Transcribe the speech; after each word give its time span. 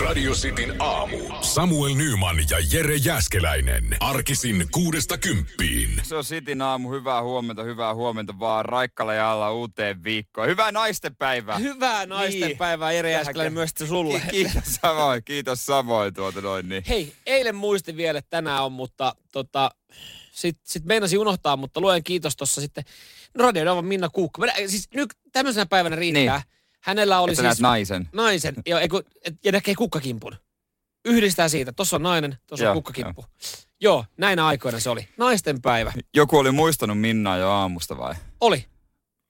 Radio 0.00 0.32
Cityn 0.32 0.74
aamu. 0.78 1.18
Samuel 1.40 1.94
Nyman 1.94 2.36
ja 2.50 2.56
Jere 2.72 2.96
Jäskeläinen. 2.96 3.96
Arkisin 4.00 4.66
kuudesta 4.70 5.18
kymppiin. 5.18 6.00
Se 6.02 6.16
on 6.16 6.24
Sitin 6.24 6.62
aamu. 6.62 6.90
Hyvää 6.92 7.22
huomenta, 7.22 7.62
hyvää 7.62 7.94
huomenta 7.94 8.38
vaan 8.38 8.64
Raikkala 8.64 9.14
ja 9.14 9.32
alla 9.32 9.52
uuteen 9.52 10.04
viikkoon. 10.04 10.48
Hyvää 10.48 10.72
naistenpäivää. 10.72 11.58
Hyvää 11.58 12.06
Niin. 12.06 12.40
niin. 12.40 12.56
päivää 12.58 12.92
Jere 12.92 13.10
Jääskeläinen 13.10 13.52
myös 13.52 13.70
sulle. 13.88 14.20
Ki- 14.20 14.30
kiitos 14.30 14.64
samoin, 14.82 15.24
kiitos 15.24 15.66
samoin 15.66 16.14
tuota 16.14 16.40
noin 16.40 16.68
niin. 16.68 16.84
Hei, 16.88 17.12
eilen 17.26 17.54
muistin 17.56 17.96
vielä, 17.96 18.18
että 18.18 18.30
tänään 18.30 18.64
on, 18.64 18.72
mutta 18.72 19.14
tota, 19.32 19.70
sitten 20.32 20.62
sit 20.66 20.84
meinasin 20.84 21.18
unohtaa, 21.18 21.56
mutta 21.56 21.80
luen 21.80 22.04
kiitos 22.04 22.36
tuossa 22.36 22.60
sitten 22.60 22.84
Radio 23.34 23.64
Novan 23.64 23.84
Minna 23.84 24.08
Kuukka. 24.08 24.42
Siis 24.66 24.88
nyt 24.94 25.14
tämmöisenä 25.32 25.66
päivänä 25.66 25.96
riittää. 25.96 26.36
Niin. 26.38 26.61
Hänellä 26.82 27.20
oli 27.20 27.32
Että 27.32 27.42
siis 27.42 27.60
naisen. 27.60 28.08
naisen, 28.12 28.54
ja, 28.66 28.80
eiku, 28.80 29.02
et, 29.24 29.34
ja 29.44 29.52
näkee 29.52 29.74
kukkakimpun. 29.74 30.36
Yhdistää 31.04 31.48
siitä. 31.48 31.72
Tuossa 31.72 31.96
on 31.96 32.02
nainen, 32.02 32.36
tuossa 32.46 32.64
on 32.64 32.66
Joo, 32.66 32.74
kukkakimppu. 32.74 33.24
Joo, 33.80 34.04
näinä 34.16 34.46
aikoina 34.46 34.80
se 34.80 34.90
oli. 34.90 35.08
Naisten 35.16 35.62
päivä. 35.62 35.92
Joku 36.14 36.38
oli 36.38 36.50
muistanut 36.50 37.00
Minnaa 37.00 37.36
jo 37.36 37.50
aamusta 37.50 37.98
vai? 37.98 38.14
Oli. 38.40 38.64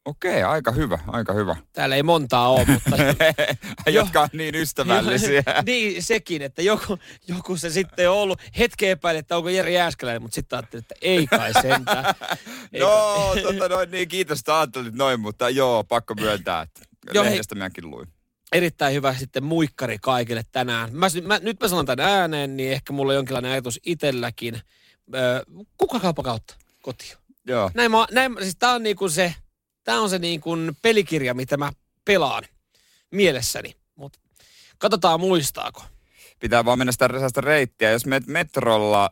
Okei, 0.05 0.43
aika 0.43 0.73
hyvä, 0.73 0.99
aika 1.07 1.33
hyvä. 1.33 1.57
Täällä 1.73 1.97
ei 1.97 2.03
montaa 2.03 2.49
ole, 2.49 2.65
mutta... 2.65 2.97
Jotka 3.91 4.21
on 4.21 4.29
niin 4.33 4.55
ystävällisiä. 4.55 5.43
niin, 5.67 6.03
sekin, 6.03 6.43
että 6.43 6.62
joku, 6.62 6.98
joku 7.29 7.57
se 7.57 7.71
sitten 7.71 8.11
on 8.11 8.17
ollut 8.17 8.41
hetken 8.59 8.89
epäili, 8.89 9.19
että 9.19 9.37
onko 9.37 9.48
Jere 9.48 9.73
Jääskeläinen, 9.73 10.23
mutta 10.23 10.34
sitten 10.34 10.57
ajattelin, 10.57 10.83
että 10.83 10.95
ei 11.03 11.27
kai 11.27 11.53
sentään. 11.62 12.15
Joo, 12.73 13.31
kai. 13.34 13.43
tota 13.43 13.69
noin, 13.69 13.91
niin 13.91 14.09
kiitos, 14.09 14.39
että 14.39 14.59
ajattelit 14.59 14.95
noin, 14.95 15.21
mutta 15.21 15.51
joo, 15.51 15.84
pakko 15.84 16.15
myöntää, 16.15 16.62
että 16.62 16.81
Joo, 17.15 17.24
hei. 17.24 17.30
lehdestä 17.30 17.55
minäkin 17.55 17.91
luin. 17.91 18.09
Erittäin 18.52 18.95
hyvä 18.95 19.15
sitten 19.15 19.45
muikkari 19.45 19.98
kaikille 19.98 20.42
tänään. 20.52 20.95
Mä, 20.97 21.06
mä, 21.23 21.38
nyt 21.38 21.61
mä 21.61 21.69
sanon 21.69 21.87
tämän 21.87 22.09
ääneen, 22.09 22.56
niin 22.56 22.73
ehkä 22.73 22.92
mulla 22.92 23.12
on 23.12 23.16
jonkinlainen 23.16 23.52
ajatus 23.52 23.81
itselläkin. 23.86 24.61
Öö, 25.14 25.42
kukkakauppa 25.78 26.22
kautta 26.22 26.55
kotiin. 26.83 27.12
Joo. 27.47 27.70
Näin 27.75 27.91
mä, 27.91 28.06
näin, 28.11 28.36
siis 28.41 28.56
tää 28.59 28.72
on 28.72 28.83
niinku 28.83 29.09
se, 29.09 29.34
tää 29.84 30.00
on 30.00 30.11
se 30.11 30.19
niinku 30.19 30.50
pelikirja, 30.83 31.34
mitä 31.34 31.56
mä 31.56 31.72
pelaan 32.05 32.44
mielessäni. 33.11 33.77
Mutta 33.94 34.19
katsotaan 34.78 35.20
muistaako. 35.20 35.83
pitää 36.41 36.64
vaan 36.64 36.78
mennä 36.78 36.92
sitä, 36.92 37.09
sitä 37.28 37.41
reittiä. 37.41 37.91
Jos 37.91 38.06
menet 38.06 38.27
metrolla 38.27 39.11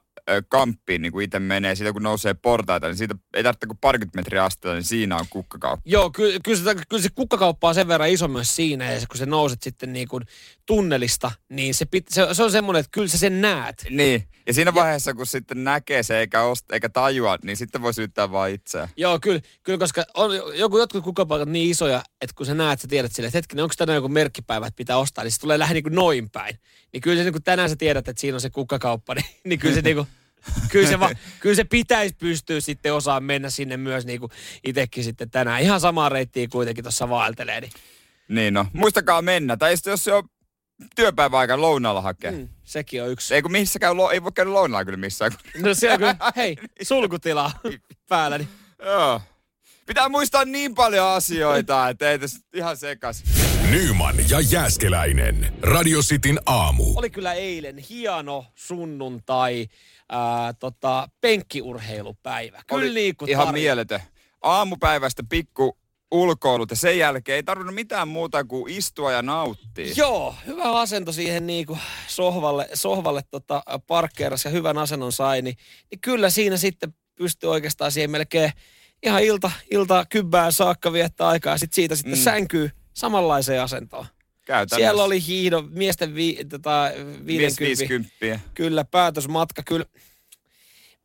kamppiin, 0.49 1.03
niin 1.03 1.13
kuin 1.13 1.25
itse 1.25 1.39
menee, 1.39 1.75
siitä 1.75 1.93
kun 1.93 2.03
nousee 2.03 2.35
portaita, 2.35 2.87
niin 2.87 2.97
siitä 2.97 3.15
ei 3.35 3.43
tarvitse 3.43 3.67
kuin 3.67 3.79
parikymmentä 3.79 4.19
metriä 4.19 4.45
astella, 4.45 4.75
niin 4.75 4.85
siinä 4.85 5.17
on 5.17 5.27
kukkakauppa. 5.31 5.83
Joo, 5.85 6.11
kyllä, 6.11 6.39
kyllä, 6.45 6.59
se, 6.59 6.75
kyllä 6.89 7.03
se 7.03 7.09
kukkakauppa 7.15 7.69
on 7.69 7.75
sen 7.75 7.89
verran 7.89 8.09
iso 8.09 8.29
myös 8.29 8.57
siinä, 8.57 8.93
ja 8.93 9.01
kun 9.09 9.19
se 9.19 9.27
nouset 9.27 9.63
sitten 9.63 9.93
niin 9.93 10.09
kuin 10.09 10.25
tunnelista, 10.67 11.31
niin 11.49 11.75
se, 11.75 11.85
pit, 11.87 12.09
se, 12.09 12.27
se 12.33 12.43
on 12.43 12.51
semmoinen, 12.51 12.81
että 12.81 12.91
kyllä 12.93 13.09
sä 13.09 13.19
sen 13.19 13.41
näet. 13.41 13.87
Niin, 13.91 14.29
ja 14.47 14.55
siinä 14.55 14.75
vaiheessa, 14.75 15.15
kun 15.15 15.27
sitten 15.27 15.65
näkee 15.65 16.03
se 16.03 16.19
eikä, 16.19 16.43
osta, 16.43 16.75
eikä 16.75 16.89
tajua, 16.89 17.39
niin 17.43 17.57
sitten 17.57 17.83
voi 17.83 17.95
syyttää 17.95 18.33
vaan 18.33 18.51
itseään. 18.51 18.89
Joo, 18.97 19.19
kyllä, 19.23 19.41
kyllä 19.63 19.79
koska 19.79 20.05
on 20.15 20.31
joku, 20.55 20.79
jotkut 20.79 21.05
kukkapaikat 21.05 21.49
niin 21.49 21.71
isoja, 21.71 22.03
että 22.21 22.35
kun 22.37 22.47
sä 22.47 22.55
näet, 22.55 22.81
sä 22.81 22.89
tiedät 22.89 23.13
silleen, 23.13 23.29
että 23.29 23.39
hetkinen, 23.39 23.63
onko 23.63 23.75
tänään 23.79 23.97
joku 23.97 24.09
merkkipäivä, 24.09 24.67
että 24.67 24.77
pitää 24.77 24.97
ostaa, 24.97 25.25
niin 25.25 25.33
se 25.33 25.41
tulee 25.41 25.59
lähde 25.59 25.75
niin 25.75 25.83
kuin 25.83 25.95
noin 25.95 26.31
päin. 26.31 26.59
Niin 26.93 27.01
kyllä 27.01 27.17
se 27.17 27.25
niin 27.25 27.33
kuin 27.33 27.43
tänään 27.43 27.71
sä 27.71 27.77
tiedät, 27.77 28.09
että 28.09 28.21
siinä 28.21 28.35
on 28.35 28.41
se 28.41 28.51
kukkakauppa, 28.51 29.15
niin, 29.15 29.27
niin 29.45 29.59
kyllä 29.59 29.75
se 29.75 29.83
niin 29.83 29.97
kuin, 29.97 30.07
Kyllä 30.69 30.89
se, 30.89 31.01
va, 31.01 31.11
kyllä 31.41 31.55
se 31.55 31.65
pitäisi 31.65 32.15
pystyä 32.19 32.61
sitten 32.61 32.95
osaa 32.95 33.21
mennä 33.21 33.51
sinne 33.51 33.77
myös 33.77 34.07
niin 34.07 34.21
kuin 34.21 34.33
itsekin 34.65 35.05
sitten 35.05 35.31
tänään. 35.31 35.63
Ihan 35.63 35.81
samaa 35.81 36.09
reittiä 36.09 36.49
kuitenkin 36.49 36.85
tuossa 36.85 37.09
vaeltelee. 37.09 37.61
Niin, 37.61 37.73
Niin 38.29 38.55
no, 38.55 38.67
muistakaa 38.73 39.23
mennä. 39.23 39.57
Tai 39.57 39.77
sitten 39.77 39.91
jos 39.91 40.05
se 40.05 40.13
on 40.13 40.29
työpäiväaikaan 40.97 41.61
lounaalla 41.61 42.01
hakee. 42.01 42.31
Mm. 42.31 42.49
sekin 42.65 43.03
on 43.03 43.11
yksi. 43.11 43.35
Ei 43.35 43.43
kun 43.43 43.53
missä 43.53 43.79
käy, 43.79 43.95
lo- 43.95 44.11
ei 44.11 44.23
voi 44.23 44.33
käydä 44.33 44.53
lounaalla 44.53 44.85
kyllä 44.85 44.99
missään. 44.99 45.33
No 45.59 45.75
siellä 45.75 45.99
kyllä, 45.99 46.17
hei, 46.37 46.57
sulkutila 46.83 47.51
päällä. 48.09 48.39
Niin. 48.39 48.49
Joo. 48.85 49.21
Pitää 49.87 50.09
muistaa 50.09 50.45
niin 50.45 50.75
paljon 50.75 51.07
asioita, 51.07 51.89
että 51.89 52.11
ei 52.11 52.19
tässä 52.19 52.41
ihan 52.55 52.77
sekas. 52.77 53.25
Nyman 53.71 54.15
ja 54.31 54.41
Jääskeläinen. 54.41 55.53
Radio 55.63 56.01
Cityn 56.01 56.41
aamu. 56.47 56.85
Oli 56.97 57.11
kyllä 57.11 57.33
eilen 57.33 57.79
hieno 57.79 58.47
sunnuntai, 58.55 59.69
ää, 60.11 60.53
tota, 60.53 61.09
penkkiurheilupäivä. 61.21 62.63
Kyllä 62.67 62.83
Oli 62.85 62.95
Ihan 63.09 63.19
tarjolla. 63.27 63.53
mieletön. 63.53 64.01
Aamupäivästä 64.43 65.23
pikku 65.29 65.79
ulkoilut 66.11 66.71
ja 66.71 66.77
sen 66.77 66.99
jälkeen 66.99 67.37
ei 67.37 67.43
tarvinnut 67.43 67.75
mitään 67.75 68.09
muuta 68.09 68.45
kuin 68.45 68.73
istua 68.73 69.13
ja 69.13 69.23
nauttia. 69.23 69.93
Joo, 69.97 70.35
hyvä 70.47 70.81
asento 70.81 71.13
siihen 71.13 71.47
niin 71.47 71.67
kuin 71.67 71.79
sohvalle, 72.07 72.69
sohvalle 72.75 73.23
tota, 73.31 73.63
parkkeeras 73.87 74.45
ja 74.45 74.51
hyvän 74.51 74.79
asennon 74.79 75.13
sai, 75.13 75.43
niin, 75.43 75.57
niin 75.91 76.01
kyllä 76.01 76.31
siinä 76.31 76.57
sitten 76.57 76.95
pystyy 77.15 77.51
oikeastaan 77.51 77.93
siihen 77.93 78.11
melkein 78.11 78.53
ihan 79.03 79.23
ilta, 79.23 79.51
ilta 79.71 80.07
kybbään 80.11 80.53
saakka 80.53 80.93
viettää 80.93 81.29
aikaa. 81.29 81.59
Sitten 81.59 81.75
siitä 81.75 81.97
sitten 81.97 82.19
mm. 82.19 82.23
sänkyy 82.23 82.71
samanlaiseen 82.95 83.63
asentoon. 83.63 84.07
Käytännössä. 84.51 84.77
Siellä 84.77 85.05
oli 85.05 85.27
hiihdo, 85.27 85.63
miesten 85.71 86.15
vi, 86.15 86.39
tota, 86.49 86.91
Mies 87.23 87.61
50, 87.61 87.81
50. 87.81 88.51
kyllä 88.55 88.85
päätösmatka, 88.85 89.63
kyllä. 89.67 89.85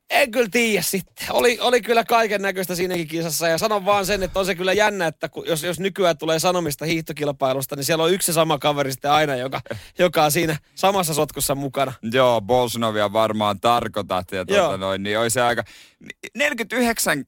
En 0.09 0.31
kyllä 0.31 0.47
tiedä 0.51 0.81
sitten. 0.81 1.28
Oli, 1.29 1.57
oli 1.61 1.81
kyllä 1.81 2.03
kaiken 2.03 2.41
näköistä 2.41 2.75
siinäkin 2.75 3.07
kisassa 3.07 3.47
ja 3.47 3.57
sanon 3.57 3.85
vaan 3.85 4.05
sen, 4.05 4.23
että 4.23 4.39
on 4.39 4.45
se 4.45 4.55
kyllä 4.55 4.73
jännä, 4.73 5.07
että 5.07 5.29
kun, 5.29 5.47
jos, 5.47 5.63
jos 5.63 5.79
nykyään 5.79 6.17
tulee 6.17 6.39
sanomista 6.39 6.85
hiihtokilpailusta, 6.85 7.75
niin 7.75 7.84
siellä 7.84 8.03
on 8.03 8.11
yksi 8.11 8.34
sama 8.34 8.57
kaveri 8.57 8.91
sitten 8.91 9.11
aina, 9.11 9.35
joka, 9.35 9.61
joka 10.00 10.23
on 10.23 10.31
siinä 10.31 10.57
samassa 10.75 11.13
sotkussa 11.13 11.55
mukana. 11.55 11.94
Joo, 12.11 12.41
Bolsonovia 12.41 13.13
varmaan 13.13 13.59
tarkoitat. 13.59 14.31
Ja 14.31 14.45
tuota 14.45 14.61
Joo. 14.61 14.78
noin, 14.78 15.03
niin 15.03 15.19
olisi 15.19 15.39
aika... 15.39 15.63
49 16.35 17.25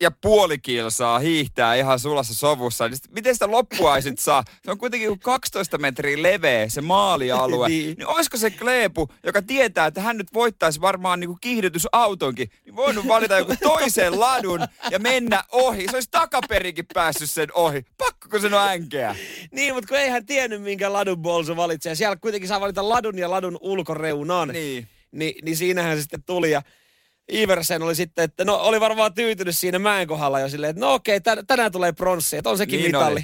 ja 0.00 0.10
puoli 0.10 0.58
kilsaa 0.58 1.18
hiihtää 1.18 1.74
ihan 1.74 1.98
sulassa 1.98 2.34
sovussa. 2.34 2.88
Niin 2.88 2.96
sit 2.96 3.12
miten 3.12 3.34
sitä 3.34 3.50
loppua 3.50 3.96
ei 3.96 4.02
sit 4.02 4.18
saa? 4.18 4.44
Se 4.64 4.70
on 4.70 4.78
kuitenkin 4.78 5.08
kuin 5.08 5.20
12 5.20 5.78
metriä 5.78 6.22
leveä 6.22 6.68
se 6.68 6.80
maalialue. 6.80 7.68
niin. 7.68 7.96
Niin. 7.98 8.06
olisiko 8.06 8.36
se 8.36 8.50
Kleepu, 8.50 9.08
joka 9.24 9.42
tietää, 9.42 9.86
että 9.86 10.00
hän 10.00 10.16
nyt 10.16 10.34
voittaisi 10.34 10.80
varmaan 10.80 11.20
niin 11.20 11.28
kuin 11.28 11.38
kiihdytysautonkin, 11.40 12.50
niin 12.64 12.76
voinut 12.76 13.08
valita 13.08 13.38
joku 13.38 13.54
toisen 13.62 14.20
ladun 14.20 14.60
ja 14.90 14.98
mennä 14.98 15.44
ohi. 15.52 15.86
Se 15.90 15.96
olisi 15.96 16.10
takaperikin 16.10 16.86
päässyt 16.94 17.30
sen 17.30 17.48
ohi. 17.54 17.82
Pakko 17.98 18.28
kun 18.30 18.40
sen 18.40 18.54
on 18.54 18.68
änkeä. 18.68 19.16
Niin, 19.50 19.74
mutta 19.74 19.88
kun 19.88 19.98
ei 19.98 20.08
hän 20.08 20.26
tiennyt, 20.26 20.62
minkä 20.62 20.92
ladun 20.92 21.18
Bolso 21.18 21.56
valitsee. 21.56 21.94
Siellä 21.94 22.16
kuitenkin 22.16 22.48
saa 22.48 22.60
valita 22.60 22.88
ladun 22.88 23.18
ja 23.18 23.30
ladun 23.30 23.58
ulkoreunan. 23.60 24.48
Niin. 24.48 24.88
Ni, 25.12 25.34
niin 25.42 25.56
siinähän 25.56 25.96
se 25.96 26.00
sitten 26.00 26.22
tuli 26.22 26.50
ja 26.50 26.62
Iversen 27.32 27.82
oli 27.82 27.94
sitten, 27.94 28.24
että 28.24 28.44
no 28.44 28.56
oli 28.56 28.80
varmaan 28.80 29.14
tyytynyt 29.14 29.56
siinä 29.56 29.78
mäen 29.78 30.06
kohdalla 30.06 30.40
jo 30.40 30.48
silleen, 30.48 30.70
että 30.70 30.80
no 30.80 30.94
okei, 30.94 31.20
tän, 31.20 31.46
tänään 31.46 31.72
tulee 31.72 31.92
pronssi, 31.92 32.36
että 32.36 32.50
on 32.50 32.58
sekin 32.58 32.78
Niin 32.78 32.88
mitalli. 32.88 33.20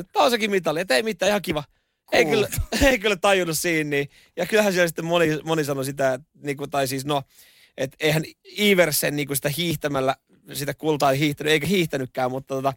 että 0.00 0.18
on 0.18 0.30
sekin 0.30 0.50
mitalli, 0.50 0.80
että 0.80 0.96
ei 0.96 1.02
mitään, 1.02 1.28
ihan 1.28 1.42
kiva. 1.42 1.64
Ei 2.12 2.24
kyllä, 2.24 2.48
ei 2.90 2.98
kyllä 2.98 3.16
tajunnut 3.16 3.58
siinä. 3.58 3.90
Niin. 3.90 4.08
Ja 4.36 4.46
kyllähän 4.46 4.72
siellä 4.72 4.88
sitten 4.88 5.04
moni, 5.04 5.28
moni 5.44 5.64
sanoi 5.64 5.84
sitä, 5.84 6.14
että, 6.14 6.26
niin 6.42 6.56
kuin, 6.56 6.70
tai 6.70 6.88
siis 6.88 7.04
no, 7.04 7.22
että 7.76 7.96
eihän 8.00 8.22
Iversen 8.58 9.16
niin 9.16 9.26
kuin 9.26 9.36
sitä 9.36 9.48
hiihtämällä 9.48 10.16
sitä 10.52 10.74
kultaa 10.74 11.10
hiihtänyt, 11.10 11.52
eikä 11.52 11.66
hiihtänytkään, 11.66 12.30
mutta 12.30 12.54
tota, 12.54 12.72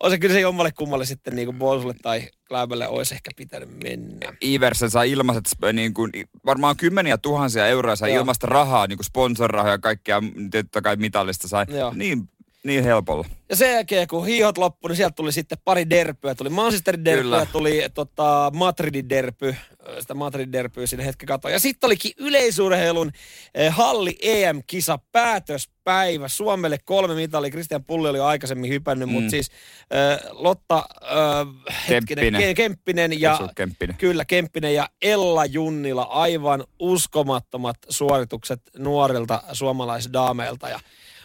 on 0.00 0.10
se 0.10 0.18
kyllä 0.18 0.34
se 0.34 0.40
jommalle 0.40 0.72
kummalle 0.72 1.04
sitten 1.04 1.36
niin 1.36 1.46
kuin 1.46 1.58
Bolsulle 1.58 1.94
tai 2.02 2.22
Kläbelle 2.48 2.88
olisi 2.88 3.14
ehkä 3.14 3.30
pitänyt 3.36 3.68
mennä. 3.82 4.36
Iversen 4.44 4.90
saa 4.90 5.02
ilmaiset, 5.02 5.44
niin 5.72 5.94
kuin, 5.94 6.10
varmaan 6.46 6.76
kymmeniä 6.76 7.18
tuhansia 7.18 7.66
euroa 7.66 7.96
sai 7.96 8.10
Joo. 8.10 8.20
ilmasta 8.20 8.46
rahaa, 8.46 8.86
niin 8.86 8.98
kuin 8.98 9.06
sponsorirahaa 9.06 9.72
ja 9.72 9.78
kaikkea, 9.78 10.22
totta 10.50 10.82
kai 10.82 10.96
mitallista 10.96 11.48
sai. 11.48 11.66
Joo. 11.68 11.92
Niin, 11.94 12.28
niin 12.64 12.84
helpolla. 12.84 13.24
Ja 13.48 13.56
sen 13.56 13.72
jälkeen, 13.72 14.08
kun 14.08 14.26
hiihot 14.26 14.58
loppui, 14.58 14.88
niin 14.88 14.96
sieltä 14.96 15.14
tuli 15.14 15.32
sitten 15.32 15.58
pari 15.64 15.90
derpyä. 15.90 16.34
Tuli 16.34 16.48
Manchesterin 16.48 17.04
derpy 17.04 17.22
Kyllä. 17.22 17.36
ja 17.36 17.46
tuli 17.46 17.82
tota, 17.94 18.52
Madridin 18.54 19.08
derpy. 19.08 19.56
Sitä 20.00 20.14
Madridin 20.14 20.52
derpyä 20.52 20.86
sinne 20.86 21.06
hetken 21.06 21.26
katoa. 21.26 21.50
Ja 21.50 21.58
sitten 21.58 21.88
olikin 21.88 22.12
yleisurheilun 22.18 23.12
eh, 23.54 23.72
halli 23.74 24.18
EM-kisa 24.22 24.98
päätöspäivä. 25.12 26.28
Suomelle 26.28 26.78
kolme 26.84 27.14
mitalia. 27.14 27.50
Christian 27.50 27.84
Pulli 27.84 28.08
oli 28.08 28.18
jo 28.18 28.24
aikaisemmin 28.24 28.70
hypännyt, 28.70 29.08
mm. 29.08 29.12
mutta 29.12 29.30
siis 29.30 29.50
eh, 29.90 30.30
Lotta 30.30 30.84
eh, 31.02 31.74
hetkinen, 31.88 32.24
Kemppinen. 32.24 32.50
Ke- 32.50 32.54
Kemppinen 32.54 33.20
ja 33.20 33.38
Kemppinen? 33.56 33.96
Kyllä, 33.96 34.24
Kemppinen 34.24 34.74
ja 34.74 34.88
Ella 35.02 35.44
Junnila, 35.44 36.02
aivan 36.02 36.64
uskomattomat 36.78 37.76
suoritukset 37.88 38.60
nuorilta 38.78 39.42
suomalaisdaameilta 39.52 40.68
ja 40.68 40.80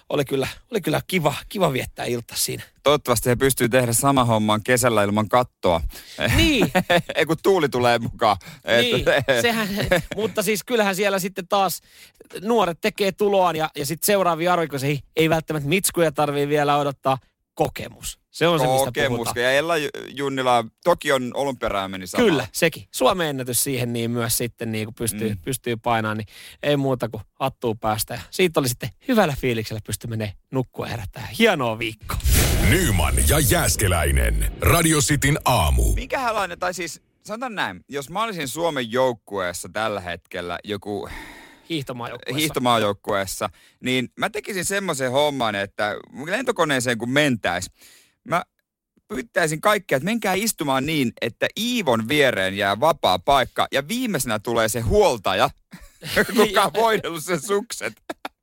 oli 0.09 0.25
kyllä, 0.25 0.47
oli 0.71 0.81
kyllä 0.81 1.01
kiva, 1.07 1.33
kiva 1.49 1.73
viettää 1.73 2.05
ilta 2.05 2.33
siinä. 2.37 2.63
Toivottavasti 2.83 3.29
he 3.29 3.35
pystyy 3.35 3.69
tehdä 3.69 3.93
sama 3.93 4.25
homman 4.25 4.63
kesällä 4.63 5.03
ilman 5.03 5.29
kattoa. 5.29 5.81
Niin, 6.35 6.71
Ei 7.15 7.25
kun 7.25 7.37
tuuli 7.43 7.69
tulee 7.69 7.99
mukaan. 7.99 8.37
niin 8.81 9.05
sehän, 9.41 9.67
mutta 10.15 10.43
siis 10.43 10.63
kyllähän 10.63 10.95
siellä 10.95 11.19
sitten 11.19 11.47
taas 11.47 11.81
nuoret 12.41 12.77
tekee 12.81 13.11
tuloaan 13.11 13.55
ja, 13.55 13.69
ja 13.75 13.85
sitten 13.85 14.05
seuraavia 14.05 14.53
arvikoisia 14.53 14.97
ei 15.15 15.29
välttämättä 15.29 15.69
mitskuja 15.69 16.11
tarvii 16.11 16.47
vielä 16.47 16.77
odottaa 16.77 17.17
kokemus. 17.55 18.19
Se 18.35 18.47
on 18.47 18.59
se, 18.59 18.67
mistä 18.67 18.85
Kokemus. 18.85 19.17
puhutaan. 19.17 19.43
Ja 19.43 19.51
Ella 19.51 19.73
Junnila, 20.09 20.65
Tokion 20.83 21.31
olympiaräinen 21.33 21.91
meni 21.91 22.07
samalla. 22.07 22.31
Kyllä, 22.31 22.47
sekin. 22.51 22.87
Suomen 22.91 23.27
ennätys 23.27 23.63
siihen 23.63 23.93
niin 23.93 24.11
myös 24.11 24.37
sitten 24.37 24.71
niin 24.71 24.85
kuin 24.85 24.95
pystyy, 24.95 25.29
mm. 25.29 25.37
pystyy 25.37 25.77
painamaan, 25.77 26.17
niin 26.17 26.27
ei 26.63 26.77
muuta 26.77 27.09
kuin 27.09 27.23
hattuu 27.33 27.75
päästä. 27.75 28.13
Ja 28.13 28.19
siitä 28.31 28.59
oli 28.59 28.69
sitten 28.69 28.89
hyvällä 29.07 29.35
fiiliksellä 29.41 29.81
pysty 29.85 30.07
menee 30.07 30.33
nukkua 30.51 30.85
herättää. 30.85 31.27
Hienoa 31.39 31.79
viikko. 31.79 32.15
Nyman 32.69 33.13
ja 33.27 33.39
Jääskeläinen. 33.39 34.51
Radio 34.61 34.99
Cityn 34.99 35.37
aamu. 35.45 35.93
Minkälainen, 35.93 36.59
tai 36.59 36.73
siis 36.73 37.01
sanotaan 37.25 37.55
näin, 37.55 37.81
jos 37.89 38.09
mä 38.09 38.23
olisin 38.23 38.47
Suomen 38.47 38.91
joukkueessa 38.91 39.69
tällä 39.73 40.01
hetkellä 40.01 40.59
joku 40.63 41.09
Hiihtomaajoukkueessa. 41.69 42.39
hiihtomaajoukkueessa, 42.39 43.49
niin 43.79 44.09
mä 44.19 44.29
tekisin 44.29 44.65
semmoisen 44.65 45.11
homman, 45.11 45.55
että 45.55 45.95
lentokoneeseen 46.25 46.97
kun 46.97 47.09
mentäis, 47.09 47.71
mä 48.25 48.43
pyytäisin 49.07 49.61
kaikkia, 49.61 49.95
että 49.95 50.05
menkää 50.05 50.33
istumaan 50.33 50.85
niin, 50.85 51.13
että 51.21 51.47
Iivon 51.59 52.07
viereen 52.07 52.57
jää 52.57 52.79
vapaa 52.79 53.19
paikka 53.19 53.67
ja 53.71 53.87
viimeisenä 53.87 54.39
tulee 54.39 54.69
se 54.69 54.79
huoltaja, 54.79 55.49
kuka 56.37 56.63
on 56.63 56.73
voidellut 56.73 57.23
sen 57.23 57.41
sukset. 57.41 57.93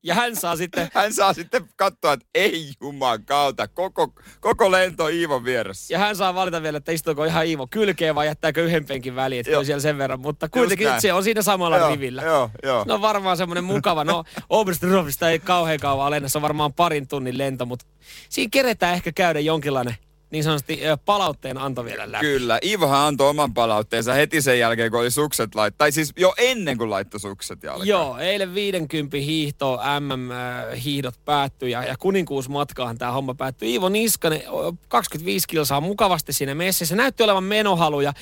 Ja 0.03 0.15
hän 0.15 0.37
saa 0.37 0.57
sitten 0.57 0.89
Hän 0.95 1.13
saa 1.13 1.33
sitten 1.33 1.69
katsoa, 1.77 2.13
että 2.13 2.27
ei 2.35 2.73
juman 2.81 3.25
kautta, 3.25 3.69
koko, 3.69 4.13
koko 4.41 4.71
lento 4.71 5.09
Iivon 5.09 5.45
vieressä. 5.45 5.95
Ja 5.95 5.99
hän 5.99 6.17
saa 6.17 6.35
valita 6.35 6.63
vielä, 6.63 6.79
että 6.79 6.93
istuuko 6.93 7.25
ihan 7.25 7.47
Iivo 7.47 7.67
kylkeen 7.67 8.15
vai 8.15 8.27
jättääkö 8.27 8.65
yhden 8.65 8.85
penkin 8.85 9.17
väliin, 9.17 9.41
että 9.41 9.59
on 9.59 9.67
siellä 9.67 9.81
sen 9.81 9.99
verran. 9.99 10.21
Mutta 10.21 10.49
kuitenkin 10.49 10.89
se 10.99 11.13
on 11.13 11.25
siinä 11.25 11.43
samalla 11.43 11.79
joo, 11.79 11.91
rivillä. 11.91 12.23
Joo, 12.23 12.51
joo. 12.63 12.85
No 12.89 13.01
varmaan 13.01 13.37
semmoinen 13.37 13.65
mukava. 13.65 14.05
No 14.05 14.25
Oberstdorfista 14.49 15.31
ei 15.31 15.39
kauhean 15.39 15.81
kauan 15.81 16.07
alennä, 16.07 16.29
se 16.29 16.39
on 16.39 16.43
varmaan 16.43 16.73
parin 16.73 17.09
tunnin 17.09 17.39
lento, 17.39 17.67
mutta 17.67 17.87
siinä 18.29 18.49
keretään 18.53 18.95
ehkä 18.95 19.13
käydä 19.13 19.41
jonkinlainen 19.41 19.97
niin 20.33 20.45
sanotusti 20.45 20.81
palautteen 21.05 21.59
anto 21.59 21.85
vielä 21.85 22.13
läpi. 22.13 22.27
Kyllä, 22.27 22.59
Iivohan 22.63 23.01
antoi 23.01 23.29
oman 23.29 23.55
palautteensa 23.55 24.13
heti 24.13 24.43
sen 24.43 24.59
jälkeen, 24.59 24.91
kun 24.91 25.01
oli 25.01 25.11
sukset 25.11 25.55
laittoi. 25.55 25.79
Tai 25.79 25.93
siis 25.93 26.13
jo 26.17 26.35
ennen 26.39 26.79
kuin 26.79 26.91
laittoi 26.91 27.21
sukset 27.21 27.63
jalkaan. 27.63 27.89
Joo, 27.89 28.19
eilen 28.19 28.55
50 28.55 29.17
hiihto, 29.17 29.81
MM-hiihdot 30.01 31.15
päättyi 31.25 31.71
ja, 31.71 31.85
ja 31.85 31.97
kuninkuusmatkaan 31.99 32.99
tämä 32.99 33.13
homma 33.13 33.35
päättyi. 33.35 33.71
Iivo 33.71 33.89
Niskanen, 33.89 34.43
o, 34.51 34.75
25 34.89 35.49
kilsaa 35.49 35.81
mukavasti 35.81 36.33
siinä 36.33 36.55
messissä. 36.55 36.97
Näytti 36.97 37.23
olevan 37.23 37.45
menohaluja. 37.45 38.13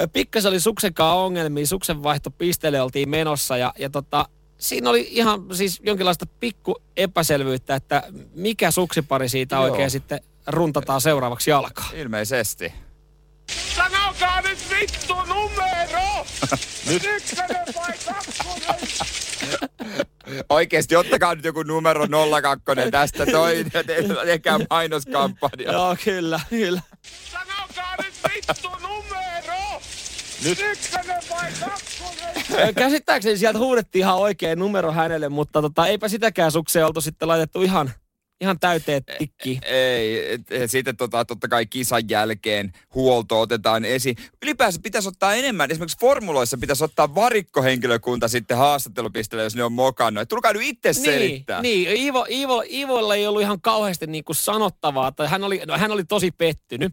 Ö, 0.00 0.08
Pikkasen 0.08 0.48
oli 0.48 0.60
suksenkaan 0.60 1.18
ongelmia, 1.18 1.66
suksenvaihtopisteelle 1.66 2.80
oltiin 2.80 3.08
menossa 3.08 3.56
ja, 3.56 3.72
ja 3.78 3.90
tota, 3.90 4.28
siinä 4.58 4.90
oli 4.90 5.08
ihan 5.10 5.44
siis 5.52 5.80
jonkinlaista 5.84 6.26
pikku 6.40 6.76
epäselvyyttä, 6.96 7.74
että 7.74 8.02
mikä 8.34 8.70
suksipari 8.70 9.28
siitä 9.28 9.56
Joo. 9.56 9.64
oikein 9.64 9.90
sitten 9.90 10.20
runtataan 10.46 11.00
seuraavaksi 11.00 11.50
jalkaan. 11.50 11.96
Ilmeisesti. 11.96 12.72
Sanokaa 13.76 14.40
nyt 14.40 14.58
vittu 14.70 15.14
numero! 15.14 16.26
Ykkönen 16.94 17.74
vai 17.74 17.92
kakkonen? 18.06 18.80
Oikeesti, 20.48 20.96
ottakaa 20.96 21.34
nyt 21.34 21.44
joku 21.44 21.62
numero 21.62 22.06
02 22.42 22.90
tästä 22.90 23.26
toi, 23.26 23.64
tekää 24.26 24.58
mainoskampanja. 24.70 25.72
Joo, 25.72 25.96
kyllä, 26.04 26.40
kyllä. 26.48 26.80
Sanokaa 27.32 27.96
nyt 28.02 28.14
vittu 28.34 28.68
numero! 28.68 29.82
Ykkönen 30.46 31.22
vai 31.30 31.52
kakkonen? 31.60 32.74
Käsittääkseni 32.74 33.38
sieltä 33.38 33.58
huudettiin 33.58 34.00
ihan 34.00 34.16
oikein 34.16 34.58
numero 34.58 34.92
hänelle, 34.92 35.28
mutta 35.28 35.62
tota, 35.62 35.86
eipä 35.86 36.08
sitäkään 36.08 36.52
sukseen 36.52 36.86
oltu 36.86 37.00
sitten 37.00 37.28
laitettu 37.28 37.62
ihan, 37.62 37.90
ihan 38.44 38.60
täyteen 38.60 39.02
tikkiin. 39.18 39.60
Ei, 39.64 40.32
et, 40.32 40.40
et, 40.50 40.70
sitten 40.70 40.96
tota, 40.96 41.24
totta 41.24 41.48
kai 41.48 41.66
kisan 41.66 42.02
jälkeen 42.08 42.72
huolto 42.94 43.40
otetaan 43.40 43.84
esiin. 43.84 44.16
Ylipäänsä 44.42 44.80
pitäisi 44.82 45.08
ottaa 45.08 45.34
enemmän, 45.34 45.70
esimerkiksi 45.70 45.98
formuloissa 46.00 46.58
pitäisi 46.58 46.84
ottaa 46.84 47.14
varikkohenkilökunta 47.14 48.28
sitten 48.28 48.56
haastattelupisteelle, 48.56 49.44
jos 49.44 49.56
ne 49.56 49.64
on 49.64 49.72
mokannut. 49.72 50.22
Et 50.22 50.28
tulkaa 50.28 50.52
nyt 50.52 50.62
itse 50.62 50.92
selittää. 50.92 51.62
Niin, 51.62 51.88
niin. 51.88 52.00
Iivo, 52.00 52.26
Iivo, 52.30 52.62
Iivolla 52.70 53.14
ei 53.14 53.26
ollut 53.26 53.42
ihan 53.42 53.60
kauheasti 53.60 54.06
niinku 54.06 54.34
sanottavaa, 54.34 55.12
tai 55.12 55.28
hän 55.28 55.44
oli, 55.44 55.62
no, 55.66 55.78
hän 55.78 55.90
oli 55.90 56.04
tosi 56.04 56.30
pettynyt. 56.30 56.92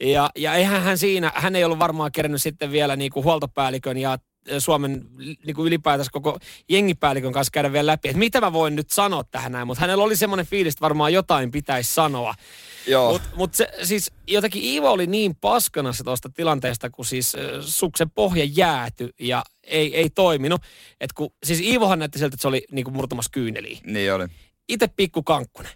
Ja, 0.00 0.30
ja 0.36 0.54
eihän 0.54 0.82
hän 0.82 0.98
siinä, 0.98 1.32
hän 1.34 1.56
ei 1.56 1.64
ollut 1.64 1.78
varmaan 1.78 2.12
kerännyt 2.12 2.42
sitten 2.42 2.72
vielä 2.72 2.96
niinku 2.96 3.22
huoltopäällikön 3.22 3.98
ja 3.98 4.18
Suomen 4.58 5.06
niin 5.18 5.54
kuin 5.54 5.66
ylipäätänsä 5.66 6.10
koko 6.12 6.38
jengipäällikön 6.68 7.32
kanssa 7.32 7.50
käydä 7.50 7.72
vielä 7.72 7.92
läpi, 7.92 8.08
että 8.08 8.18
mitä 8.18 8.40
mä 8.40 8.52
voin 8.52 8.76
nyt 8.76 8.90
sanoa 8.90 9.24
tähän 9.24 9.52
näin, 9.52 9.66
mutta 9.66 9.80
hänellä 9.80 10.04
oli 10.04 10.16
semmoinen 10.16 10.46
fiilis, 10.46 10.74
että 10.74 10.82
varmaan 10.82 11.12
jotain 11.12 11.50
pitäisi 11.50 11.94
sanoa. 11.94 12.34
Joo. 12.86 13.12
Mutta 13.12 13.28
mut 13.36 13.54
se, 13.54 13.68
siis 13.82 14.12
jotenkin 14.26 14.62
Iivo 14.62 14.90
oli 14.90 15.06
niin 15.06 15.36
paskana 15.36 15.92
se 15.92 16.04
tuosta 16.04 16.28
tilanteesta, 16.28 16.90
kun 16.90 17.04
siis 17.04 17.34
äh, 17.34 17.40
suksen 17.60 18.10
pohja 18.10 18.44
jääty 18.44 19.10
ja 19.20 19.44
ei, 19.64 19.96
ei 19.96 20.10
toiminut. 20.10 20.62
Et 21.00 21.12
kun, 21.12 21.30
siis 21.44 21.60
Iivohan 21.60 21.98
näytti 21.98 22.18
siltä, 22.18 22.34
että 22.34 22.42
se 22.42 22.48
oli 22.48 22.64
niinku 22.70 22.90
murtumassa 22.90 23.30
kyyneliin. 23.32 23.78
Niin 23.84 24.12
oli. 24.12 24.26
Itse 24.68 24.88
pikku 24.96 25.22
kankkunen. 25.22 25.72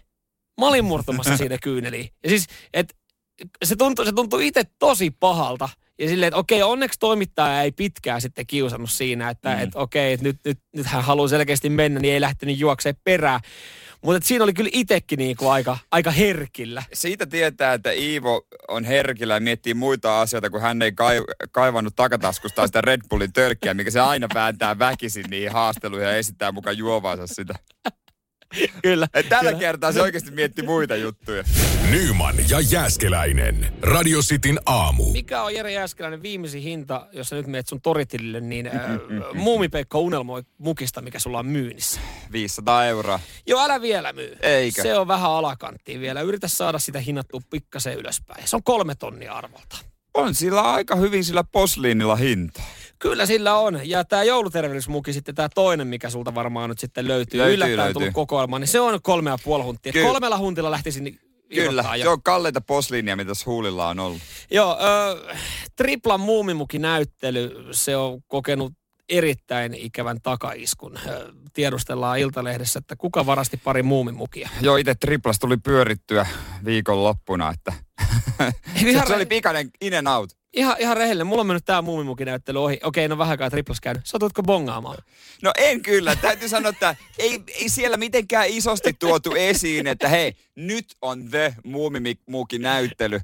Mä 0.59 0.67
olin 0.67 0.85
murtumassa 0.85 1.37
siinä 1.43 1.57
kyyneliin. 1.57 2.09
Ja 2.23 2.29
siis, 2.29 2.47
et, 2.73 2.95
se 3.65 3.75
tuntui, 3.75 4.05
se 4.05 4.11
tuntui 4.11 4.47
itse 4.47 4.63
tosi 4.79 5.11
pahalta. 5.11 5.69
Ja 5.99 6.07
silleen, 6.07 6.27
että 6.27 6.37
okei, 6.37 6.63
onneksi 6.63 6.99
toimittaja 6.99 7.61
ei 7.61 7.71
pitkään 7.71 8.21
sitten 8.21 8.47
kiusannut 8.47 8.91
siinä, 8.91 9.29
että 9.29 9.55
mm. 9.55 9.61
et, 9.61 9.69
okei, 9.75 10.13
että 10.13 10.23
nyt, 10.23 10.37
nyt, 10.45 10.59
nyt 10.75 10.85
hän 10.85 11.03
haluaa 11.03 11.27
selkeästi 11.27 11.69
mennä, 11.69 11.99
niin 11.99 12.13
ei 12.13 12.21
lähtenyt 12.21 12.59
juokseen 12.59 12.95
perään. 13.03 13.39
Mutta 14.01 14.27
siinä 14.27 14.43
oli 14.43 14.53
kyllä 14.53 14.69
itsekin 14.73 15.17
niinku 15.17 15.49
aika, 15.49 15.77
aika 15.91 16.11
herkillä. 16.11 16.83
Siitä 16.93 17.25
tietää, 17.25 17.73
että 17.73 17.91
Iivo 17.91 18.45
on 18.67 18.83
herkillä 18.83 19.33
ja 19.33 19.39
miettii 19.39 19.73
muita 19.73 20.21
asioita, 20.21 20.49
kun 20.49 20.61
hän 20.61 20.81
ei 20.81 20.91
kai, 20.91 21.21
kaivannut 21.51 21.95
takataskustaan 21.95 22.67
sitä 22.67 22.81
Red 22.81 23.01
Bullin 23.09 23.33
tölkkiä, 23.33 23.73
mikä 23.73 23.91
se 23.91 23.99
aina 23.99 24.27
vääntää 24.33 24.79
väkisin 24.79 25.25
niihin 25.29 25.51
haasteluihin 25.51 26.07
ja 26.07 26.17
esittää 26.17 26.51
mukaan 26.51 26.77
juovansa 26.77 27.27
sitä. 27.27 27.53
Kyllä. 28.81 29.07
Et 29.13 29.29
tällä 29.29 29.49
kyllä. 29.49 29.59
kertaa 29.59 29.91
se 29.91 30.01
oikeasti 30.01 30.31
mietti 30.31 30.61
muita 30.61 30.95
juttuja. 30.95 31.43
Nyman 31.89 32.35
ja 32.49 32.59
Jääskeläinen. 32.59 33.73
Radio 33.81 34.19
Cityn 34.19 34.59
aamu. 34.65 35.11
Mikä 35.11 35.43
on 35.43 35.55
Jere 35.55 35.71
Jääskeläinen 35.71 36.21
viimeisin 36.21 36.61
hinta, 36.61 37.07
jos 37.11 37.29
sä 37.29 37.35
nyt 37.35 37.47
meet 37.47 37.67
sun 37.67 37.81
toritilille, 37.81 38.41
niin 38.41 38.67
äh, 38.67 38.73
Muumipeikko 39.33 39.99
unelmoi 39.99 40.43
mukista, 40.57 41.01
mikä 41.01 41.19
sulla 41.19 41.39
on 41.39 41.45
myynnissä. 41.45 42.01
500 42.31 42.85
euroa. 42.85 43.19
Joo, 43.47 43.61
älä 43.61 43.81
vielä 43.81 44.13
myy. 44.13 44.37
Eikö? 44.41 44.81
Se 44.81 44.97
on 44.97 45.07
vähän 45.07 45.31
alakanttiin 45.31 46.01
vielä. 46.01 46.21
Yritä 46.21 46.47
saada 46.47 46.79
sitä 46.79 46.99
hinnattua 46.99 47.41
pikkasen 47.49 47.97
ylöspäin. 47.97 48.47
Se 48.47 48.55
on 48.55 48.63
kolme 48.63 48.95
tonnia 48.95 49.33
arvolta. 49.33 49.77
On 50.13 50.35
sillä 50.35 50.61
aika 50.61 50.95
hyvin 50.95 51.23
sillä 51.23 51.43
posliinilla 51.43 52.15
hinta. 52.15 52.61
Kyllä 53.03 53.25
sillä 53.25 53.55
on. 53.55 53.79
Ja 53.83 54.03
tämä 54.03 54.23
joulutervehdysmuki 54.23 55.13
sitten, 55.13 55.35
tämä 55.35 55.49
toinen, 55.55 55.87
mikä 55.87 56.09
sulta 56.09 56.35
varmaan 56.35 56.69
nyt 56.69 56.79
sitten 56.79 57.07
löytyy, 57.07 57.37
Löytyy, 57.39 57.53
yllättäen 57.53 57.77
löytyy. 57.77 57.93
tullut 57.93 58.13
kokoelma, 58.13 58.59
niin 58.59 58.67
se 58.67 58.79
on 58.79 58.99
kolme 59.01 59.29
ja 59.29 59.37
puoli 59.43 59.63
huntia. 59.63 59.93
Kyllä. 59.93 60.07
Kolmella 60.07 60.37
huntilla 60.37 60.71
lähtisin 60.71 61.19
Kyllä, 61.55 61.81
irrottaa 61.81 61.97
se 61.97 62.09
on 62.09 62.23
kalleita 62.23 62.61
posliinia, 62.61 63.15
mitä 63.15 63.31
huulilla 63.45 63.87
on 63.87 63.99
ollut. 63.99 64.21
Joo, 64.51 64.77
ö, 64.81 65.33
triplan 65.75 66.19
muumimukinäyttely, 66.19 67.67
se 67.71 67.97
on 67.97 68.21
kokenut 68.27 68.73
erittäin 69.09 69.73
ikävän 69.73 70.21
takaiskun. 70.23 70.99
Tiedustellaan 71.53 72.19
Iltalehdessä, 72.19 72.79
että 72.79 72.95
kuka 72.95 73.25
varasti 73.25 73.57
pari 73.57 73.83
muumimukia. 73.83 74.49
Joo, 74.61 74.77
itse 74.77 74.95
triplas 74.95 75.39
tuli 75.39 75.57
pyörittyä 75.57 76.27
viikon 76.65 77.03
loppuna, 77.03 77.53
että 77.53 77.73
se, 78.81 79.01
se 79.07 79.15
oli 79.15 79.25
pikainen 79.25 79.69
in 79.81 79.93
and 79.93 80.07
out. 80.07 80.42
Ihan, 80.53 80.75
ihan 80.79 80.97
rehellinen, 80.97 81.27
mulla 81.27 81.41
on 81.41 81.47
mennyt 81.47 81.65
tää 81.65 81.81
muumimukinäyttely 81.81 82.63
ohi. 82.63 82.79
Okei, 82.83 83.07
no 83.07 83.17
vähän 83.17 83.31
aikaa 83.31 83.49
triplas 83.49 83.81
käynyt. 83.81 84.05
Satutko 84.05 84.43
bongaamaan? 84.43 84.97
No 85.41 85.51
en 85.57 85.81
kyllä. 85.81 86.15
Täytyy 86.15 86.49
sanoa, 86.49 86.69
että 86.69 86.95
ei, 87.19 87.43
ei 87.47 87.69
siellä 87.69 87.97
mitenkään 87.97 88.47
isosti 88.49 88.93
tuotu 88.99 89.31
esiin, 89.35 89.87
että 89.87 90.09
hei, 90.09 90.33
nyt 90.55 90.85
on 91.01 91.29
the 91.29 91.55
muumimuki 91.65 92.59
näyttely. 92.59 93.21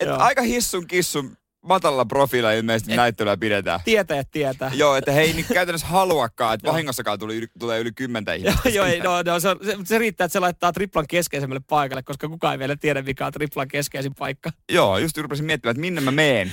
Et 0.00 0.08
aika 0.08 0.42
hissun 0.42 0.86
kissun 0.86 1.36
matalalla 1.64 2.04
profiilla 2.04 2.52
ilmeisesti 2.52 2.96
näyttelyä 2.96 3.36
pidetään. 3.36 3.80
Tietäjät 3.84 4.28
tietää. 4.30 4.70
Joo, 4.74 4.96
että 4.96 5.12
he 5.12 5.20
ei 5.20 5.32
nyt 5.32 5.46
käytännössä 5.52 5.86
haluakaan, 5.86 6.54
että 6.54 6.70
vahingossakaan 6.70 7.18
tuli, 7.18 7.46
tulee 7.58 7.80
yli 7.80 7.92
kymmentä 7.92 8.34
ihmistä. 8.34 8.68
Joo, 8.68 8.86
ei, 8.86 9.00
no, 9.00 9.22
no, 9.22 9.40
se, 9.40 9.48
on- 9.48 9.58
se, 9.64 9.76
se, 9.84 9.98
riittää, 9.98 10.24
että 10.24 10.32
se 10.32 10.40
laittaa 10.40 10.72
triplan 10.72 11.04
keskeisemmälle 11.08 11.62
paikalle, 11.68 12.02
koska 12.02 12.28
kukaan 12.28 12.52
ei 12.54 12.58
vielä 12.58 12.76
tiedä, 12.76 13.02
mikä 13.02 13.26
on 13.26 13.32
triplan 13.32 13.68
keskeisin 13.68 14.14
paikka. 14.14 14.50
Joo, 14.72 14.98
just 14.98 15.18
rupesin 15.18 15.46
miettimään, 15.46 15.72
että 15.72 15.80
minne 15.80 16.00
mä 16.00 16.10
meen, 16.10 16.52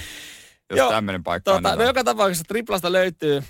jos 0.69 0.89
tämmöinen 0.89 1.23
paikka 1.23 1.51
Tota, 1.51 1.71
on. 1.71 1.77
no 1.77 1.83
joka 1.83 2.03
tapauksessa 2.03 2.45
triplasta 2.47 2.91
löytyy 2.91 3.43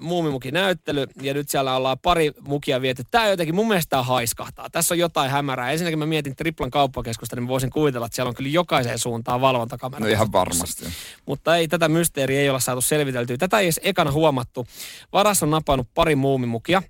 muumimukinäyttely 0.00 1.06
ja 1.22 1.34
nyt 1.34 1.48
siellä 1.48 1.76
ollaan 1.76 1.98
pari 1.98 2.32
mukia 2.40 2.80
viety. 2.80 3.02
Tää 3.10 3.28
jotenkin 3.28 3.54
mun 3.54 3.68
mielestä 3.68 3.90
tää 3.90 4.02
haiskahtaa. 4.02 4.70
Tässä 4.70 4.94
on 4.94 4.98
jotain 4.98 5.30
hämärää. 5.30 5.72
Ensinnäkin 5.72 5.98
mä 5.98 6.06
mietin 6.06 6.36
triplan 6.36 6.70
kauppakeskusta, 6.70 7.36
niin 7.36 7.42
mä 7.42 7.48
voisin 7.48 7.70
kuvitella, 7.70 8.06
että 8.06 8.16
siellä 8.16 8.28
on 8.28 8.34
kyllä 8.34 8.50
jokaiseen 8.50 8.98
suuntaan 8.98 9.40
valvontakamera. 9.40 10.00
No 10.00 10.06
ihan 10.06 10.32
varmasti. 10.32 10.84
Mutta 11.26 11.56
ei, 11.56 11.68
tätä 11.68 11.88
mysteeriä 11.88 12.40
ei 12.40 12.48
olla 12.48 12.60
saatu 12.60 12.80
selviteltyä. 12.80 13.36
Tätä 13.36 13.58
ei 13.58 13.66
edes 13.66 13.80
ekana 13.82 14.12
huomattu. 14.12 14.66
Varas 15.12 15.42
on 15.42 15.50
napannut 15.50 15.88
pari 15.94 16.16
muumimukia. 16.16 16.82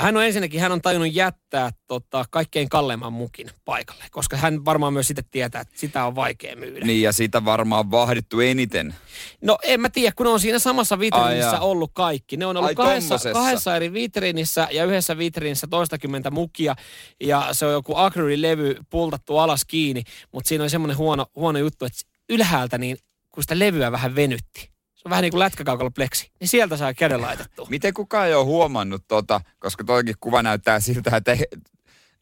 Hän 0.00 0.16
on 0.16 0.24
ensinnäkin, 0.24 0.60
hän 0.60 0.72
on 0.72 0.82
tajunnut 0.82 1.14
jättää 1.14 1.70
tota, 1.86 2.24
kaikkein 2.30 2.68
kalleimman 2.68 3.12
mukin 3.12 3.50
paikalle, 3.64 4.04
koska 4.10 4.36
hän 4.36 4.64
varmaan 4.64 4.92
myös 4.92 5.06
sitten 5.06 5.24
tietää, 5.30 5.60
että 5.60 5.74
sitä 5.78 6.04
on 6.04 6.14
vaikea 6.14 6.56
myydä. 6.56 6.86
Niin 6.86 7.02
ja 7.02 7.12
sitä 7.12 7.44
varmaan 7.44 7.90
vahdittu 7.90 8.40
eniten. 8.40 8.94
No 9.40 9.58
en 9.62 9.80
mä 9.80 9.90
tiedä, 9.90 10.12
kun 10.16 10.26
ne 10.26 10.32
on 10.32 10.40
siinä 10.40 10.58
samassa 10.58 10.94
Ai 10.94 10.98
vitriinissä 10.98 11.50
jaa. 11.50 11.60
ollut 11.60 11.90
kaikki. 11.94 12.36
Ne 12.36 12.46
on 12.46 12.56
ollut 12.56 12.68
Ai, 12.68 12.74
kahdessa, 12.74 13.08
tommosessa. 13.08 13.32
kahdessa 13.32 13.76
eri 13.76 13.92
vitriinissä 13.92 14.68
ja 14.70 14.84
yhdessä 14.84 15.18
vitriinissä 15.18 15.66
toistakymmentä 15.66 16.30
mukia. 16.30 16.76
Ja 17.20 17.48
se 17.52 17.66
on 17.66 17.72
joku 17.72 17.96
akrylilevy 17.96 18.76
pultattu 18.90 19.38
alas 19.38 19.64
kiinni, 19.64 20.02
mutta 20.32 20.48
siinä 20.48 20.64
on 20.64 20.70
semmoinen 20.70 20.96
huono, 20.96 21.26
huono 21.36 21.58
juttu, 21.58 21.84
että 21.84 21.98
ylhäältä 22.28 22.78
niin 22.78 22.96
kun 23.30 23.42
sitä 23.42 23.58
levyä 23.58 23.92
vähän 23.92 24.14
venytti. 24.14 24.71
Se 25.02 25.08
on 25.08 25.10
vähän 25.10 25.22
niin 25.22 25.30
kuin 25.30 25.38
lätkäkaukalla-pleksi. 25.38 26.30
Niin 26.40 26.48
sieltä 26.48 26.76
saa 26.76 26.94
käden 26.94 27.22
laitettua. 27.22 27.66
Miten 27.70 27.94
kukaan 27.94 28.26
ei 28.26 28.34
ole 28.34 28.44
huomannut 28.44 29.04
tota, 29.08 29.40
koska 29.58 29.84
toikin 29.84 30.14
kuva 30.20 30.42
näyttää 30.42 30.80
siltä, 30.80 31.16
että 31.16 31.32
ei, 31.32 31.44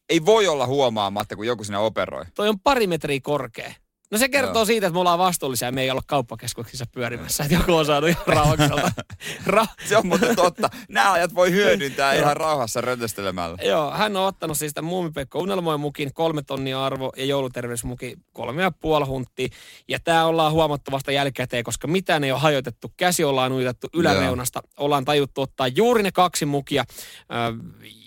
ei 0.09 0.25
voi 0.25 0.49
olla 0.49 0.67
huomaamatta, 0.67 1.37
kun 1.37 1.47
joku 1.47 1.65
sinne 1.65 1.79
operoi. 1.79 2.25
Toi 2.35 2.49
on 2.49 2.61
pari 2.61 2.87
metriä 2.87 3.21
korkea. 3.23 3.75
No 4.11 4.19
se 4.19 4.29
kertoo 4.29 4.55
Joo. 4.55 4.65
siitä, 4.65 4.87
että 4.87 4.95
me 4.95 5.01
ollaan 5.01 5.19
vastuullisia 5.19 5.69
ja 5.69 5.73
me 5.73 5.83
ei 5.83 5.91
olla 5.91 6.03
kauppakeskuksissa 6.07 6.85
pyörimässä. 6.93 7.45
Että 7.45 7.55
joku 7.55 7.75
on 7.75 7.87
saanut 7.87 8.11
ihan 8.11 8.27
rauhakselta. 8.27 8.93
Ra- 9.47 9.85
Se 9.89 9.97
on 9.97 10.07
muuten 10.07 10.37
totta. 10.37 10.71
Nämä 10.89 11.13
ajat 11.13 11.35
voi 11.35 11.51
hyödyntää 11.51 12.13
ihan 12.15 12.37
rauhassa 12.37 12.81
rötöstelemällä. 12.81 13.57
Joo, 13.63 13.91
hän 13.91 14.17
on 14.17 14.27
ottanut 14.27 14.59
siis 14.59 14.75
tämän 14.75 14.89
Muumipekko 14.89 15.39
Unelmoi 15.39 15.79
mukin 15.79 16.15
kolme 16.15 16.43
tonnia 16.43 16.85
arvo 16.85 17.13
ja 17.17 17.25
jouluterveysmuki 17.25 18.17
kolme 18.33 18.63
ja 18.63 18.71
puoli 18.71 19.05
hunttia. 19.07 19.49
Ja 19.89 20.01
tämä 20.01 20.27
ollaan 20.27 20.53
huomattu 20.53 20.91
vasta 20.91 21.13
jälkikäteen, 21.13 21.65
koska 21.65 21.87
mitään 21.89 22.25
ei 22.25 22.33
ole 22.33 22.41
hajotettu. 22.41 22.93
Käsi 22.97 23.25
ollaan 23.25 23.53
uitettu 23.53 23.89
yläreunasta. 23.95 24.63
Ollaan 24.77 25.05
tajuttu 25.05 25.41
ottaa 25.41 25.69
juuri 25.69 26.03
ne 26.03 26.13
kaksi 26.13 26.47
mukia, 26.47 26.85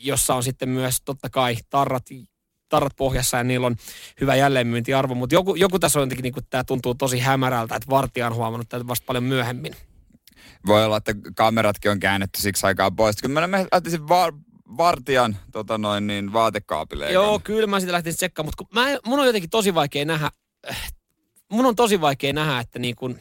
jossa 0.01 0.35
on 0.35 0.43
sitten 0.43 0.69
myös 0.69 0.97
totta 1.05 1.29
kai 1.29 1.55
tarrat 1.69 2.05
tarrat 2.73 2.95
pohjassa 2.95 3.37
ja 3.37 3.43
niillä 3.43 3.67
on 3.67 3.75
hyvä 4.21 4.35
jälleenmyyntiarvo, 4.35 5.15
mutta 5.15 5.35
joku, 5.35 5.55
joku 5.55 5.79
tässä 5.79 5.99
on 5.99 6.03
jotenkin, 6.03 6.23
niin 6.23 6.33
kuin, 6.33 6.45
tämä 6.49 6.63
tuntuu 6.63 6.95
tosi 6.95 7.19
hämärältä, 7.19 7.75
että 7.75 7.89
vartija 7.89 8.27
on 8.27 8.35
huomannut 8.35 8.69
tätä 8.69 8.87
vasta 8.87 9.05
paljon 9.05 9.23
myöhemmin. 9.23 9.75
Voi 10.67 10.85
olla, 10.85 10.97
että 10.97 11.13
kameratkin 11.35 11.91
on 11.91 11.99
käännetty 11.99 12.41
siksi 12.41 12.65
aikaa 12.65 12.91
pois. 12.91 13.15
Kyllä 13.21 13.47
mä 13.47 13.65
lähtisin 13.71 14.07
va- 14.07 14.33
vartijan 14.77 15.37
tota 15.51 15.77
noin, 15.77 16.07
niin 16.07 16.33
vaatekaapille. 16.33 17.11
Joo, 17.11 17.39
kyllä 17.39 17.67
mä 17.67 17.79
sitä 17.79 17.91
lähtisin 17.91 18.17
tsekkaamaan, 18.17 18.47
mutta 18.47 18.63
kun 18.63 18.83
mä, 18.83 18.99
mun 19.05 19.19
on 19.19 19.25
jotenkin 19.25 19.49
tosi 19.49 19.75
vaikea 19.75 20.05
nähdä, 20.05 20.31
äh, 20.69 20.93
mun 21.51 21.65
on 21.65 21.75
tosi 21.75 22.01
vaikea 22.01 22.33
nähdä, 22.33 22.59
että 22.59 22.79
niin 22.79 22.95
kun 22.95 23.19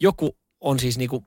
joku 0.00 0.36
on 0.60 0.78
siis 0.78 0.98
niin 0.98 1.10
kuin 1.10 1.26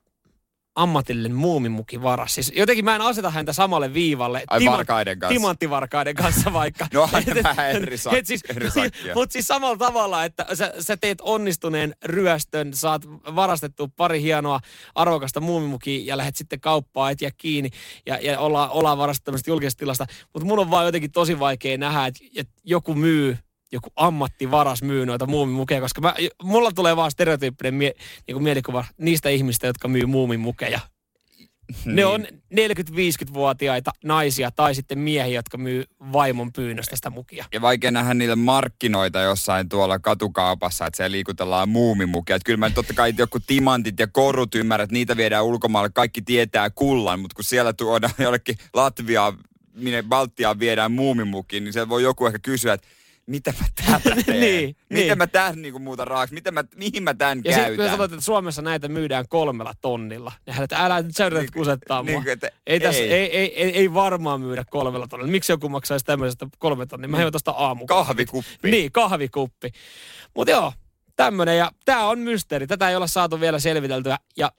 ammatillinen 0.78 1.36
muumimuki 1.36 2.02
varas. 2.02 2.36
Siis 2.36 2.52
jotenkin 2.56 2.86
mä 2.86 2.96
en 2.96 3.02
aseta 3.02 3.30
häntä 3.30 3.54
samalle 3.54 3.94
viivalle. 3.94 4.44
Ai 4.48 4.66
varkaiden 4.66 5.20
kanssa. 5.20 5.34
Timanttivarkaiden 5.34 6.16
kanssa 6.16 6.54
vaikka. 6.54 6.88
No 6.94 7.10
vähän 7.44 7.70
eri 7.72 7.96
sak- 7.96 8.22
siis, 8.24 8.44
eri. 8.50 8.70
Mutta 9.16 9.34
siis 9.34 9.48
samalla 9.48 9.78
tavalla, 9.78 10.26
että 10.26 10.46
sä, 10.54 10.74
sä 10.80 10.98
teet 10.98 11.22
onnistuneen 11.22 11.96
ryöstön, 12.06 12.74
saat 12.74 13.02
varastettu 13.36 13.88
pari 13.88 14.22
hienoa 14.22 14.60
arvokasta 14.96 15.40
muumimukia 15.40 16.06
ja 16.06 16.18
lähdet 16.18 16.36
sitten 16.36 16.60
kauppaan 16.60 17.12
etsiä 17.12 17.32
kiinni 17.38 17.70
ja, 18.06 18.20
ja 18.22 18.40
olla, 18.40 18.70
ollaan 18.70 18.98
varastettu 18.98 19.26
tämmöistä 19.26 19.52
julkisesta 19.52 19.80
tilasta. 19.80 20.06
Mutta 20.34 20.46
mun 20.46 20.60
on 20.60 20.72
vaan 20.72 20.86
jotenkin 20.86 21.12
tosi 21.12 21.40
vaikea 21.40 21.78
nähdä, 21.78 22.06
että, 22.06 22.20
että 22.36 22.54
joku 22.64 22.94
myy 22.94 23.38
joku 23.72 23.90
ammattivaras 23.96 24.82
myy 24.84 25.06
noita 25.06 25.26
muumimukeja, 25.26 25.82
koska 25.82 26.02
mä, 26.02 26.16
mulla 26.44 26.72
tulee 26.72 26.96
vaan 26.96 27.12
stereotyyppinen 27.12 27.74
mie, 27.74 27.94
niin 28.28 28.44
mielikuva 28.44 28.86
niistä 28.98 29.30
ihmistä, 29.30 29.68
jotka 29.68 29.88
myy 29.88 30.06
muumimukeja. 30.06 30.80
Ne 31.86 31.94
Niin. 31.94 32.06
on 32.06 32.26
40-50-vuotiaita 32.54 33.92
naisia 34.04 34.52
tai 34.52 34.76
sitten 34.76 35.00
miehiä, 35.00 35.36
jotka 35.36 35.58
myy 35.58 35.84
vaimon 36.14 36.54
pyynnöstä 36.54 36.96
sitä 36.96 37.10
mukia. 37.10 37.46
Ja 37.54 37.62
vaikea 37.62 37.92
nähdä 37.92 38.14
niille 38.14 38.36
markkinoita 38.36 39.20
jossain 39.22 39.70
tuolla 39.70 40.00
katukaupassa, 40.00 40.86
että 40.86 40.98
siellä 40.98 41.12
liikutellaan 41.12 41.70
muumimukia. 41.70 42.36
Että 42.36 42.46
kyllä 42.46 42.58
mä 42.58 42.70
totta 42.70 42.94
kai 42.94 43.14
joku 43.18 43.40
timantit 43.40 44.00
ja 44.00 44.08
korut 44.08 44.56
ymmärrät, 44.56 44.92
niitä 44.92 45.18
viedään 45.18 45.46
ulkomaille. 45.46 45.90
Kaikki 45.94 46.22
tietää 46.22 46.70
kullan, 46.70 47.20
mutta 47.20 47.36
kun 47.36 47.44
siellä 47.44 47.74
tuodaan 47.74 48.14
jollekin 48.24 48.58
Latviaan, 48.74 49.38
minne 49.74 50.04
Baltiaan 50.04 50.60
viedään 50.60 50.92
muumimukiin, 50.92 51.64
niin 51.64 51.74
siellä 51.74 51.90
voi 51.90 52.04
joku 52.04 52.26
ehkä 52.26 52.40
kysyä, 52.40 52.74
että 52.74 52.88
mitä 53.28 53.54
mä 53.62 53.66
täällä 53.76 54.22
teen? 54.26 54.40
Niin, 54.40 54.76
Miten 54.90 55.08
niin. 55.08 55.18
mä 55.18 55.28
tän 55.28 55.62
niinku 55.62 55.80
muuta 55.80 56.06
rahaksi? 56.06 56.34
Miten 56.34 56.54
mä, 56.54 56.64
mihin 56.76 57.04
mä 57.04 57.14
tän 57.14 57.42
Ja 57.44 57.52
sitten 57.52 57.68
kun 57.70 57.78
käytän? 57.78 57.92
sanoit, 57.94 58.12
että 58.12 58.26
Suomessa 58.26 58.62
näitä 58.62 58.88
myydään 58.88 59.26
kolmella 59.30 59.74
tonnilla, 59.82 60.32
niin 60.46 60.54
hän, 60.54 60.64
että 60.64 60.86
älä 60.86 61.02
nyt 61.02 61.16
sä 61.16 61.26
yrität 61.26 61.52
kusettaa 61.52 62.04
mua. 62.04 62.20
niin, 62.20 62.30
että 62.30 62.50
ei, 62.68 62.80
tässä, 62.80 63.02
ei. 63.02 63.12
ei. 63.12 63.62
Ei, 63.62 63.78
ei, 63.78 63.94
varmaan 63.94 64.42
myydä 64.42 64.64
kolmella 64.70 65.08
tonnilla. 65.08 65.32
Miksi 65.32 65.52
joku 65.52 65.70
maksaisi 65.70 66.06
tämmöisestä 66.06 66.48
kolme 66.58 66.86
tonnia? 66.86 67.08
Mä 67.08 67.18
heivän 67.18 67.34
tuosta 67.34 67.52
aamu. 67.52 67.86
Kahvikuppi. 67.86 68.72
Niin, 68.72 68.92
kahvikuppi. 68.92 69.72
Mutta 70.36 70.52
joo, 70.52 70.74
tämmönen. 71.16 71.58
Ja 71.58 71.72
tää 71.86 72.08
on 72.08 72.20
mysteeri. 72.20 72.68
Tätä 72.68 72.90
ei 72.90 72.96
olla 72.96 73.08
saatu 73.08 73.40
vielä 73.40 73.60
selviteltyä. 73.60 74.18
Ja 74.38 74.52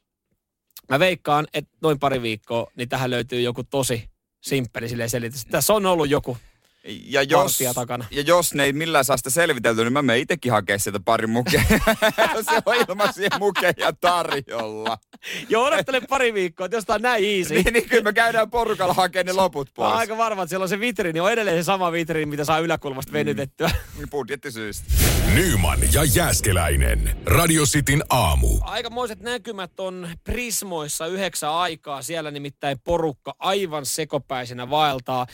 mä 0.89 0.99
veikkaan, 0.99 1.47
että 1.55 1.71
noin 1.83 1.99
pari 1.99 2.23
viikkoa, 2.23 2.71
niin 2.77 2.89
tähän 2.89 3.11
löytyy 3.11 3.41
joku 3.41 3.65
tosi 3.65 4.11
simppeli 4.41 4.89
silleen 4.89 5.11
selitys. 5.11 5.47
Tässä 5.47 5.75
on 5.75 5.87
ollut 5.87 6.09
joku. 6.11 6.37
Ja 6.88 7.23
jos, 7.23 7.59
takana. 7.75 8.04
ja 8.11 8.23
jos 8.23 8.54
ne 8.54 8.64
ei 8.64 8.73
millään 8.73 9.04
saa 9.04 9.16
sitä 9.16 9.30
selviteltyä, 9.30 9.85
niin 9.85 9.92
mä 9.92 10.02
menen 10.02 10.23
itsekin 10.23 10.52
hakea 10.52 10.78
sieltä 10.78 11.00
pari 11.04 11.26
mukeja. 11.26 11.62
Se 12.50 12.62
on 12.66 12.75
ilmaisia 12.76 13.28
mukeja 13.38 13.92
tarjolla. 14.00 14.99
Joo, 15.49 15.64
odottele 15.64 16.00
pari 16.00 16.35
viikkoa, 16.35 16.66
että 16.66 16.76
jos 16.76 16.85
tää 16.85 16.97
on 16.97 17.02
näin 17.02 17.25
easy. 17.38 17.54
niin, 17.54 17.73
niin 17.73 17.88
kyllä 17.88 18.02
me 18.02 18.12
käydään 18.12 18.50
porukalla 18.50 18.95
hakemaan 18.95 19.26
ne 19.26 19.33
loput 19.33 19.68
Mä 19.68 19.73
pois. 19.76 19.88
oon 19.88 19.99
aika 19.99 20.16
varma, 20.16 20.42
että 20.42 20.49
siellä 20.50 20.62
on 20.64 20.68
se 20.68 20.80
vitriini, 20.80 21.21
on 21.21 21.33
edelleen 21.33 21.57
se 21.57 21.62
sama 21.66 21.92
vitriini, 21.92 22.30
mitä 22.30 22.45
saa 22.45 22.59
yläkulmasta 22.59 23.12
venytettyä. 23.12 23.71
Budjettisyistä. 24.11 24.85
Nyman 25.35 25.78
ja 25.92 26.04
Jääskeläinen. 26.04 27.16
Radio 27.26 27.64
Cityn 27.64 28.02
aamu. 28.11 28.49
Aikamoiset 28.61 29.21
näkymät 29.21 29.80
on 29.80 30.09
Prismoissa 30.25 31.07
yhdeksän 31.07 31.50
aikaa. 31.50 32.02
Siellä 32.02 32.30
nimittäin 32.30 32.78
porukka 32.85 33.35
aivan 33.38 33.87
sekopäisenä 33.87 34.71
vaeltaa. 34.71 35.26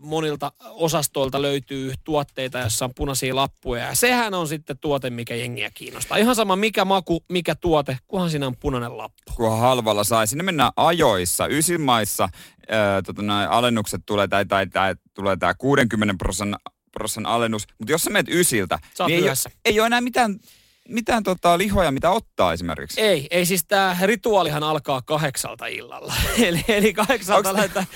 Monilta 0.00 0.52
osastoilta 0.70 1.42
löytyy 1.42 1.94
tuotteita, 2.04 2.58
joissa 2.58 2.84
on 2.84 2.94
punaisia 2.94 3.36
lappuja. 3.36 3.84
Ja 3.84 3.94
sehän 3.94 4.34
on 4.34 4.48
sitten 4.48 4.78
tuote, 4.78 5.10
mikä 5.10 5.34
jengiä 5.34 5.70
kiinnostaa. 5.74 6.16
Ihan 6.18 6.34
sama 6.34 6.56
mikä 6.56 6.84
maku, 6.84 7.24
mikä 7.28 7.54
tuote, 7.54 7.98
kunhan 8.06 8.30
siinä 8.30 8.46
on 8.46 8.56
punainen 8.56 8.98
lappu. 8.98 9.32
Kunhan 9.36 9.60
halvalla 9.60 10.04
sai. 10.04 10.26
Sinne 10.26 10.44
mennään 10.44 10.72
ajoissa. 10.76 11.46
Ysimaissa 11.46 12.28
ää, 12.68 13.02
tota, 13.02 13.22
alennukset 13.48 14.02
tulee, 14.06 14.28
tai, 14.28 14.46
tai, 14.46 14.66
tai 14.66 14.94
tulee 15.14 15.36
tämä 15.36 15.54
60 15.54 16.14
prosentin 16.18 16.58
prosentin 16.94 17.32
alennus. 17.32 17.66
Mutta 17.78 17.92
jos 17.92 18.02
sä 18.02 18.10
menet 18.10 18.28
ysiltä, 18.28 18.78
niin 18.98 19.16
ei, 19.16 19.20
myöhässä. 19.20 19.50
ei 19.64 19.80
ole 19.80 19.86
enää 19.86 20.00
mitään, 20.00 20.40
mitään 20.88 21.22
tota, 21.22 21.58
lihoja, 21.58 21.90
mitä 21.90 22.10
ottaa 22.10 22.52
esimerkiksi. 22.52 23.00
Ei, 23.00 23.26
ei 23.30 23.46
siis 23.46 23.64
tämä 23.68 23.96
rituaalihan 24.02 24.62
alkaa 24.62 25.02
kahdeksalta 25.02 25.66
illalla. 25.66 26.14
eli, 26.46 26.64
eli 26.68 26.92
kahdeksalta 26.92 27.50
Onks- 27.50 27.54
lähdetään, 27.56 27.86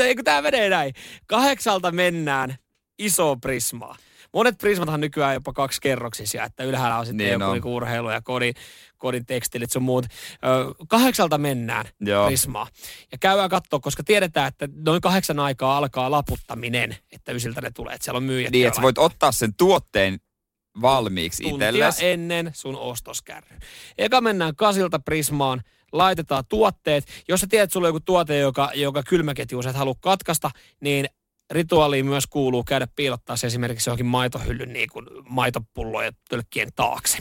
ei 0.06 0.14
kun 0.14 0.24
tämä 0.24 0.42
menee 0.42 0.68
näin. 0.68 0.94
Kahdeksalta 1.26 1.92
mennään 1.92 2.56
iso 2.98 3.36
prismaa. 3.36 3.96
Monet 4.34 4.58
prismathan 4.58 5.00
nykyään 5.00 5.34
jopa 5.34 5.52
kaksi 5.52 5.80
kerroksisia, 5.80 6.44
että 6.44 6.64
ylhäällä 6.64 6.98
on 6.98 7.06
sitten 7.06 7.26
Niin 7.26 7.32
joku 7.32 7.44
on. 7.44 7.52
niinku 7.52 7.76
urheilu 7.76 8.10
ja 8.10 8.20
kodin, 8.20 8.54
kodin 8.98 9.26
tekstilit 9.26 9.70
sun 9.72 9.82
muut. 9.82 10.04
Ö, 10.04 10.74
kahdeksalta 10.88 11.38
mennään 11.38 11.86
Joo. 12.00 12.26
prismaa. 12.26 12.66
Ja 13.12 13.18
käydään 13.18 13.50
katsoa, 13.50 13.80
koska 13.80 14.04
tiedetään, 14.04 14.48
että 14.48 14.68
noin 14.84 15.00
kahdeksan 15.00 15.38
aikaa 15.38 15.76
alkaa 15.76 16.10
laputtaminen, 16.10 16.96
että 17.12 17.32
ysiltä 17.32 17.60
ne 17.60 17.70
tulee. 17.70 17.94
Että 17.94 18.04
siellä 18.04 18.16
on 18.16 18.22
myyjät. 18.24 18.52
Niin, 18.52 18.66
että 18.68 18.82
voit 18.82 18.98
ottaa 18.98 19.32
sen 19.32 19.54
tuotteen 19.54 20.18
valmiiksi 20.80 21.44
itsellesi. 21.48 22.06
ennen 22.06 22.50
sun 22.54 22.76
ostoskärry. 22.76 23.56
Eka 23.98 24.20
mennään 24.20 24.56
kasilta 24.56 24.98
Prismaan, 24.98 25.62
laitetaan 25.92 26.44
tuotteet. 26.48 27.04
Jos 27.28 27.40
sä 27.40 27.46
tiedät, 27.46 27.64
että 27.64 27.72
sulla 27.72 27.86
on 27.86 27.88
joku 27.88 28.00
tuote, 28.00 28.38
joka, 28.38 28.70
joka 28.74 29.02
kylmäketju 29.02 29.62
sä 29.62 29.70
et 29.70 29.76
halua 29.76 29.94
katkaista, 30.00 30.50
niin 30.80 31.06
rituaaliin 31.50 32.06
myös 32.06 32.26
kuuluu 32.26 32.64
käydä 32.64 32.88
piilottaa 32.96 33.36
se 33.36 33.46
esimerkiksi 33.46 33.90
johonkin 33.90 34.06
maitohyllyn 34.06 34.72
niin 34.72 34.88
kuin 34.92 35.06
maitopullojen 35.28 36.12
tölkkien 36.28 36.68
taakse. 36.76 37.18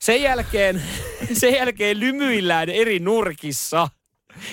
Sen 0.00 0.22
jälkeen, 0.22 0.82
sen 1.40 1.54
jälkeen 1.54 2.00
lymyillään 2.00 2.68
eri 2.68 2.98
nurkissa, 2.98 3.88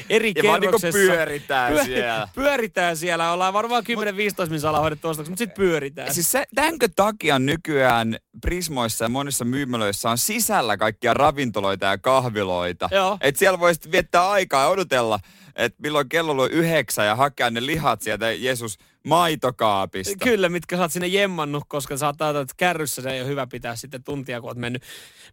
eri 0.10 0.32
Ja 0.36 0.44
vaan 0.44 0.62
niinku 0.62 0.80
kerroksessa. 0.80 1.13
pyöritään 1.13 1.86
siellä. 1.86 2.28
Pyöritään 2.36 2.98
siellä. 2.98 3.32
Ollaan 3.32 3.54
varmaan 3.54 3.84
10-15 3.84 3.86
minuuttia 3.96 4.70
ollaan 4.70 4.82
hoidettu 4.82 5.08
ostokset, 5.08 5.32
mutta 5.32 5.40
sitten 5.40 5.63
pyöritään. 5.63 6.13
Siis 6.13 6.32
se, 6.32 6.46
tämänkö 6.56 6.88
takia 6.96 7.40
nykyään 7.40 8.18
Prismoissa 8.42 9.06
ja 9.06 9.10
monissa 9.10 9.46
myymälöissä 9.46 10.10
on 10.10 10.18
sisällä 10.18 10.78
kaikkia 10.78 11.13
ravintoloita 11.13 11.86
ja 11.86 11.98
kahviloita? 11.98 12.90
Joo. 12.92 13.18
Että 13.22 13.40
siellä 13.40 13.60
voi 13.60 13.74
viettää 13.92 14.30
aikaa 14.30 14.63
ja 14.63 14.70
odotella, 14.70 15.20
että 15.56 15.82
milloin 15.82 16.10
kello 16.10 16.44
on 16.44 16.52
yhdeksän 16.52 17.06
ja 17.06 17.16
hakea 17.16 17.50
ne 17.50 17.66
lihat 17.66 18.02
sieltä 18.02 18.32
Jeesus 18.32 18.78
maitokaapista. 19.06 20.24
Kyllä, 20.24 20.50
mitkä 20.50 20.75
sä 20.75 20.82
oot 20.82 20.92
sinne 20.92 21.08
jemmannut, 21.08 21.63
koska 21.68 21.98
sä 21.98 22.06
oot 22.06 22.22
että 22.22 22.54
kärryssä 22.58 23.02
se 23.02 23.10
ei 23.10 23.22
ole 23.22 23.30
hyvä 23.30 23.48
pitää 23.48 23.75
sitten 23.75 24.04
tuntia, 24.04 24.42
kun 24.42 24.50
oot 24.50 24.58
mennyt, 24.58 24.84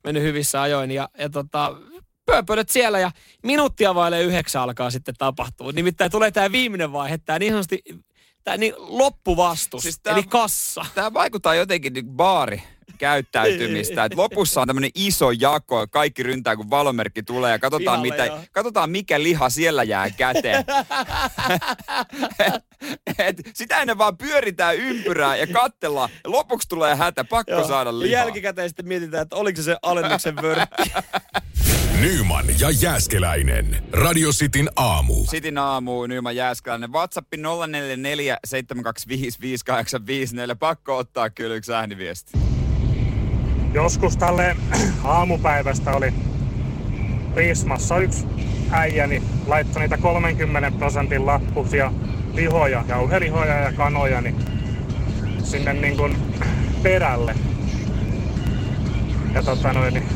mennyt 0.05 0.23
hyvissä 0.23 0.63
ajoin. 0.63 0.91
Ja, 0.91 1.09
ja 1.19 1.31
tota, 1.31 1.77
pööpölöt 2.31 2.69
siellä 2.69 2.99
ja 2.99 3.11
minuuttia 3.43 3.95
vaille 3.95 4.23
yhdeksän 4.23 4.63
alkaa 4.63 4.91
sitten 4.91 5.15
tapahtua. 5.19 5.73
Nimittäin 5.73 6.11
tulee 6.11 6.31
tämä 6.31 6.53
viimeinen 6.53 6.93
vaihe, 6.93 7.19
tämä 7.19 7.39
niin 7.39 7.53
sanotusti 7.53 7.83
tämä 8.45 8.57
niin 8.57 8.75
loppuvastus, 8.79 9.83
Siis 9.83 10.01
tää- 10.01 10.15
eli 10.15 10.23
kassa. 10.23 10.87
Tämä 10.95 11.13
vaikuttaa 11.13 11.55
jotenkin 11.55 11.93
niin 11.93 12.07
baari 12.07 12.63
käyttäytymistä. 12.99 14.05
Et 14.05 14.15
lopussa 14.15 14.61
on 14.61 14.67
tämmöinen 14.67 14.91
iso 14.95 15.31
jako, 15.31 15.87
kaikki 15.91 16.23
ryntää 16.23 16.57
kun 16.57 16.71
valomerkki 16.71 17.23
tulee 17.23 17.51
ja 17.53 17.59
katsotaan, 17.59 18.03
Pihalle, 18.03 18.25
mitä, 18.25 18.49
katsotaan 18.53 18.91
mikä 18.91 19.23
liha 19.23 19.51
siellä 19.51 19.83
jää 19.83 20.11
käteen. 20.11 20.65
Et 23.19 23.37
sitä 23.55 23.81
ennen 23.81 23.99
vaan 23.99 24.17
pyöritään 24.17 24.77
ympyrää 24.77 25.37
ja 25.37 25.47
katsellaan. 25.47 26.11
Ja 26.25 26.31
lopuksi 26.31 26.69
tulee 26.69 26.97
hätä, 26.97 27.25
pakko 27.25 27.53
Joo. 27.53 27.69
saada 27.69 27.99
lihaa. 27.99 28.23
Jälkikäteen 28.23 28.69
sitten 28.69 28.89
mietitään, 28.89 29.23
että 29.23 29.37
oliko 29.37 29.57
se 29.57 29.63
se 29.63 29.77
alennuksen 29.83 30.37
vörtti. 30.37 30.93
Nyman 32.01 32.45
ja 32.61 32.71
Jääskeläinen. 32.71 33.83
Radio 33.93 34.31
Cityn 34.31 34.71
aamu. 34.77 35.15
Sitin 35.25 35.59
aamu, 35.59 36.07
Nyman 36.07 36.37
Jääskeläinen. 36.37 36.93
WhatsApp 36.93 37.29
044 37.67 38.39
725 38.45 39.41
5854. 39.41 40.57
Pakko 40.57 40.97
ottaa 40.97 41.31
kyllä 41.31 41.55
yksi 41.55 41.73
ääniviesti. 41.73 42.39
Joskus 43.75 44.17
tälle 44.17 44.57
aamupäivästä 45.05 45.93
oli 45.93 46.15
Prismassa 47.35 47.99
yksi 47.99 48.27
äijä, 48.71 49.07
niin 49.07 49.23
laittoi 49.47 49.83
niitä 49.83 49.97
30 49.97 50.79
prosentin 50.79 51.27
lappusia 51.27 51.93
lihoja, 52.35 52.85
jauhelihoja 52.89 53.55
ja 53.55 53.73
kanoja 53.73 54.21
niin 54.21 54.37
sinne 55.45 55.73
niin 55.73 55.97
kuin 55.97 56.17
perälle. 56.83 57.35
Ja 59.35 59.43
tota 59.43 59.73
noin, 59.73 59.95
niin 59.95 60.07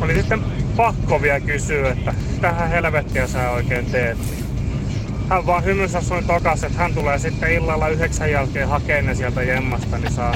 oli 0.00 0.14
sitten 0.14 0.65
pakko 0.76 1.22
vielä 1.22 1.40
kysyä, 1.40 1.92
että 1.92 2.14
tähän 2.40 2.68
helvettiä 2.68 3.26
sä 3.26 3.50
oikein 3.50 3.86
teet. 3.86 4.18
Hän 5.28 5.46
vaan 5.46 5.64
hymyssä 5.64 6.00
sun 6.00 6.24
tokas, 6.24 6.64
että 6.64 6.78
hän 6.78 6.94
tulee 6.94 7.18
sitten 7.18 7.52
illalla 7.52 7.88
yhdeksän 7.88 8.30
jälkeen 8.30 8.68
hakemaan 8.68 9.06
ne 9.06 9.14
sieltä 9.14 9.42
jemmasta, 9.42 9.98
niin 9.98 10.12
saa 10.12 10.34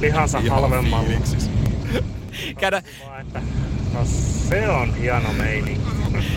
lihansa 0.00 0.40
halvemmalla. 0.48 1.08
Käydä, 2.58 2.82
Vaan, 3.06 3.20
että, 3.20 3.40
no 3.92 4.04
se 4.48 4.68
on 4.68 4.94
hieno 4.94 5.32
meininki. 5.32 5.86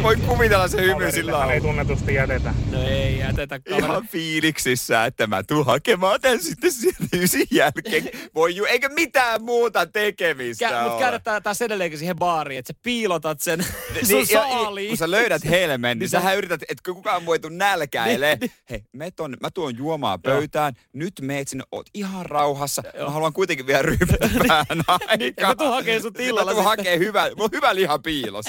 Voi 0.04 0.16
kuvitella 0.18 0.68
se 0.68 0.78
hymy 0.82 0.92
sillä 1.12 1.32
Kaverillehan 1.32 1.52
ei 1.52 1.62
tunnetusti 1.62 2.14
jätetä. 2.14 2.54
no 2.72 2.84
ei 2.84 3.18
jätetä 3.20 3.60
kaveri. 3.60 3.86
Ihan 3.86 4.08
fiiliksissä, 4.08 5.06
että 5.06 5.28
mä 5.28 5.44
tuun 5.44 5.66
hakemaan 5.66 6.22
tän 6.22 6.42
sitten 6.42 6.72
sieltä 6.72 7.04
ysin 7.18 7.48
jälkeen. 7.52 8.10
Voi 8.36 8.56
ju, 8.56 8.66
eikä 8.66 8.90
mitään 8.90 9.44
muuta 9.44 9.86
tekemistä 9.86 10.70
Kä, 10.70 10.82
mutta 10.84 11.00
käydä 11.00 11.20
tää, 11.20 11.42
taas 11.42 11.62
edelleenkin 11.62 12.00
siihen 12.00 12.16
baariin, 12.16 12.60
että 12.60 12.74
sä 12.74 12.80
piilotat 12.84 13.42
sen 13.42 13.64
sun 13.64 14.18
Niin, 14.18 14.28
ja- 14.32 14.42
saaliin. 14.42 14.88
kun 14.88 14.98
sä 14.98 15.12
löydät 15.12 15.46
helmen, 15.46 15.90
niin 15.98 16.00
Niin 16.00 16.10
sähän 16.10 16.32
sä- 16.34 16.38
yrität, 16.38 16.62
että 16.70 16.94
kukaan 16.94 17.26
voi 17.26 17.40
tuu 17.40 17.50
nälkäilee. 17.54 18.38
Hei, 18.70 18.84
me 18.94 19.12
ton, 19.12 19.38
mä 19.42 19.52
tuon 19.52 19.78
juomaa 19.78 20.18
pöytään, 20.18 20.74
nyt 20.94 21.14
meet 21.22 21.48
sinne, 21.48 21.64
oot 21.72 21.88
ihan 21.94 22.26
rauhassa. 22.26 22.84
Mä 23.04 23.10
haluan 23.10 23.34
kuitenkin 23.34 23.68
vielä 23.68 23.82
ryypätä 23.82 24.30
vähän 24.48 24.66
aikaa. 24.88 25.16
Niin, 25.18 25.34
mä 25.42 25.56
tuun 25.56 25.70
hakee 25.70 26.00
sut 26.00 26.20
illalla 26.20 26.52
Mä 26.52 26.56
tuun 26.56 26.64
sitten. 26.64 26.86
hakee 26.86 26.98
hyvä, 26.98 27.30
mulla 27.38 27.49
on 27.50 27.58
hyvä 27.58 27.76
liha 27.76 28.00
piilos. 28.00 28.46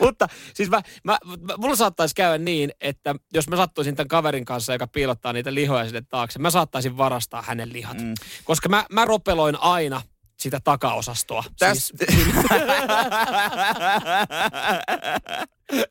Mutta 0.00 0.28
siis 0.54 0.70
mä, 0.70 0.82
mä, 1.04 1.18
mä, 1.40 1.54
mulla 1.56 1.76
saattaisi 1.76 2.14
käydä 2.14 2.38
niin, 2.38 2.72
että 2.80 3.14
jos 3.34 3.48
mä 3.48 3.56
sattuisin 3.56 3.96
tämän 3.96 4.08
kaverin 4.08 4.44
kanssa, 4.44 4.72
joka 4.72 4.86
piilottaa 4.86 5.32
niitä 5.32 5.54
lihoja 5.54 5.84
sinne 5.84 6.02
taakse, 6.08 6.38
mä 6.38 6.50
saattaisin 6.50 6.96
varastaa 6.96 7.42
hänen 7.42 7.72
lihat. 7.72 7.98
Mm. 7.98 8.14
Koska 8.44 8.68
mä, 8.68 8.86
mä 8.92 9.04
ropeloin 9.04 9.56
aina 9.60 10.02
sitä 10.36 10.60
takaosastoa. 10.64 11.44
Täs... 11.58 11.92
Siis, 12.10 12.24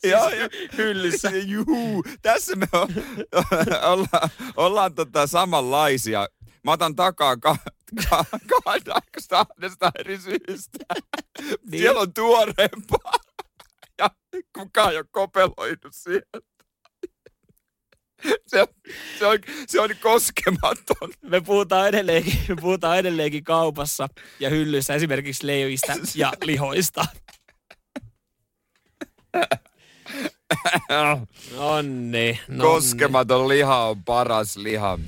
Joo, 0.03 0.29
joo. 0.29 0.49
hyllyssä. 0.77 1.29
Juu, 1.29 2.03
tässä 2.21 2.55
me 2.55 2.67
o- 2.73 2.87
ollaan, 3.91 4.29
ollaan 4.57 4.95
tota 4.95 5.27
samanlaisia. 5.27 6.27
Mä 6.63 6.71
otan 6.71 6.95
takaa 6.95 7.37
ka- 7.37 7.55
ka- 7.55 7.71
kahdesta 8.65 9.01
kahdesta 9.29 9.91
eri 9.99 10.17
syystä. 10.17 10.85
Niin. 11.71 11.81
Siellä 11.81 12.01
on 12.01 12.13
tuoreempaa. 12.13 13.13
Ja 13.97 14.09
kukaan 14.57 14.91
ei 14.91 14.97
ole 14.97 15.05
kopeloinut 15.11 15.91
sieltä. 15.91 16.39
Se, 18.47 18.67
se, 19.19 19.25
on, 19.25 19.37
se 19.67 19.81
on 19.81 19.89
koskematon. 20.01 21.13
me 21.21 21.41
puhutaan 21.41 21.87
edelleenkin, 21.87 22.33
me 22.47 22.55
puhutaan 22.55 22.99
edelleenkin 22.99 23.43
kaupassa 23.43 24.07
ja 24.39 24.49
hyllyssä 24.49 24.93
esimerkiksi 24.93 25.47
leivistä 25.47 25.95
ja 26.15 26.33
lihoista. 26.43 27.05
Nonni, 30.89 32.39
nonni. 32.47 32.63
Koskematon 32.63 33.47
liha 33.47 33.85
on 33.87 34.03
paras 34.03 34.57
liha. 34.57 34.99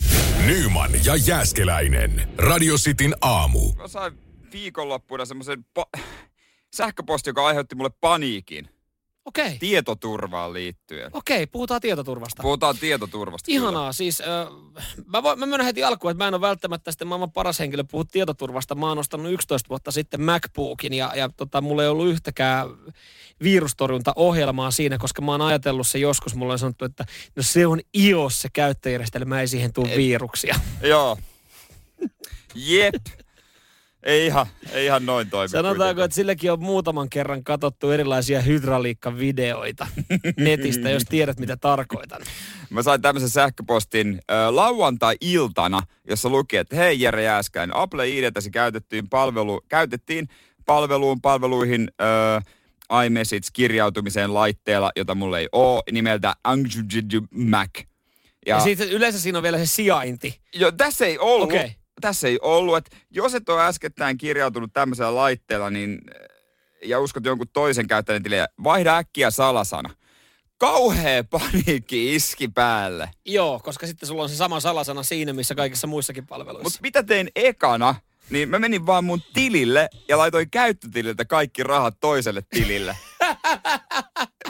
Nyman 0.46 0.92
ja 1.06 1.16
Jääskeläinen. 1.16 2.30
Radio 2.38 2.76
Cityn 2.76 3.16
aamu. 3.22 3.74
Mä 3.74 3.88
sain 3.88 4.14
viikonloppuna 4.54 5.26
semmoisen 5.26 5.66
pa- 5.80 6.00
sähköposti, 6.74 7.30
joka 7.30 7.46
aiheutti 7.46 7.76
mulle 7.76 7.90
paniikin 8.02 8.70
Okei, 9.32 9.58
tietoturvaan 9.60 10.54
liittyen. 10.54 11.10
okei, 11.14 11.48
puhutaan 11.48 11.82
tietoturvasta. 11.82 12.42
Puhutaan 12.42 12.78
tietoturvasta. 12.78 13.46
kyllä. 13.46 13.60
Ihanaa, 13.60 13.94
siis 13.94 14.22
äh, 14.22 14.28
mä, 15.06 15.24
voin, 15.24 15.40
mä 15.40 15.46
myönnän 15.46 15.66
heti 15.66 15.84
alkuun, 15.84 16.12
että 16.12 16.24
mä 16.24 16.28
en 16.28 16.34
ole 16.34 16.42
välttämättä 16.42 16.92
sitten 16.92 17.08
maailman 17.08 17.32
paras 17.32 17.60
henkilö 17.60 17.84
puhua 17.92 18.06
tietoturvasta. 18.12 18.76
Mä 18.76 18.88
oon 18.90 19.00
ostanut 19.00 19.32
11 19.32 19.70
vuotta 19.70 19.92
sitten 19.92 20.22
MacBookin 20.22 20.94
ja, 20.94 21.12
ja 21.16 21.30
tota, 21.38 21.62
mulla 21.62 21.84
ei 21.84 21.90
ollut 21.90 22.08
yhtäkään 22.08 22.68
virustorjuntaohjelmaa 23.44 24.72
siinä, 24.72 24.98
koska 24.98 25.22
mä 25.22 25.32
oon 25.32 25.42
ajatellut 25.42 25.88
se 25.88 26.00
joskus, 26.00 26.36
mulla 26.36 26.54
on 26.54 26.60
sanottu, 26.60 26.86
että 26.86 27.06
no 27.36 27.44
se 27.44 27.68
on 27.68 27.80
iOS 27.96 28.42
se 28.42 28.50
käyttöjärjestelmä, 28.54 29.42
ei 29.42 29.48
siihen 29.48 29.74
tule 29.74 29.98
viruksia. 29.98 30.56
Joo. 30.82 31.18
Jep. 32.56 32.96
Ei 34.04 34.26
ihan, 34.26 34.46
ei 34.72 34.86
ihan 34.86 35.06
noin 35.06 35.30
toimi. 35.30 35.50
Sanotaanko, 35.50 35.78
kuitenkaan. 35.78 36.06
että 36.06 36.16
silläkin 36.16 36.52
on 36.52 36.64
muutaman 36.64 37.10
kerran 37.10 37.44
katsottu 37.44 37.92
erilaisia 37.92 38.42
hydrauliikkavideoita 38.42 39.88
netistä, 40.38 40.90
jos 40.90 41.04
tiedät 41.10 41.40
mitä 41.40 41.58
tarkoitan. 41.58 42.22
Mä 42.70 42.84
sain 42.84 43.02
tämmöisen 43.02 43.30
sähköpostin 43.30 44.22
ö, 44.32 44.34
lauantai-iltana, 44.56 45.82
jossa 46.10 46.30
luki, 46.30 46.58
että 46.58 46.76
hei 46.76 47.02
Jere 47.02 47.24
Jääskäinen, 47.24 47.76
Apple 47.76 48.10
IDtäsi 48.10 48.52
käytettiin, 48.52 49.10
palvelu, 49.10 49.62
käytettiin 49.70 50.28
palveluun, 50.66 51.22
palveluihin 51.22 51.92
ö, 52.02 52.06
iMessage-kirjautumiseen 53.06 54.34
laitteella, 54.34 54.92
jota 54.96 55.16
mulla 55.16 55.40
ei 55.40 55.48
ole, 55.52 55.84
nimeltä 55.92 56.34
Angjujuju 56.44 57.22
Mac. 57.32 57.70
Ja, 57.78 58.56
Ja, 58.56 58.60
sitten 58.60 58.90
yleensä 58.90 59.20
siinä 59.20 59.38
on 59.38 59.44
vielä 59.44 59.58
se 59.58 59.66
sijainti. 59.66 60.42
jo, 60.56 60.72
tässä 60.72 61.06
ei 61.06 61.18
ollut, 61.20 61.50
Okei. 61.50 61.76
Tässä 62.02 62.28
ei 62.28 62.40
ollut, 62.42 62.78
että 62.78 62.98
jos 63.10 63.36
et 63.36 63.50
ole 63.50 63.66
äskettäin 63.66 64.18
kirjautunut 64.18 64.74
tämmöisellä 64.74 65.16
laitteella, 65.16 65.70
niin 65.70 66.02
ja 66.86 67.00
uskot 67.00 67.26
jonkun 67.26 67.48
toisen 67.54 67.88
käyttäjän 67.88 68.24
tilejä, 68.24 68.48
vaihda 68.64 68.98
äkkiä 68.98 69.32
salasana. 69.32 69.90
Kauhea 70.58 71.24
paniikki 71.24 72.16
iski 72.16 72.48
päälle. 72.48 73.10
Joo, 73.26 73.60
koska 73.60 73.88
sitten 73.88 74.08
sulla 74.08 74.24
on 74.24 74.30
se 74.30 74.36
sama 74.36 74.60
salasana 74.60 75.04
siinä, 75.04 75.34
missä 75.34 75.56
kaikissa 75.56 75.88
muissakin 75.88 76.28
palveluissa. 76.28 76.64
Mutta 76.64 76.80
mitä 76.82 77.04
tein 77.04 77.30
ekana, 77.36 77.96
niin 78.30 78.50
mä 78.50 78.60
menin 78.60 78.86
vaan 78.86 79.04
mun 79.04 79.22
tilille 79.34 79.90
ja 80.08 80.18
laitoin 80.18 80.50
käyttötililtä 80.50 81.26
kaikki 81.26 81.64
rahat 81.64 81.98
toiselle 82.00 82.42
tilille. 82.50 82.98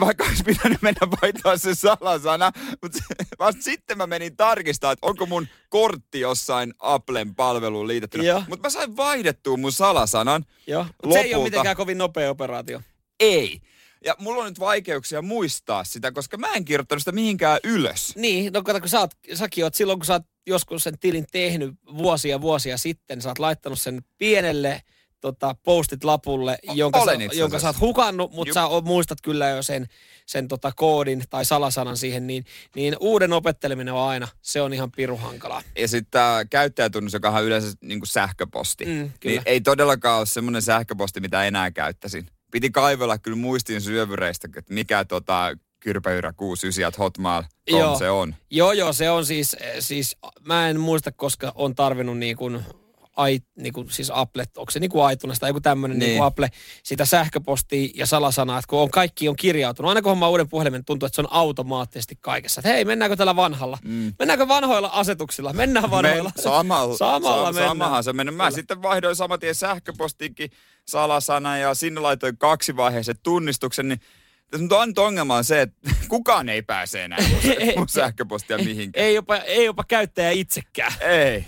Vaikka 0.04 0.24
olisi 0.24 0.42
pitänyt 0.42 0.82
mennä 0.82 1.10
vaihtaa 1.22 1.56
se 1.56 1.74
salasana, 1.74 2.52
mutta 2.82 2.98
vasta 3.38 3.62
sitten 3.62 3.98
mä 3.98 4.06
menin 4.06 4.36
tarkistaa, 4.36 4.92
että 4.92 5.06
onko 5.06 5.26
mun 5.26 5.48
kortti 5.68 6.20
jossain 6.20 6.74
Applen 6.78 7.34
palveluun 7.34 7.88
liitettynä. 7.88 8.24
Joo. 8.24 8.42
Mutta 8.48 8.66
mä 8.66 8.70
sain 8.70 8.96
vaihdettua 8.96 9.56
mun 9.56 9.72
salasanan. 9.72 10.44
Joo, 10.66 10.86
se 11.12 11.20
ei 11.20 11.34
ole 11.34 11.44
mitenkään 11.44 11.76
kovin 11.76 11.98
nopea 11.98 12.30
operaatio. 12.30 12.80
Ei. 13.20 13.60
Ja 14.04 14.16
mulla 14.18 14.42
on 14.42 14.48
nyt 14.48 14.60
vaikeuksia 14.60 15.22
muistaa 15.22 15.84
sitä, 15.84 16.12
koska 16.12 16.36
mä 16.36 16.52
en 16.52 16.64
kirjoittanut 16.64 17.00
sitä 17.00 17.12
mihinkään 17.12 17.60
ylös. 17.64 18.16
Niin, 18.16 18.52
no 18.52 18.62
kato, 18.62 18.80
kun 18.80 18.88
sä 18.88 19.00
oot, 19.00 19.10
säkin 19.34 19.64
oot 19.64 19.74
silloin, 19.74 19.98
kun 19.98 20.06
sä 20.06 20.12
oot 20.12 20.22
joskus 20.46 20.82
sen 20.82 20.98
tilin 20.98 21.26
tehnyt 21.32 21.74
vuosia 21.96 22.40
vuosia 22.40 22.76
sitten, 22.76 23.22
sä 23.22 23.28
oot 23.28 23.38
laittanut 23.38 23.80
sen 23.80 24.02
pienelle 24.18 24.82
tota, 25.22 25.56
postit-lapulle, 25.62 26.58
jonka, 26.72 26.98
olen 26.98 27.18
sä, 27.18 27.24
itse 27.24 27.38
jonka 27.38 27.58
sä 27.58 27.66
oot 27.66 27.80
hukannut, 27.80 28.32
mutta 28.32 28.54
sä 28.54 28.66
o- 28.66 28.80
muistat 28.80 29.18
kyllä 29.20 29.48
jo 29.48 29.62
sen, 29.62 29.86
sen 30.26 30.48
tota, 30.48 30.72
koodin 30.76 31.22
tai 31.30 31.44
salasanan 31.44 31.96
siihen, 31.96 32.26
niin, 32.26 32.44
niin 32.76 32.96
uuden 33.00 33.32
opetteleminen 33.32 33.94
on 33.94 34.08
aina, 34.08 34.28
se 34.42 34.62
on 34.62 34.72
ihan 34.72 34.92
piru 34.92 35.16
hankalaa. 35.16 35.62
Ja 35.78 35.88
sitten 35.88 36.10
tämä 36.10 36.44
käyttäjätunnus, 36.50 37.12
joka 37.12 37.30
on 37.30 37.44
yleensä 37.44 37.76
niin 37.80 38.00
kuin 38.00 38.08
sähköposti. 38.08 38.84
Mm, 38.84 39.10
kyllä. 39.20 39.34
niin 39.34 39.42
ei 39.46 39.60
todellakaan 39.60 40.18
ole 40.18 40.26
semmoinen 40.26 40.62
sähköposti, 40.62 41.20
mitä 41.20 41.44
enää 41.44 41.70
käyttäisin. 41.70 42.26
Piti 42.50 42.70
kaivella 42.70 43.18
kyllä 43.18 43.36
muistin 43.36 43.80
syövyreistä, 43.80 44.48
että 44.56 44.74
mikä 44.74 45.04
tota 45.04 45.56
kyrpäyrä 45.80 46.32
69 46.32 46.98
hotmail 46.98 47.42
Joo. 47.70 47.98
se 47.98 48.10
on. 48.10 48.34
Joo, 48.50 48.72
joo, 48.72 48.92
se 48.92 49.10
on 49.10 49.26
siis, 49.26 49.56
siis, 49.78 50.16
mä 50.44 50.68
en 50.68 50.80
muista, 50.80 51.12
koska 51.12 51.52
on 51.54 51.74
tarvinnut 51.74 52.18
niin 52.18 52.36
kuin 52.36 52.62
ai, 53.16 53.40
niinku, 53.56 53.84
siis 53.90 54.10
Apple, 54.14 54.44
onko 54.56 54.70
se 54.70 54.80
niinku 54.80 55.08
iTunes 55.08 55.38
tai 55.38 55.50
joku 55.50 55.60
tämmöinen 55.60 55.98
Niin. 55.98 56.08
niinku 56.08 56.24
Apple, 56.24 56.48
sitä 56.82 57.04
sähköpostia 57.04 57.88
ja 57.94 58.06
salasanaa, 58.06 58.58
että 58.58 58.68
kun 58.68 58.78
on, 58.78 58.90
kaikki 58.90 59.28
on 59.28 59.36
kirjautunut. 59.36 59.88
Aina 59.88 60.02
kun 60.02 60.10
hommaa 60.10 60.28
uuden 60.28 60.48
puhelimen, 60.48 60.84
tuntuu, 60.84 61.06
että 61.06 61.16
se 61.16 61.20
on 61.22 61.28
automaattisesti 61.32 62.18
kaikessa. 62.20 62.60
Että 62.60 62.68
hei, 62.68 62.84
mennäänkö 62.84 63.16
tällä 63.16 63.36
vanhalla? 63.36 63.78
Mm. 63.84 64.12
Mennäänkö 64.18 64.48
vanhoilla 64.48 64.88
asetuksilla? 64.92 65.52
Mennään 65.52 65.90
vanhoilla. 65.90 66.32
Me, 66.36 66.42
samalla, 66.52 66.96
Samalla 66.96 67.52
mennään. 67.52 67.68
Samahan 67.68 68.04
se 68.04 68.12
mennyt. 68.12 68.34
Mä 68.34 68.50
sitten 68.50 68.82
vaihdoin 68.82 69.16
saman 69.16 69.40
tien 69.40 69.54
sähköpostinkin 69.54 70.50
salasana 70.88 71.58
ja 71.58 71.74
sinne 71.74 72.00
laitoin 72.00 72.38
kaksivaiheisen 72.38 73.16
tunnistuksen, 73.22 73.88
niin 73.88 74.00
mutta 74.60 74.78
on 74.78 74.92
ongelma 74.96 75.36
on 75.36 75.44
se, 75.44 75.60
että 75.60 75.90
kukaan 76.08 76.48
ei 76.48 76.62
pääse 76.62 77.04
enää 77.04 77.18
mun, 77.30 77.42
sä- 77.42 77.72
mun 77.78 77.88
sähköpostia 77.88 78.58
mihinkään. 78.58 79.06
Ei 79.06 79.14
jopa, 79.14 79.36
ei 79.36 79.64
jopa 79.64 79.84
käyttäjä 79.88 80.30
itsekään. 80.30 80.92
Ei. 81.00 81.44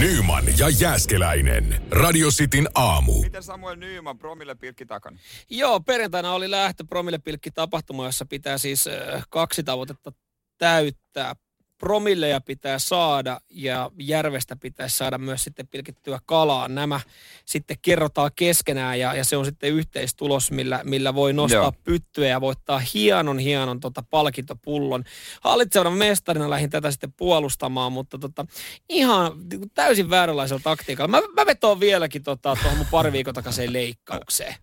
Nyman 0.00 0.44
ja 0.58 0.68
Jääskeläinen. 0.68 1.82
Radio 1.90 2.28
Cityn 2.28 2.68
aamu. 2.74 3.22
Miten 3.22 3.42
Samuel 3.42 3.76
Nyman 3.76 4.18
promille 4.18 4.54
pilkki 4.54 4.86
takana? 4.86 5.18
Joo, 5.50 5.80
perjantaina 5.80 6.32
oli 6.32 6.50
lähtö 6.50 6.84
promillepilkki 6.88 7.50
tapahtuma, 7.50 8.04
jossa 8.06 8.26
pitää 8.26 8.58
siis 8.58 8.86
äh, 8.86 9.22
kaksi 9.30 9.62
tavoitetta 9.62 10.12
täyttää. 10.58 11.36
Promilleja 11.78 12.40
pitää 12.40 12.78
saada 12.78 13.40
ja 13.50 13.90
järvestä 13.98 14.56
pitäisi 14.56 14.96
saada 14.96 15.18
myös 15.18 15.44
sitten 15.44 15.68
pilkittyä 15.68 16.18
kalaa. 16.26 16.68
Nämä 16.68 17.00
sitten 17.44 17.76
kerrotaan 17.82 18.30
keskenään 18.36 19.00
ja, 19.00 19.14
ja 19.14 19.24
se 19.24 19.36
on 19.36 19.44
sitten 19.44 19.72
yhteistulos, 19.72 20.50
millä, 20.50 20.80
millä 20.84 21.14
voi 21.14 21.32
nostaa 21.32 21.62
Joo. 21.62 21.72
Pyttyä 21.84 22.26
ja 22.26 22.40
voittaa 22.40 22.78
hienon 22.94 23.38
hienon 23.38 23.80
tota 23.80 24.04
palkintopullon. 24.10 25.04
Hallitsevana 25.40 25.90
mestarina 25.90 26.50
lähdin 26.50 26.70
tätä 26.70 26.90
sitten 26.90 27.12
puolustamaan, 27.12 27.92
mutta 27.92 28.18
tota, 28.18 28.46
ihan 28.88 29.32
niinku 29.50 29.66
täysin 29.74 30.10
vääränlaisella 30.10 30.60
taktiikalla. 30.64 31.08
Mä, 31.08 31.20
mä 31.36 31.46
vetoon 31.46 31.80
vieläkin 31.80 32.22
tota, 32.22 32.56
tuohon 32.62 32.78
mun 32.78 32.86
pari 32.90 33.12
viikon 33.12 33.34
takaiseen 33.34 33.72
leikkaukseen. 33.72 34.54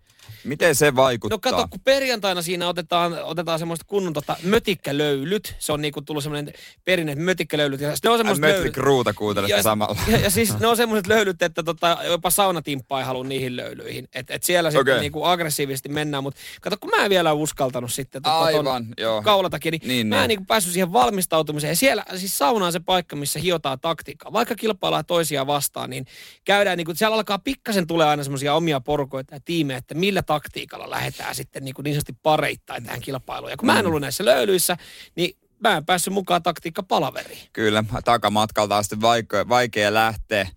Miten 0.44 0.74
se 0.74 0.96
vaikuttaa? 0.96 1.36
No 1.36 1.40
kato, 1.40 1.68
kun 1.70 1.80
perjantaina 1.84 2.42
siinä 2.42 2.68
otetaan, 2.68 3.24
otetaan 3.24 3.58
semmoista 3.58 3.84
kunnon 3.88 4.12
tota, 4.12 4.36
mötikkälöylyt. 4.42 5.56
Se 5.58 5.72
on 5.72 5.80
niinku 5.82 6.02
tullut 6.02 6.22
semmoinen 6.22 6.54
perinne, 6.84 7.12
että 7.12 7.24
mötikkälöylyt. 7.24 7.80
Ja 7.80 7.88
ne 8.04 8.10
on 8.10 8.18
semmoiset 8.18 8.42
löylyt. 8.44 8.74
Cruuta 8.74 9.12
kuuntelet 9.12 9.50
Ja, 9.50 9.62
samalla. 9.62 9.96
ja, 10.08 10.18
ja, 10.18 10.30
siis 10.30 10.58
ne 10.58 10.66
on 10.66 10.76
semmoiset 10.76 11.06
löylyt, 11.06 11.42
että 11.42 11.62
tota, 11.62 11.98
jopa 12.04 12.30
saunatimppa 12.30 12.98
ei 12.98 13.06
halua 13.06 13.24
niihin 13.24 13.56
löylyihin. 13.56 14.08
Et, 14.14 14.30
et 14.30 14.42
siellä 14.42 14.70
sitten 14.70 14.94
Okei. 14.94 15.00
niinku 15.00 15.24
aggressiivisesti 15.24 15.88
mennään. 15.88 16.22
Mutta 16.22 16.40
kato, 16.60 16.76
kun 16.80 16.90
mä 16.96 17.04
en 17.04 17.10
vielä 17.10 17.32
uskaltanut 17.32 17.92
sitten 17.92 18.22
tota, 18.22 18.38
Aivan, 18.38 18.86
joo. 18.98 19.22
kaulatakin, 19.22 19.70
niin, 19.72 19.80
Niin, 19.80 19.88
niin 19.88 20.06
mä 20.06 20.14
niin. 20.14 20.22
en 20.22 20.28
niinku 20.28 20.44
päässyt 20.44 20.72
siihen 20.72 20.92
valmistautumiseen. 20.92 21.70
Ja 21.70 21.76
siellä, 21.76 22.04
siis 22.16 22.38
sauna 22.38 22.66
on 22.66 22.72
se 22.72 22.80
paikka, 22.80 23.16
missä 23.16 23.38
hiotaan 23.38 23.80
taktiikkaa. 23.80 24.32
Vaikka 24.32 24.54
kilpaillaan 24.54 25.04
toisia 25.06 25.46
vastaan, 25.46 25.90
niin 25.90 26.06
käydään, 26.44 26.76
niinku, 26.76 26.92
siellä 26.94 27.14
alkaa 27.16 27.38
pikkasen 27.38 27.86
tulee 27.86 28.06
aina 28.06 28.22
semmoisia 28.22 28.54
omia 28.54 28.80
porukoita 28.80 29.34
ja 29.34 29.40
tiimejä, 29.44 29.78
että 29.78 29.94
millä 29.94 30.15
taktiikalla 30.22 30.90
lähdetään 30.90 31.34
sitten 31.34 31.64
niinku 31.64 31.82
niin 31.82 31.94
sanotusti 31.94 32.20
pareittain 32.22 32.84
tähän 32.84 33.00
kilpailuun. 33.00 33.50
Ja 33.50 33.56
kun 33.56 33.68
Mm. 33.68 33.72
mä 33.72 33.78
en 33.78 33.86
ollut 33.86 34.00
näissä 34.00 34.24
löylyissä, 34.24 34.76
niin 35.14 35.36
mä 35.60 35.76
en 35.76 35.86
päässyt 35.86 36.14
mukaan 36.14 36.42
taktiikka 36.42 36.82
palaveriin. 36.82 37.48
Kyllä, 37.52 37.84
takamatkalta 38.04 38.76
on 38.76 38.84
sitten 38.84 39.00
vaikea, 39.00 39.48
vaikea 39.48 39.94
lähteä 39.94 40.48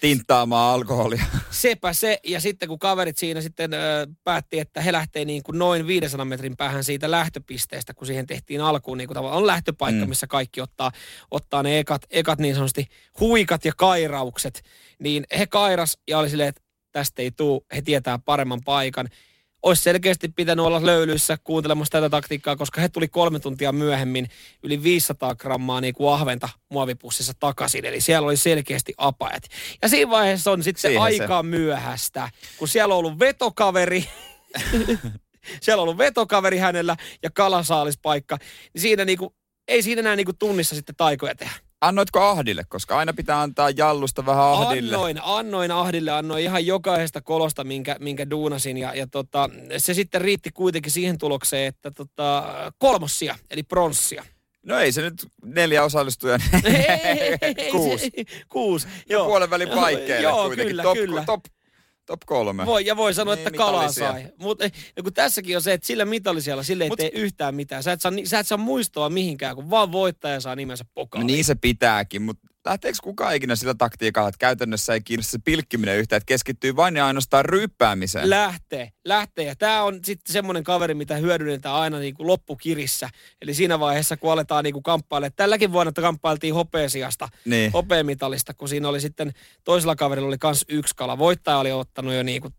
tinttaamaan 0.00 0.74
alkoholia. 0.74 1.24
Sepä 1.50 1.92
se, 1.92 2.20
ja 2.24 2.40
sitten 2.40 2.68
kun 2.68 2.78
kaverit 2.78 3.18
siinä 3.18 3.40
sitten 3.40 3.74
ö, 3.74 4.06
päätti, 4.24 4.58
että 4.60 4.80
he 4.80 4.92
lähtee 4.92 5.24
niin 5.24 5.42
kuin 5.42 5.58
noin 5.58 5.86
500 5.86 6.24
metrin 6.24 6.56
päähän 6.56 6.84
siitä 6.84 7.10
lähtöpisteestä, 7.10 7.94
kun 7.94 8.06
siihen 8.06 8.26
tehtiin 8.26 8.60
alkuun 8.60 8.98
niin 8.98 9.08
kuin 9.08 9.14
tavallaan 9.14 9.40
on 9.40 9.46
lähtöpaikka, 9.46 10.04
mm. 10.04 10.08
missä 10.08 10.26
kaikki 10.26 10.60
ottaa, 10.60 10.92
ottaa 11.30 11.62
ne 11.62 11.78
ekat, 11.78 12.02
ekat 12.10 12.38
niin 12.38 12.54
sanotusti 12.54 12.86
huikat 13.20 13.64
ja 13.64 13.72
kairaukset, 13.76 14.62
niin 14.98 15.24
he 15.38 15.46
kairas 15.46 15.98
ja 16.08 16.18
oli 16.18 16.30
silleen, 16.30 16.48
että 16.48 16.62
tästä 16.96 17.22
ei 17.22 17.30
tuu, 17.30 17.66
he 17.74 17.82
tietää 17.82 18.18
paremman 18.18 18.60
paikan. 18.64 19.08
Olisi 19.62 19.82
selkeästi 19.82 20.28
pitänyt 20.28 20.66
olla 20.66 20.86
löylyissä 20.86 21.38
kuuntelemassa 21.44 21.92
tätä 21.92 22.10
taktiikkaa, 22.10 22.56
koska 22.56 22.80
he 22.80 22.88
tuli 22.88 23.08
kolme 23.08 23.40
tuntia 23.40 23.72
myöhemmin 23.72 24.28
yli 24.62 24.82
500 24.82 25.34
grammaa 25.34 25.80
niin 25.80 25.94
kuin 25.94 26.12
ahventa 26.12 26.48
muovipussissa 26.68 27.32
takaisin. 27.40 27.84
Eli 27.84 28.00
siellä 28.00 28.26
oli 28.26 28.36
selkeästi 28.36 28.94
apajat. 28.96 29.42
Ja 29.82 29.88
siinä 29.88 30.10
vaiheessa 30.10 30.50
on 30.50 30.62
sitten 30.62 30.92
se. 30.92 30.98
aika 30.98 31.42
myöhäistä, 31.42 32.30
kun 32.58 32.68
siellä 32.68 32.94
on 32.94 32.98
ollut 32.98 33.18
vetokaveri, 33.18 34.08
siellä 35.62 35.80
on 35.80 35.82
ollut 35.82 35.98
vetokaveri 35.98 36.58
hänellä 36.58 36.96
ja 37.22 37.30
kalasaalispaikka, 37.30 38.38
niin 38.74 38.82
siinä 38.82 39.04
niinku, 39.04 39.34
ei 39.68 39.82
siinä 39.82 40.00
enää 40.00 40.16
niinku 40.16 40.32
tunnissa 40.32 40.74
sitten 40.74 40.96
taikoja 40.96 41.34
tehdä. 41.34 41.65
Annoitko 41.80 42.20
Ahdille, 42.20 42.64
koska 42.68 42.98
aina 42.98 43.12
pitää 43.12 43.40
antaa 43.40 43.70
jallusta 43.70 44.26
vähän 44.26 44.44
Ahdille. 44.44 44.94
Annoin, 44.94 45.20
annoin 45.22 45.70
Ahdille, 45.70 46.10
annoin 46.10 46.42
ihan 46.42 46.66
jokaisesta 46.66 47.20
kolosta, 47.20 47.64
minkä, 47.64 47.96
minkä 48.00 48.30
duunasin. 48.30 48.76
Ja, 48.76 48.94
ja 48.94 49.06
tota, 49.06 49.50
se 49.78 49.94
sitten 49.94 50.20
riitti 50.20 50.50
kuitenkin 50.54 50.92
siihen 50.92 51.18
tulokseen, 51.18 51.66
että 51.68 51.90
tota, 51.90 52.44
kolmossia, 52.78 53.38
eli 53.50 53.62
pronssia. 53.62 54.24
No 54.66 54.78
ei 54.78 54.92
se 54.92 55.02
nyt 55.02 55.26
neljä 55.44 55.84
osallistujaa. 55.84 56.38
Kuusi. 57.72 58.10
Kuusi, 58.48 58.88
joo. 59.08 59.26
Puolen 59.26 59.50
välin 59.50 59.68
paikkeille 59.68 60.22
Joo, 60.22 60.46
kuitenkin. 60.46 60.66
kyllä, 60.66 60.82
top, 60.82 60.94
kyllä. 60.96 61.24
Top, 61.26 61.44
top 62.06 62.20
kolme. 62.26 62.66
Voi, 62.66 62.86
ja 62.86 62.96
voi 62.96 63.14
sanoa, 63.14 63.34
Niin, 63.34 63.46
että 63.46 63.58
kalaa 63.58 63.72
mitallisia. 63.88 64.12
sai. 64.12 64.32
Mutta 64.38 64.64
kun 65.02 65.12
tässäkin 65.12 65.56
on 65.56 65.62
se, 65.62 65.72
että 65.72 65.86
sillä 65.86 66.04
mitallisella 66.04 66.62
sille 66.62 66.84
ei 66.84 66.90
Mut- 66.90 66.96
tee 66.96 67.10
yhtään 67.14 67.54
mitään. 67.54 67.82
Sä 67.82 67.92
et, 67.92 68.00
saa, 68.00 68.12
sä 68.24 68.38
et 68.38 68.46
saa 68.46 68.58
muistoa 68.58 69.10
mihinkään, 69.10 69.56
kun 69.56 69.70
vaan 69.70 69.92
voittaja 69.92 70.40
saa 70.40 70.56
nimensä 70.56 70.84
No 70.84 70.90
pokaaliin. 70.94 71.26
niin 71.26 71.44
se 71.44 71.54
pitääkin, 71.54 72.22
mutta 72.22 72.46
lähteekö 72.66 72.98
kukaan 73.02 73.34
ikinä 73.36 73.56
sillä 73.56 73.74
taktiikalla, 73.74 74.28
että 74.28 74.38
käytännössä 74.38 74.94
ei 74.94 75.00
kiinnosta 75.00 75.30
se 75.30 75.38
pilkkiminen 75.44 75.96
yhtään, 75.98 76.16
että 76.16 76.26
keskittyy 76.26 76.76
vain 76.76 76.96
ja 76.96 77.06
ainoastaan 77.06 77.44
ryppäämiseen? 77.44 78.30
Lähtee, 78.30 78.92
lähtee. 79.04 79.44
Ja 79.44 79.56
tämä 79.56 79.82
on 79.82 80.00
sitten 80.04 80.32
semmoinen 80.32 80.64
kaveri, 80.64 80.94
mitä 80.94 81.16
hyödynnetään 81.16 81.74
aina 81.74 81.98
niin 81.98 82.14
kuin 82.14 82.26
loppukirissä. 82.26 83.08
Eli 83.42 83.54
siinä 83.54 83.80
vaiheessa, 83.80 84.16
kun 84.16 84.32
aletaan 84.32 84.64
niin 84.64 84.72
kuin. 84.72 84.82
Tälläkin 85.36 85.72
vuonna 85.72 85.88
että 85.88 86.02
kamppailtiin 86.02 86.54
hopeasiasta, 86.54 87.28
Niin. 87.44 87.72
hopeamitalista, 87.72 88.54
kun 88.54 88.68
siinä 88.68 88.88
oli 88.88 89.00
sitten 89.00 89.32
toisella 89.64 89.96
kaverilla 89.96 90.28
oli 90.28 90.38
kans 90.38 90.64
yksi 90.68 90.96
kala. 90.96 91.18
Voittaja 91.18 91.58
oli 91.58 91.72
ottanut 91.72 92.14
jo 92.14 92.22
niin 92.22 92.42
kuin 92.42 92.54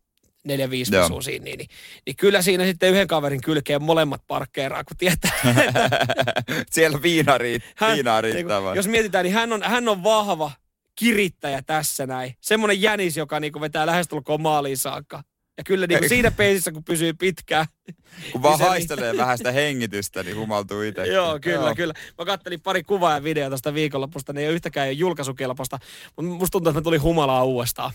neljä, 0.48 0.70
viisi 0.70 0.96
Joo. 0.96 1.04
pesua 1.04 1.22
siinä, 1.22 1.44
niin, 1.44 1.58
niin, 1.58 1.70
niin, 2.06 2.16
kyllä 2.16 2.42
siinä 2.42 2.66
sitten 2.66 2.90
yhden 2.90 3.08
kaverin 3.08 3.42
kylkeen 3.42 3.84
molemmat 3.84 4.22
parkkeeraa, 4.28 4.84
kun 4.84 4.98
tietää, 4.98 5.32
Siellä 6.72 7.02
viina, 7.02 7.38
riit, 7.38 7.64
hän, 7.76 7.96
viinaa 7.96 8.22
niin 8.22 8.34
riittää 8.34 8.64
vaan. 8.64 8.76
jos 8.76 8.88
mietitään, 8.88 9.24
niin 9.24 9.34
hän 9.34 9.54
on, 9.54 9.64
hän 9.64 9.88
on 9.88 10.04
vahva 10.04 10.52
kirittäjä 10.96 11.62
tässä 11.62 12.06
näin. 12.06 12.36
Semmoinen 12.42 12.82
jänis, 12.82 13.18
joka 13.18 13.40
niin 13.40 13.62
vetää 13.62 13.86
lähestulkoon 13.86 14.42
maaliin 14.42 14.78
saakka. 14.78 15.24
Ja 15.58 15.64
kyllä 15.64 15.88
niin 15.88 16.00
kuin 16.00 16.10
siinä 16.10 16.32
peisissä, 16.32 16.72
kun 16.72 16.84
pysyy 16.84 17.14
pitkään. 17.14 17.66
Kun 18.32 18.44
vaan 18.44 18.60
niin 18.60 18.68
haistelee 18.68 19.18
vähän 19.18 19.38
sitä 19.38 19.52
hengitystä, 19.52 20.24
niin 20.24 20.38
humaltuu 20.38 20.82
itse. 20.82 21.06
Joo, 21.14 21.40
kyllä, 21.42 21.76
kyllä. 21.76 21.94
Mä 22.18 22.26
kattelin 22.26 22.62
pari 22.62 22.84
kuvaa 22.84 23.14
ja 23.14 23.24
videota 23.24 23.50
tästä 23.50 23.74
viikonlopusta, 23.74 24.34
ne 24.34 24.42
ei 24.42 24.48
ole 24.48 24.56
yhtäkään 24.56 24.88
ei 24.88 24.92
ole 24.92 25.00
julkaisukelpoista, 25.00 25.80
mutta 26.16 26.32
musta 26.32 26.52
tuntuu, 26.52 26.70
että 26.70 26.80
mä 26.80 26.84
tulin 26.84 27.02
humalaa 27.02 27.44
uudestaan. 27.44 27.92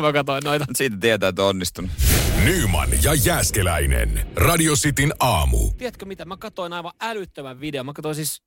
Kun 0.00 0.08
mä 0.08 0.12
katsoin 0.12 0.44
noita. 0.44 0.64
Siitä 0.74 0.96
tietää, 1.00 1.28
että 1.28 1.42
on 1.42 1.48
onnistunut. 1.48 1.90
Nyman 2.44 2.88
ja 3.02 3.14
Jääskeläinen. 3.14 4.26
Radio 4.36 4.74
Cityn 4.74 5.12
aamu. 5.20 5.70
Tiedätkö 5.78 6.06
mitä, 6.06 6.24
mä 6.24 6.36
katsoin 6.36 6.72
aivan 6.72 6.92
älyttömän 7.00 7.60
videon. 7.60 7.86
Mä 7.86 7.92
katsoin 7.92 8.14
siis 8.14 8.42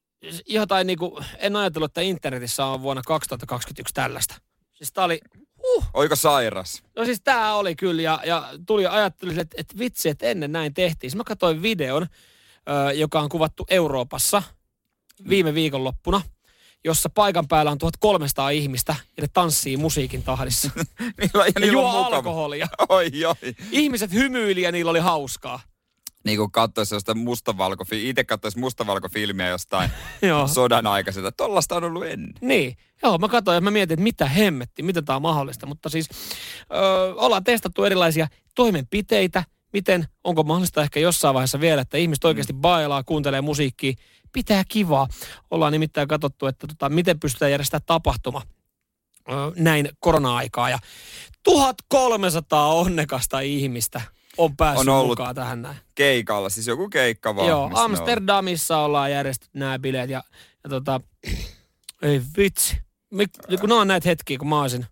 jotain 0.47 0.87
niinku, 0.87 1.19
en 1.37 1.55
ajatellut, 1.55 1.91
että 1.91 2.01
internetissä 2.01 2.65
on 2.65 2.81
vuonna 2.81 3.01
2021 3.05 3.93
tällaista. 3.93 4.35
Siis 4.73 4.93
tää 4.93 5.03
oli, 5.03 5.21
uh, 5.63 5.85
Oiko 5.93 6.15
sairas? 6.15 6.83
No 6.95 7.05
siis 7.05 7.21
tää 7.23 7.55
oli 7.55 7.75
kyllä 7.75 8.01
ja, 8.01 8.19
ja 8.25 8.49
tuli 8.67 8.87
ajattelin, 8.87 9.39
että, 9.39 9.55
että 9.59 9.79
vitsi, 9.79 10.09
että 10.09 10.25
ennen 10.25 10.51
näin 10.51 10.73
tehtiin. 10.73 11.11
Siis 11.11 11.17
mä 11.17 11.23
katsoin 11.23 11.61
videon, 11.61 12.07
ö, 12.89 12.93
joka 12.93 13.19
on 13.19 13.29
kuvattu 13.29 13.65
Euroopassa 13.69 14.43
viime 15.29 15.53
viikonloppuna, 15.53 16.21
jossa 16.85 17.09
paikan 17.09 17.47
päällä 17.47 17.71
on 17.71 17.77
1300 17.77 18.49
ihmistä 18.49 18.95
ja 19.17 19.21
ne 19.21 19.27
tanssii 19.33 19.77
musiikin 19.77 20.23
tahdissa. 20.23 20.69
niillä, 21.21 21.45
ja 21.45 21.51
Ja 21.55 21.59
niillä 21.59 21.73
juo 21.73 21.87
alkoholia. 21.87 22.67
Oi, 22.89 23.25
oi. 23.25 23.55
Ihmiset 23.71 24.13
hymyili 24.13 24.61
ja 24.61 24.71
niillä 24.71 24.91
oli 24.91 24.99
hauskaa. 24.99 25.59
Niin 26.25 26.37
kuin 26.37 26.51
katsoisi 26.51 26.95
jostain 26.95 27.17
mustavalkofilmiä, 27.17 28.09
itse 28.09 28.23
katsoisi 28.23 28.59
mustavalkofilmiä 28.59 29.47
jostain 29.47 29.89
sodan 30.53 30.87
aikaiselta. 30.87 31.31
Tollasta 31.31 31.75
on 31.75 31.83
ollut 31.83 32.05
ennen. 32.05 32.33
Niin. 32.41 32.77
Joo, 33.03 33.17
mä 33.17 33.27
katsoin 33.27 33.55
ja 33.55 33.61
mä 33.61 33.71
mietin, 33.71 33.93
että 33.93 34.03
mitä 34.03 34.25
hemmetti, 34.25 34.83
miten 34.83 35.05
tämä 35.05 35.15
on 35.15 35.21
mahdollista. 35.21 35.65
Mutta 35.65 35.89
siis 35.89 36.09
ö, 36.73 37.13
ollaan 37.15 37.43
testattu 37.43 37.83
erilaisia 37.83 38.27
toimenpiteitä, 38.55 39.43
miten, 39.73 40.07
onko 40.23 40.43
mahdollista 40.43 40.81
ehkä 40.81 40.99
jossain 40.99 41.33
vaiheessa 41.33 41.59
vielä, 41.59 41.81
että 41.81 41.97
ihmiset 41.97 42.25
oikeasti 42.25 42.53
bailaa, 42.53 43.03
kuuntelee 43.03 43.41
musiikkia, 43.41 43.93
pitää 44.33 44.63
kivaa. 44.67 45.07
Ollaan 45.51 45.71
nimittäin 45.71 46.07
katsottu, 46.07 46.47
että 46.47 46.67
tota, 46.67 46.89
miten 46.89 47.19
pystytään 47.19 47.51
järjestämään 47.51 47.85
tapahtuma 47.85 48.41
näin 49.55 49.89
korona-aikaa. 49.99 50.69
Ja 50.69 50.79
1300 51.43 52.67
onnekasta 52.67 53.39
ihmistä 53.39 54.01
on 54.37 54.57
päässyt 54.57 54.87
On 54.87 54.95
ollut 54.95 55.19
mukaan 55.19 55.35
tähän 55.35 55.61
näin. 55.61 55.77
Keikalla, 55.95 56.49
siis 56.49 56.67
joku 56.67 56.89
keikka 56.89 57.35
vaan. 57.35 57.47
Joo. 57.47 57.71
Amsterdamissa 57.73 58.77
ollaan 58.77 59.11
järjestetty 59.11 59.59
nämä 59.59 59.79
bileet 59.79 60.09
ja, 60.09 60.23
ja 60.63 60.69
tota, 60.69 61.01
ei 62.01 62.21
vitsi. 62.37 62.77
Mik, 63.09 63.29
kun 63.59 63.71
on 63.71 63.87
näitä 63.87 64.09
hetkiä, 64.09 64.37
kun 64.37 64.47
mä 64.47 64.61
olisin, 64.61 64.85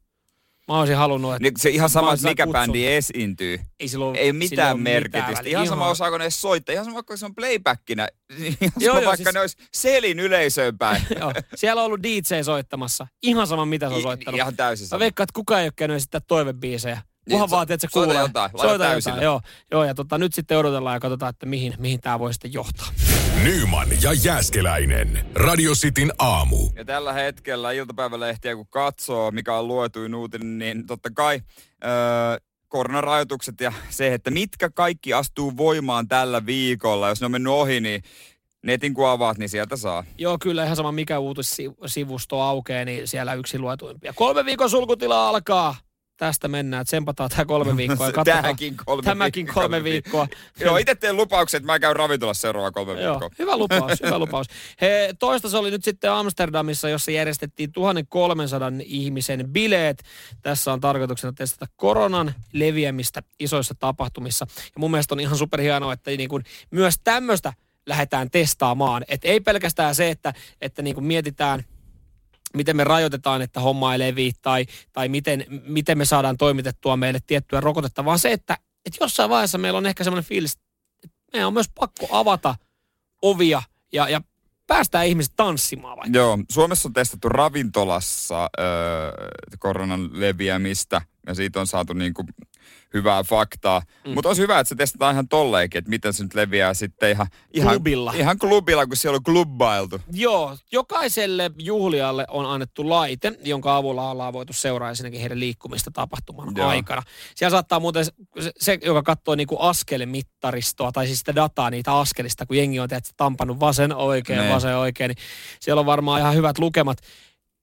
Mä 0.68 0.80
olisin 0.80 0.96
halunnut, 0.98 1.32
että 1.36 1.44
Niin 1.44 1.54
se 1.58 1.70
ihan 1.70 1.90
sama, 1.90 2.08
Mä 2.08 2.14
että 2.14 2.28
mikä 2.28 2.46
kutsun. 2.46 2.62
bändi 2.62 2.88
esiintyy. 2.88 3.60
ei 3.80 3.88
silloin 3.88 4.16
Ei 4.16 4.26
sillä 4.28 4.38
mitään 4.40 4.74
ole 4.76 4.82
merkitystä. 4.82 5.32
väliä. 5.38 5.52
ihan 5.52 5.68
sama, 5.68 5.88
osaako 5.90 6.18
ne 6.18 6.30
soittaa. 6.30 6.74
Ihan 6.74 6.86
sama, 6.86 6.96
vaikka 6.96 7.18
se 7.18 7.26
on 7.26 7.36
playbackinä. 7.36 8.08
Ihan 8.38 8.56
sama, 8.60 8.72
Joo, 8.80 8.96
joo, 9.00 9.06
vaikka 9.06 9.16
siis- 9.24 9.34
ne 9.34 9.40
olisi 9.40 9.58
selin 9.74 10.20
yleisöön 10.20 10.78
päin. 10.78 11.02
Joo. 11.20 11.34
Siellä 11.56 11.82
on 11.82 11.86
ollut 11.86 12.04
DJ 12.04 12.44
soittamassa. 12.44 13.08
Ihan 13.24 13.48
sama, 13.48 13.66
mitä 13.66 13.90
se 13.90 13.96
on 13.96 14.02
soittanut. 14.02 14.38
Ihan 14.38 14.56
täysin 14.56 14.86
Mä 14.86 14.90
sama. 14.90 15.00
veikkaan, 15.00 15.24
että 15.26 15.34
kukaan 15.36 15.62
ei 15.62 15.66
ole 15.66 15.74
käynyt 15.76 15.98
esittää 15.98 16.22
toivebiisejä. 16.28 16.96
Niin, 16.96 17.04
Kunhan 17.32 17.50
so- 17.50 17.56
vaan, 17.56 17.64
että 17.64 17.88
se 17.88 17.92
soita 17.92 18.06
kuulee. 18.14 18.22
jotain, 18.28 18.52
laita 18.54 18.78
täysillä. 18.78 19.22
joo, 19.24 19.42
joo, 19.72 19.84
ja 19.84 19.96
tota, 19.96 20.18
nyt 20.18 20.34
sitten 20.34 20.58
odotellaan 20.58 20.96
ja 20.96 21.00
katsotaan, 21.00 21.30
että 21.30 21.46
mihin, 21.46 21.74
mihin 21.78 22.02
tämä 22.02 22.20
voi 22.20 22.34
sitten 22.34 22.54
johtaa. 22.54 22.88
Nyman 23.44 23.88
ja 24.02 24.14
Jääskeläinen. 24.14 25.26
Radio 25.36 25.72
Cityn 25.72 26.12
aamu. 26.20 26.58
Ja 26.76 26.86
tällä 26.86 27.14
hetkellä 27.14 27.72
iltapäivälehtiä 27.72 28.56
kun 28.56 28.68
katsoo, 28.70 29.32
mikä 29.32 29.56
on 29.56 29.68
luetuin 29.68 30.16
uutinen, 30.16 30.58
niin 30.58 30.88
totta 30.88 31.10
kai 31.14 31.40
öö, 31.84 31.92
koronarajoitukset 32.68 33.62
ja 33.62 33.74
se, 33.90 34.14
että 34.14 34.32
mitkä 34.32 34.70
kaikki 34.70 35.14
astuu 35.14 35.58
voimaan 35.58 36.08
tällä 36.08 36.46
viikolla. 36.46 37.10
Jos 37.10 37.22
ne 37.22 37.26
on 37.26 37.32
mennyt 37.32 37.54
ohi, 37.54 37.80
niin 37.80 38.04
netin 38.64 38.94
kun 38.94 39.10
avaat, 39.10 39.38
niin 39.38 39.50
sieltä 39.50 39.76
saa. 39.76 40.04
Joo, 40.18 40.38
kyllä 40.42 40.64
ihan 40.64 40.76
sama 40.76 40.92
mikä 40.92 41.20
uutissivusto 41.20 42.42
aukeaa, 42.42 42.86
niin 42.86 43.08
siellä 43.08 43.34
yksi 43.34 43.60
luetuimpia. 43.60 44.14
Kolme 44.14 44.46
viikon 44.46 44.70
sulkutila 44.70 45.30
alkaa. 45.30 45.76
Tästä 46.18 46.48
mennään, 46.48 46.86
tsempataan 46.86 47.30
tämä 47.30 47.46
kolme 47.46 47.78
viikkoa 47.78 48.08
ja 48.08 48.14
katsotaan. 48.14 48.44
Tämäkin 48.44 48.78
kolme 48.86 49.04
Tämäkin 49.04 49.46
viikkoa. 49.46 49.64
kolme 49.64 49.84
viikkoa. 49.84 50.28
Joo, 50.60 50.78
itse 50.78 50.96
teen 50.96 51.16
lupauksen, 51.18 51.58
että 51.58 51.66
mä 51.66 51.80
käyn 51.80 51.96
ravintolassa 51.96 52.42
seuraava 52.42 52.72
kolme 52.72 53.02
Joo, 53.02 53.12
viikkoa. 53.12 53.30
hyvä 53.40 53.58
lupaus, 53.58 54.02
hyvä 54.06 54.20
lupaus. 54.20 54.48
He, 54.82 55.14
toista 55.20 55.50
se 55.50 55.58
oli 55.58 55.72
nyt 55.72 55.84
sitten 55.84 56.12
Amsterdamissa, 56.12 56.90
jossa 56.90 57.12
järjestettiin 57.12 57.72
1300 57.72 58.72
ihmisen 58.86 59.46
bileet. 59.50 60.04
Tässä 60.42 60.74
on 60.74 60.82
tarkoituksena 60.82 61.34
testata 61.34 61.72
koronan 61.76 62.34
leviämistä 62.54 63.22
isoissa 63.40 63.76
tapahtumissa. 63.80 64.46
Ja 64.58 64.80
mun 64.80 64.92
mielestä 64.92 65.16
on 65.16 65.20
ihan 65.20 65.38
superhienoa, 65.38 65.94
että 65.94 66.12
niin 66.12 66.30
kuin 66.30 66.44
myös 66.72 66.96
tämmöistä 67.04 67.54
lähdetään 67.86 68.30
testaamaan. 68.32 69.06
Et 69.08 69.22
ei 69.24 69.40
pelkästään 69.40 69.96
se, 69.96 70.10
että, 70.10 70.34
että 70.62 70.82
niin 70.82 70.94
kuin 70.94 71.06
mietitään 71.06 71.64
miten 72.54 72.76
me 72.76 72.84
rajoitetaan, 72.84 73.42
että 73.42 73.60
homma 73.60 73.94
ei 73.94 74.00
levi, 74.00 74.32
tai, 74.42 74.66
tai 74.94 75.10
miten, 75.10 75.46
miten 75.68 75.98
me 75.98 76.06
saadaan 76.06 76.38
toimitettua 76.38 76.98
meille 76.98 77.20
tiettyä 77.28 77.60
rokotetta, 77.60 78.06
vaan 78.06 78.20
se, 78.20 78.32
että, 78.32 78.58
että 78.86 78.98
jossain 79.02 79.30
vaiheessa 79.30 79.58
meillä 79.58 79.78
on 79.78 79.86
ehkä 79.86 80.04
semmoinen 80.04 80.30
fiilis, 80.30 80.58
että 81.04 81.18
meidän 81.34 81.48
on 81.48 81.54
myös 81.54 81.70
pakko 81.80 82.08
avata 82.12 82.56
ovia 83.22 83.64
ja, 83.94 84.10
ja 84.10 84.22
päästään 84.68 85.08
ihmiset 85.08 85.34
tanssimaan 85.36 85.98
vaikka. 85.98 86.18
Joo, 86.18 86.40
Suomessa 86.52 86.90
on 86.90 86.94
testattu 86.94 87.30
ravintolassa 87.30 88.50
öö, 88.60 88.68
koronan 89.60 90.10
leviämistä 90.20 91.02
ja 91.28 91.36
siitä 91.36 91.60
on 91.60 91.68
saatu 91.68 91.94
niinku 91.94 92.26
hyvää 92.94 93.24
faktaa. 93.24 93.82
Mm. 94.08 94.14
Mutta 94.14 94.30
olisi 94.30 94.42
hyvä, 94.42 94.60
että 94.60 94.70
se 94.70 94.76
testataan 94.76 95.16
ihan 95.16 95.28
tolleenkin, 95.28 95.80
että 95.80 95.90
miten 95.90 96.14
se 96.14 96.24
nyt 96.24 96.34
leviää 96.34 96.74
sitten 96.74 97.12
ihan, 97.12 97.28
ihan 97.54 97.76
Klubilla. 97.76 98.14
Ihan 98.14 98.40
klubilla, 98.40 98.88
kun 98.88 98.98
siellä 98.98 99.16
on 99.16 99.24
klubbailtu. 99.24 100.02
Joo, 100.12 100.58
jokaiselle 100.72 101.52
juhlijalle 101.60 102.26
on 102.30 102.46
annettu 102.46 102.90
laite, 102.90 103.34
jonka 103.44 103.76
avulla 103.76 104.12
ollaan 104.12 104.34
voitu 104.34 104.54
seuraa 104.54 104.90
ensinnäkin 104.90 105.20
heidän 105.20 105.40
liikkumista 105.40 105.92
tapahtuman 105.92 106.54
Joo. 106.56 106.68
aikana. 106.68 107.04
Siellä 107.36 107.52
saattaa 107.52 107.80
muuten 107.80 108.06
se, 108.06 108.12
se 108.60 108.80
joka 108.86 109.04
katsoo 109.04 109.36
niinku 109.36 109.58
askelmittaristoa, 109.60 110.92
tai 110.92 111.08
siis 111.08 111.20
sitä 111.20 111.36
dataa 111.36 111.70
niitä 111.70 111.98
askelista, 112.00 112.46
kun 112.46 112.58
jengi 112.58 112.80
on 112.80 112.90
tehty 112.90 113.10
tampannut 113.18 113.60
vasen 113.60 113.96
oikein, 113.96 114.40
Ne. 114.40 114.54
vasen 114.54 114.78
oikein, 114.78 115.10
niin 115.10 115.18
siellä 115.60 115.80
on 115.80 115.86
varmaan 115.86 116.22
ihan 116.22 116.36
hyvät 116.36 116.60
lukemat. 116.60 116.98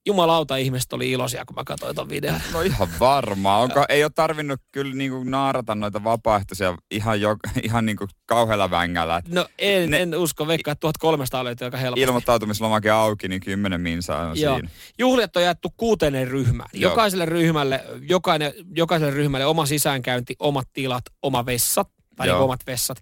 Jumalauta, 0.08 0.56
ihmiset 0.56 0.92
oli 0.92 1.10
iloisia, 1.10 1.44
kun 1.44 1.54
mä 1.56 1.64
katsoin 1.66 1.96
ton 1.96 2.08
videon. 2.08 2.40
No 2.52 2.60
ihan 2.60 2.88
varmaan. 3.00 3.62
Onko, 3.62 3.84
ei 3.88 4.04
ole 4.04 4.10
tarvinnut 4.14 4.60
kyllä 4.72 4.94
niinku 4.94 5.24
naarata 5.24 5.74
noita 5.74 6.04
vapaaehtoisia 6.04 6.76
ihan, 6.90 7.20
jo, 7.20 7.36
ihan 7.62 7.86
niinku 7.86 8.06
kauhealla 8.26 8.70
vängällä. 8.70 9.16
Et 9.16 9.28
No 9.28 9.46
en, 9.58 9.90
Ne- 9.90 10.02
en 10.02 10.14
usko, 10.14 10.46
veikkaa, 10.46 10.72
että 10.72 10.80
1300 10.80 11.44
löytyy 11.44 11.64
aika 11.64 11.76
helposti. 11.76 12.00
ilmoittautumislomake 12.02 12.90
auki, 12.90 13.28
niin 13.28 13.40
kymmenen 13.40 13.80
minsaa 13.80 14.26
on 14.26 14.40
Joo. 14.40 14.54
siinä. 14.54 14.68
Juhliat 14.98 15.36
on 15.36 15.42
jaettu 15.42 15.74
kuuteen 15.76 16.28
ryhmään. 16.28 16.68
Joo. 16.72 16.90
Jokaiselle 16.90 17.26
ryhmälle, 17.26 17.84
jokainen, 18.08 18.52
jokaiselle 18.76 19.14
ryhmälle 19.14 19.46
oma 19.46 19.66
sisäänkäynti, 19.66 20.36
omat 20.38 20.68
tilat, 20.72 21.04
oma 21.22 21.46
vessat, 21.46 21.88
tai 22.16 22.26
niin 22.26 22.36
omat 22.36 22.66
vessat. 22.66 22.98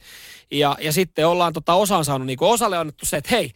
Ja, 0.53 0.77
ja 0.81 0.93
sitten 0.93 1.27
ollaan 1.27 1.53
tota, 1.53 1.75
osaan 1.75 2.05
saanut, 2.05 2.27
niin 2.27 2.39
osalle 2.41 2.77
on 2.77 2.81
annettu 2.81 3.07
se, 3.07 3.17
että 3.17 3.31
hei, 3.31 3.51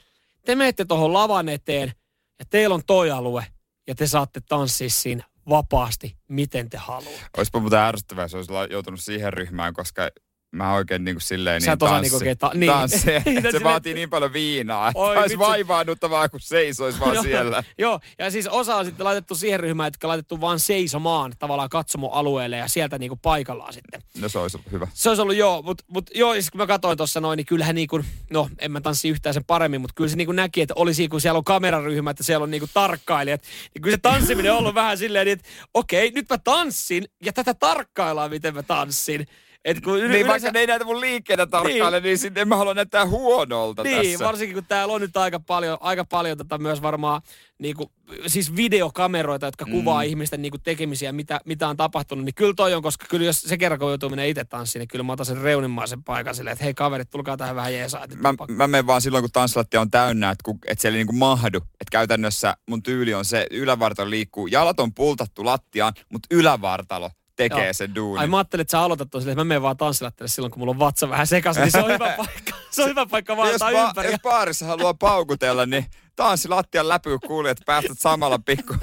te 0.46 0.54
menette 0.54 0.84
tuohon 0.84 1.12
lavan 1.12 1.48
eteen, 1.48 1.92
ja 2.40 2.46
teillä 2.50 2.74
on 2.74 2.82
toi 2.86 3.10
alue, 3.10 3.46
ja 3.86 3.94
te 3.94 4.06
saatte 4.06 4.40
tanssia 4.40 4.90
siinä 4.90 5.24
vapaasti, 5.48 6.16
miten 6.28 6.70
te 6.70 6.76
haluatte. 6.76 7.26
Olisipa 7.36 7.60
muuten 7.60 7.78
ärsyttävää, 7.78 8.24
jos 8.24 8.34
olisi 8.34 8.52
joutunut 8.70 9.00
siihen 9.00 9.32
ryhmään, 9.32 9.74
koska 9.74 10.10
mä 10.52 10.74
oikein 10.74 11.04
niin 11.04 11.14
kuin 11.14 11.22
silleen 11.22 11.60
Sä 11.62 11.70
niin 11.70 11.78
tanssi, 11.78 12.00
niinku 12.02 12.16
oikein 12.16 12.38
ta- 12.38 12.50
niin. 12.54 12.72
tanssi. 12.72 12.98
se 13.06 13.22
Silleen- 13.24 13.62
vaatii 13.64 13.94
niin 13.94 14.10
paljon 14.10 14.32
viinaa, 14.32 14.88
että 14.88 14.98
Oi, 15.00 15.16
olisi 15.16 15.38
vaivaannuttavaa, 15.38 16.28
kun 16.28 16.40
seisoisi 16.40 17.00
vaan 17.00 17.22
siellä. 17.24 17.64
Joo, 17.78 18.00
ja 18.18 18.30
siis 18.30 18.46
osa 18.48 18.76
on 18.76 18.84
sitten 18.84 19.04
laitettu 19.06 19.34
siihen 19.34 19.60
ryhmään, 19.60 19.88
että 19.88 20.08
laitettu 20.08 20.40
vaan 20.40 20.60
seisomaan 20.60 21.32
tavallaan 21.38 21.68
katsomoalueelle 21.68 22.56
ja 22.56 22.68
sieltä 22.68 22.98
niinku 22.98 23.16
paikallaan 23.22 23.72
sitten. 23.72 24.02
No 24.20 24.28
se 24.28 24.38
olisi 24.38 24.58
hyvä. 24.72 24.88
Se 24.94 25.08
olisi 25.08 25.22
ollut 25.22 25.36
joo, 25.36 25.62
mutta 25.62 25.84
mut, 25.88 26.10
joo, 26.14 26.32
siis 26.32 26.50
kun 26.50 26.58
mä 26.58 26.66
katsoin 26.66 26.96
tuossa 26.96 27.20
noin, 27.20 27.36
niin 27.36 27.46
kyllähän 27.46 27.74
niinku, 27.74 28.00
no 28.30 28.48
en 28.58 28.72
mä 28.72 28.80
tanssi 28.80 29.08
yhtään 29.08 29.34
sen 29.34 29.44
paremmin, 29.44 29.80
mutta 29.80 29.94
kyllä 29.96 30.10
se 30.10 30.16
niinku 30.16 30.32
näki, 30.32 30.60
että 30.60 30.74
olisi 30.76 31.08
kun 31.08 31.20
siellä 31.20 31.38
on 31.38 31.44
kameraryhmä, 31.44 32.10
että 32.10 32.22
siellä 32.22 32.44
on 32.44 32.50
niinku 32.50 32.68
tarkkailijat, 32.74 33.42
niin 33.74 33.82
kyllä 33.82 33.96
se 33.96 34.00
tanssiminen 34.00 34.52
on 34.52 34.58
ollut 34.58 34.74
vähän 34.74 34.98
silleen, 34.98 35.26
niin, 35.26 35.32
että 35.32 35.48
okei, 35.74 36.10
nyt 36.10 36.26
mä 36.30 36.38
tanssin 36.38 37.04
ja 37.24 37.32
tätä 37.32 37.54
tarkkaillaan, 37.54 38.30
miten 38.30 38.54
mä 38.54 38.62
tanssin. 38.62 39.26
Et 39.64 39.80
kun 39.80 40.08
Niin 40.08 40.26
vaikka 40.26 40.50
ne 40.50 40.60
ei 40.60 40.66
näitä 40.66 40.84
mun 40.84 41.00
liikkeitä 41.00 41.46
tarkkaile, 41.46 41.96
niin, 41.96 42.04
niin 42.04 42.18
sitten 42.18 42.40
en 42.40 42.48
mä 42.48 42.56
halua 42.56 42.74
näyttää 42.74 43.06
huonolta 43.06 43.82
niin, 43.82 44.10
tässä. 44.12 44.24
varsinkin 44.24 44.54
kun 44.54 44.64
täällä 44.68 44.94
on 44.94 45.00
nyt 45.00 45.16
aika 45.16 45.40
paljon, 45.40 45.78
aika 45.80 46.04
paljon 46.04 46.38
tätä 46.38 46.58
myös 46.58 46.82
varmaan 46.82 47.22
niinku, 47.58 47.92
siis 48.26 48.56
videokameroita, 48.56 49.46
jotka 49.46 49.64
kuvaa 49.64 50.02
Mm. 50.02 50.08
ihmisten 50.08 50.42
niinku 50.42 50.58
tekemisiä, 50.58 51.12
mitä, 51.12 51.40
mitä 51.44 51.68
on 51.68 51.76
tapahtunut, 51.76 52.24
niin 52.24 52.34
kyllä 52.34 52.54
toi 52.56 52.74
on, 52.74 52.82
koska 52.82 53.06
kyllä 53.08 53.26
jos 53.26 53.40
se 53.40 53.58
kerran 53.58 53.78
kun 53.78 53.88
joutuu 53.88 54.08
mennä 54.08 54.24
itse 54.24 54.44
tanssiin, 54.44 54.80
niin 54.80 54.88
kyllä 54.88 55.02
mä 55.02 55.12
otan 55.12 55.26
sen 55.26 55.40
reunimaisen 55.40 56.02
paikan 56.04 56.34
silleen, 56.34 56.52
että 56.52 56.64
hei 56.64 56.74
kaverit, 56.74 57.10
tulkaa 57.10 57.36
tähän 57.36 57.56
vähän 57.56 57.74
jeesaa. 57.74 58.06
Mä, 58.16 58.34
pakko. 58.36 58.54
mä 58.54 58.68
menen 58.68 58.86
vaan 58.86 59.00
silloin, 59.02 59.22
kun 59.22 59.32
tanssilattia 59.32 59.80
on 59.80 59.90
täynnä, 59.90 60.30
että, 60.30 60.42
kun, 60.44 60.58
että 60.66 60.82
siellä 60.82 60.96
ei 60.96 61.00
niinku 61.00 61.12
mahdu. 61.12 61.58
Että 61.58 61.90
käytännössä 61.90 62.56
mun 62.68 62.82
tyyli 62.82 63.14
on 63.14 63.24
se, 63.24 63.46
ylävartalo 63.50 64.10
liikkuu, 64.10 64.46
jalat 64.46 64.80
on 64.80 64.94
pultattu 64.94 65.44
lattiaan, 65.44 65.92
mutta 66.12 66.26
ylävartalo 66.30 67.10
tekee 67.48 67.64
Joo. 67.64 67.72
sen 67.72 67.94
duunin. 67.94 68.20
Ai 68.20 68.26
mä 68.26 68.36
ajattelin, 68.36 68.60
että 68.60 68.70
sä 68.70 68.80
aloitat 68.80 69.10
tuon 69.10 69.22
silleen, 69.22 69.32
että 69.32 69.40
mä 69.44 69.48
menen 69.48 69.62
vaan 69.62 69.76
tanssilattelle 69.76 70.28
silloin, 70.28 70.50
kun 70.50 70.58
mulla 70.60 70.70
on 70.70 70.78
vatsa 70.78 71.08
vähän 71.08 71.26
sekaisin, 71.26 71.60
niin 71.62 71.70
se 71.72 71.78
on 71.80 71.92
hyvä 71.92 72.14
paikka. 72.16 72.52
Se 72.70 72.82
on 72.82 72.88
hyvä 72.88 73.06
paikka 73.06 73.36
vaan 73.36 73.52
jos, 73.52 73.62
ba- 73.62 73.88
ympäri. 73.88 74.10
jos 74.10 74.20
baarissa 74.22 74.66
haluaa 74.66 74.94
paukutella, 74.94 75.66
niin 75.66 75.86
tanssi 76.16 76.48
lattian 76.48 76.88
läpi, 76.88 77.10
kun 77.10 77.20
kuulee, 77.26 77.50
että 77.50 77.62
päästät 77.66 77.98
samalla 77.98 78.38
pikku, 78.38 78.74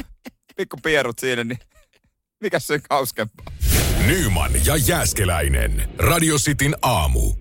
pikku 0.58 0.78
pierut 0.84 1.20
siinä, 1.20 1.44
niin 1.44 1.60
mikä 2.42 2.60
se 2.60 2.74
on 2.74 2.80
hauskempaa? 2.90 3.46
Nyman 4.08 4.52
ja 4.66 4.76
Jääskeläinen. 4.76 5.90
Radio 5.98 6.36
Cityn 6.38 6.76
aamu. 6.82 7.34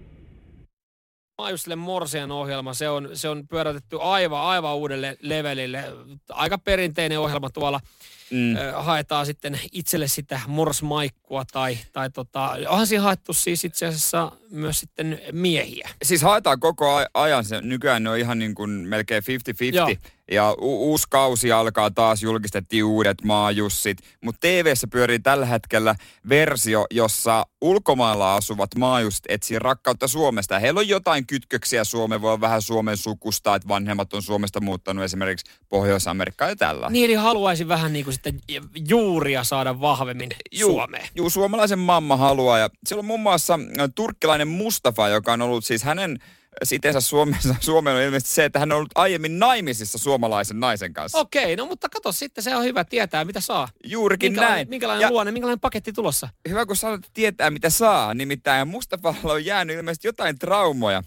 Maajustille 1.38 1.76
Morsian 1.76 2.33
ohjelma, 2.33 2.74
se 2.74 2.88
on, 2.88 3.09
se 3.14 3.29
on 3.29 3.48
pyörätetty 3.48 3.98
aivan, 4.00 4.40
aivan 4.40 4.74
uudelle 4.76 5.16
levelille. 5.20 5.85
Aika 6.31 6.59
perinteinen 6.59 7.20
ohjelma 7.20 7.50
tuolla. 7.50 7.81
Mm. 8.30 8.56
Haetaan 8.74 9.26
sitten 9.26 9.60
itselle 9.72 10.08
sitä 10.08 10.40
morsmaikkua 10.46 11.44
tai, 11.52 11.78
tai 11.92 12.10
tota, 12.10 12.56
onhan 12.68 12.86
siinä 12.86 13.02
haettu 13.02 13.32
siis 13.32 13.64
itse 13.64 13.86
asiassa 13.86 14.32
myös 14.50 14.80
sitten 14.80 15.20
miehiä. 15.32 15.88
Siis 16.02 16.22
haetaan 16.22 16.60
koko 16.60 17.06
ajan, 17.14 17.44
se 17.44 17.60
nykyään 17.60 18.02
ne 18.04 18.10
on 18.10 18.18
ihan 18.18 18.38
niin 18.38 18.54
kuin 18.54 18.70
melkein 18.70 19.22
50-50. 19.22 19.76
Joo. 19.76 19.88
Ja 20.30 20.52
u- 20.52 20.90
uusi 20.90 21.06
kausi 21.10 21.52
alkaa 21.52 21.90
taas, 21.90 22.22
julkistettiin 22.22 22.84
uudet 22.84 23.24
maajussit. 23.24 23.98
Mutta 24.24 24.40
TVssä 24.40 24.86
pyörii 24.86 25.18
tällä 25.18 25.46
hetkellä 25.46 25.94
versio, 26.28 26.86
jossa 26.90 27.46
ulkomailla 27.60 28.34
asuvat 28.34 28.70
maajussit 28.78 29.24
etsii 29.28 29.58
rakkautta 29.58 30.08
Suomesta. 30.08 30.58
Heillä 30.58 30.80
on 30.80 30.88
jotain 30.88 31.26
kytköksiä 31.26 31.84
Suomeen, 31.84 32.22
voi 32.22 32.30
olla 32.30 32.40
vähän 32.40 32.62
Suomen 32.62 32.96
sukusta, 32.96 33.54
että 33.54 33.68
vanhemmat 33.68 34.14
on 34.14 34.22
Suomesta 34.22 34.60
muuttanut 34.60 35.04
esimerkiksi 35.04 35.52
Pohjois-Amerikkaan 35.68 36.50
ja 36.50 36.56
tällä. 36.56 36.90
Niin, 36.90 37.04
eli 37.04 37.14
haluaisin 37.14 37.68
vähän 37.68 37.92
niin 37.92 38.04
kuin 38.04 38.15
sitten 38.16 38.40
juuria 38.88 39.44
saada 39.44 39.81
vahvemmin 39.81 40.29
Suomeen. 40.59 41.09
Juu, 41.14 41.31
suomalaisen 41.31 41.79
mamma 41.79 42.16
haluaa. 42.16 42.59
Ja 42.59 42.70
siellä 42.87 43.00
on 43.00 43.05
muun 43.07 43.20
muassa 43.20 43.59
turkkilainen 43.94 44.48
Mustafa, 44.48 45.09
joka 45.09 45.33
on 45.33 45.42
ollut 45.42 45.64
siis 45.64 45.83
hänen 45.83 46.18
sitensä 46.62 47.00
Suomessa, 47.00 47.55
Suomeen 47.61 47.96
on 47.96 48.02
ilmeisesti 48.02 48.35
se, 48.35 48.44
että 48.44 48.59
hän 48.59 48.72
on 48.72 48.76
ollut 48.76 48.90
aiemmin 48.94 49.38
naimisissa 49.38 49.98
suomalaisen 49.98 50.61
naisen 50.61 50.92
kanssa. 50.92 51.18
Okei, 51.18 51.57
no 51.57 51.66
mutta 51.66 51.88
kato 51.88 52.12
sitten, 52.12 52.44
se 52.44 52.57
on 52.57 52.64
hyvä 52.64 52.85
tietää, 52.85 53.24
mitä 53.24 53.40
saa. 53.40 53.68
Juurikin 53.85 54.33
Minkälainen, 54.33 54.57
näin. 54.57 54.68
minkälainen 54.68 55.02
ja 55.02 55.11
luonne, 55.11 55.33
minkälainen 55.33 55.61
paketti 55.61 55.92
tulossa? 55.92 56.29
hyvä, 56.48 56.66
kun 56.66 56.76
sanot, 56.76 56.98
että 56.98 57.11
tietää 57.14 57.50
mitä 57.50 57.70
saa. 57.70 58.14
Nimittäin 58.14 58.68
Mustafalla 58.68 59.33
on 59.33 59.44
jäänyt 59.44 59.76
ilmeisesti 59.76 60.09
jotain 60.09 60.38
traumoja. 60.38 61.02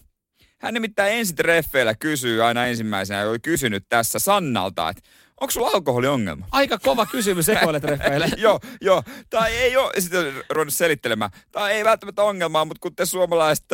Hän 0.61 0.73
nimittäin 0.73 1.13
ensi 1.13 1.33
treffeillä 1.33 1.95
kysyy 1.95 2.43
aina 2.43 2.65
ensimmäisenä, 2.65 3.19
ja 3.19 3.29
oli 3.29 3.39
kysynyt 3.39 3.85
tässä 3.89 4.19
Sannalta, 4.19 4.89
että 4.89 5.01
onko 5.41 5.51
sulla 5.51 5.67
alkoholiongelma? 5.67 6.47
Aika 6.51 6.77
kova 6.79 7.05
kysymys 7.05 7.45
sekoiletreffeille. 7.45 8.29
joo, 8.37 8.59
joo. 8.81 9.03
Tai 9.29 9.55
ei 9.55 9.77
ole, 9.77 9.91
sitten 9.99 10.33
ruvennut 10.49 10.73
selittelemään. 10.73 11.31
Tai 11.51 11.71
ei 11.71 11.83
välttämättä 11.83 12.23
ongelmaa, 12.23 12.65
mutta 12.65 12.81
kun 12.81 12.95
te 12.95 13.05
suomalaiset 13.05 13.65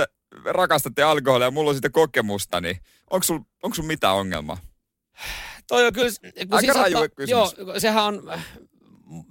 rakastatte 0.46 1.04
alkoholia 1.04 1.48
ja 1.48 1.52
mulla 1.52 1.70
on 1.70 1.76
siitä 1.76 1.90
kokemusta, 1.90 2.62
niin 2.62 2.78
onko 3.10 3.24
sulla 3.24 3.42
onko 3.64 3.76
sul 3.76 3.86
mitään 3.86 4.16
ongelmaa? 4.16 4.58
Toi 5.68 5.88
on 5.88 5.94
kyllä... 5.94 6.10
Aika 6.52 6.60
siis 6.60 6.76
raju 6.76 6.98
kysymys. 7.16 7.30
Joo, 7.58 7.80
sehän 7.80 8.04
on, 8.04 8.32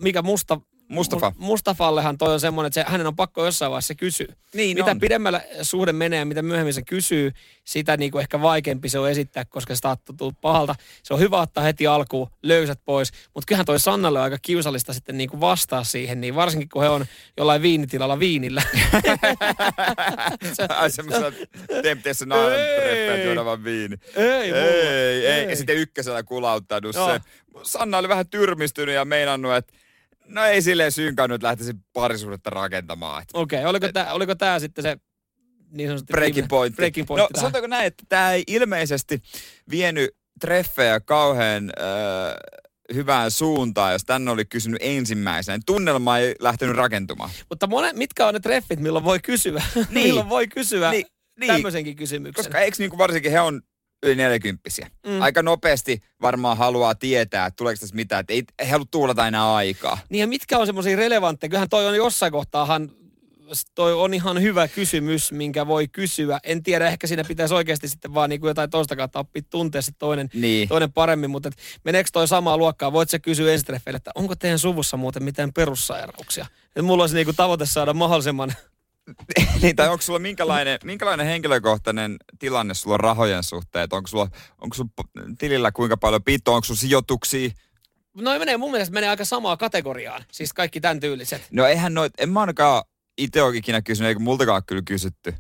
mikä 0.01 0.23
musta... 0.23 0.61
Mustafa. 0.95 1.31
Mu- 1.31 1.35
Mustafallehan 1.39 2.19
toi 2.19 2.33
on 2.33 2.41
semmoinen, 2.41 2.67
että 2.67 2.81
se, 2.85 2.91
hänen 2.91 3.07
on 3.07 3.17
pakko 3.17 3.45
jossain 3.45 3.71
vaiheessa 3.71 3.95
kysyä. 3.95 4.27
Niin 4.55 4.77
mitä 4.77 4.91
on. 4.91 5.01
pidemmällä 5.01 5.41
suhde 5.63 5.93
menee 5.93 6.19
ja 6.19 6.25
mitä 6.25 6.43
myöhemmin 6.43 6.75
se 6.75 6.83
kysyy, 6.83 7.33
sitä 7.65 7.97
niin 7.97 8.11
kuin 8.11 8.21
ehkä 8.21 8.43
vaikeampi 8.43 8.89
se 8.89 8.99
on 8.99 9.11
esittää, 9.11 9.45
koska 9.45 9.75
se 9.75 9.79
saattaa 9.81 10.17
pahalta. 10.41 10.75
Se 11.03 11.15
on 11.15 11.21
hyvä 11.21 11.41
ottaa 11.41 11.65
heti 11.65 11.87
alkuun 11.87 12.29
löysät 12.43 12.81
pois, 12.85 13.13
mutta 13.35 13.47
kyllähän 13.47 13.67
toi 13.67 13.81
Sannalle 13.81 14.19
on 14.19 14.25
aika 14.25 14.39
kiusallista 14.43 14.93
sitten 14.93 15.19
niin 15.19 15.31
kuin 15.31 15.41
vastaa 15.41 15.85
siihen, 15.85 16.21
niin 16.21 16.35
varsinkin 16.35 16.69
kun 16.69 16.83
he 16.83 16.89
on 16.89 17.07
jollain 17.37 17.63
viinitilalla 17.63 18.19
viinillä. 18.19 18.63
Se- 20.53 20.67
Ai 20.69 20.91
semmoisella 20.91 21.33
Island 23.03 23.25
juoda 23.25 23.45
vaan 23.45 23.65
viini. 23.65 23.97
ei, 24.17 24.53
mulla. 24.53 24.65
Ei, 24.65 25.27
ei. 25.27 25.51
Ja 25.51 25.57
sitten 25.57 25.77
ykkösellä 25.77 26.23
kulauttanut 26.23 26.95
Joo. 26.95 27.09
se. 27.13 27.21
Sanna 27.63 27.99
oli 27.99 28.09
vähän 28.09 28.29
tyrmistynyt 28.29 28.95
ja 28.95 29.05
meinannut, 29.05 29.55
että 29.55 29.73
no 30.29 30.45
ei 30.45 30.63
silleen 30.63 30.93
synkannut, 30.93 31.35
että 31.35 31.47
lähtisi 31.47 31.73
parisuudetta 31.93 32.51
rakentamaan. 32.51 33.23
Et 33.23 33.29
Okei, 33.35 33.59
okay, 33.59 33.71
oliko 33.71 33.89
tämä 33.93 34.13
oliko 34.13 34.35
tää 34.35 34.59
sitten 34.59 34.83
se 34.83 34.97
niin 35.71 35.89
sanotusti 35.89 36.13
breaking 36.13 36.49
point. 36.49 36.77
Breaking 36.77 37.07
point 37.07 37.21
no 37.21 37.41
sanotaanko 37.41 37.67
näin, 37.67 37.87
että 37.87 38.05
tämä 38.09 38.33
ei 38.33 38.43
ilmeisesti 38.47 39.23
vienyt 39.71 40.11
treffejä 40.41 41.01
kauhean 41.01 41.73
äh, 41.81 42.65
hyvään 42.95 43.31
suuntaan, 43.31 43.93
jos 43.93 44.05
tänne 44.05 44.31
oli 44.31 44.45
kysynyt 44.45 44.79
ensimmäisenä. 44.83 45.59
Tunnelma 45.67 46.19
ei 46.19 46.35
lähtenyt 46.41 46.77
rakentumaan. 46.77 47.31
Mutta 47.51 47.67
mone, 47.67 47.93
mitkä 47.93 48.27
on 48.27 48.35
ne 48.35 48.41
treffit, 48.41 48.81
milloin 48.81 49.05
voi 49.05 49.21
kysyä? 49.21 49.63
Niin. 49.75 49.87
milloin 50.07 50.29
voi 50.29 50.49
kysyä 50.49 50.91
Niin, 50.91 51.07
niin. 51.41 51.53
tämmöisenkin 51.53 51.97
kysymyksen? 51.97 52.45
Koska 52.45 52.61
eikö 52.61 52.77
niinku 52.79 52.99
varsinkin 52.99 53.33
he 53.33 53.41
on 53.41 53.63
yli 54.05 54.15
40 54.15 54.69
mm. 55.07 55.23
Aika 55.23 55.43
nopeasti 55.43 56.01
varmaan 56.23 56.57
haluaa 56.57 56.95
tietää, 56.95 57.47
että 57.47 57.57
tuleeko 57.57 57.81
tässä 57.81 57.97
mitään. 57.97 58.21
Että 58.21 58.33
ei 58.33 58.67
he 58.67 58.71
halua 58.73 58.87
tuulata 58.91 59.27
enää 59.27 59.55
aikaa. 59.55 59.99
Niin 60.09 60.21
ja 60.21 60.27
mitkä 60.27 60.59
on 60.59 60.67
semmoisia 60.67 60.97
relevantteja? 60.97 61.49
Kyllähän 61.49 61.69
toi 61.69 61.87
on 61.87 61.95
jossain 61.97 62.33
kohtaahan, 62.33 62.91
toi 63.75 63.93
on 63.93 64.15
ihan 64.15 64.43
hyvä 64.43 64.69
kysymys, 64.69 65.33
minkä 65.33 65.67
voi 65.67 65.89
kysyä. 65.89 66.41
En 66.45 66.63
tiedä, 66.63 66.87
ehkä 66.89 67.07
siinä 67.07 67.25
pitäisi 67.25 67.55
oikeasti 67.55 67.89
sitten 67.89 68.15
vaan 68.15 68.31
niin 68.31 68.41
kuin 68.41 68.49
jotain 68.49 68.71
toista 68.71 68.97
kautta 68.97 69.19
oppia 69.19 69.43
tuntea 69.51 69.83
se 69.83 69.93
toinen, 69.99 70.29
Niin. 70.35 70.69
toinen 70.69 70.93
paremmin. 70.93 71.31
Mutta 71.31 71.49
et 71.49 71.57
meneekö 71.85 72.11
toi 72.13 72.29
samaa 72.29 72.57
luokkaa? 72.59 72.93
Voit 72.93 73.11
sä 73.11 73.19
kysyä 73.19 73.53
ensitreffeille, 73.53 73.97
että 73.97 74.11
onko 74.15 74.35
teidän 74.37 74.59
suvussa 74.59 74.97
muuten 74.97 75.23
mitään 75.23 75.53
perussairauksia? 75.53 76.47
Et 76.77 76.85
mulla 76.85 77.03
olisi 77.03 77.15
niin 77.15 77.25
kuin 77.25 77.37
tavoite 77.37 77.67
saada 77.67 77.95
mahdollisimman 77.95 78.53
niin, 79.63 79.77
tai 79.77 79.89
onko 79.89 80.03
sulla 80.03 80.19
minkälainen, 80.19 80.79
minkälainen 80.85 81.27
henkilökohtainen 81.27 82.17
tilanne 82.39 82.75
sulla 82.75 82.95
on 82.95 83.01
rahojen 83.01 83.43
suhteen? 83.43 83.89
Onko 83.93 84.07
sulla, 84.07 84.29
onko 84.61 84.75
sulla 84.75 84.91
tilillä 85.39 85.73
kuinka 85.73 85.97
paljon 85.97 86.25
pitoa? 86.25 86.55
Onko 86.55 86.65
sulla 86.65 86.81
sijoituksia? 86.81 87.51
No 88.15 88.39
menee, 88.39 88.57
mun 88.57 88.71
mielestä 88.71 88.95
menee 88.95 89.11
aika 89.11 89.25
samaa 89.25 89.57
kategoriaan. 89.57 90.25
Siis 90.33 90.53
kaikki 90.53 90.81
tämän 90.81 91.01
tyyliset. 91.01 91.47
No 91.51 91.67
eihän 91.67 91.95
noit, 91.95 92.13
en 92.19 92.29
mä 92.29 92.41
ainakaan 92.41 92.85
itse 93.19 93.43
ole 93.43 93.57
ikinä 93.57 93.83
kysynyt, 93.83 94.09
eikä 94.09 94.21
multakaan 94.21 94.63
kyllä 94.67 94.83
kysytty 94.87 95.35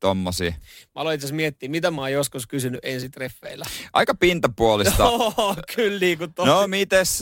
tommosia. 0.00 0.50
Mä 0.50 0.56
aloin 0.94 1.14
itse 1.14 1.34
miettiä, 1.34 1.68
mitä 1.68 1.90
mä 1.90 2.00
oon 2.00 2.12
joskus 2.12 2.46
kysynyt 2.46 2.80
ensitreffeillä. 2.82 3.64
Aika 3.92 4.14
pintapuolista. 4.14 5.02
Joo, 5.04 5.56
kyllä 5.74 6.00
niin 6.00 6.18
kuin 6.18 6.34
tosi. 6.34 6.48
No 6.50 6.66
mites, 6.66 7.20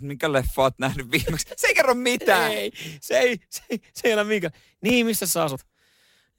minkä 0.00 0.32
leffa 0.32 0.62
oot 0.62 0.78
nähnyt 0.78 1.10
viimeksi? 1.10 1.46
Se 1.56 1.66
ei 1.66 1.74
kerro 1.74 1.94
mitään. 1.94 2.52
Ei, 2.52 2.72
se 3.00 3.18
ei, 3.18 3.38
se 3.50 3.62
ei, 3.70 3.80
se 3.94 4.08
ei 4.08 4.14
ole 4.14 4.24
minkä. 4.24 4.50
Niin, 4.82 5.06
missä 5.06 5.26
sä 5.26 5.44
asut? 5.44 5.60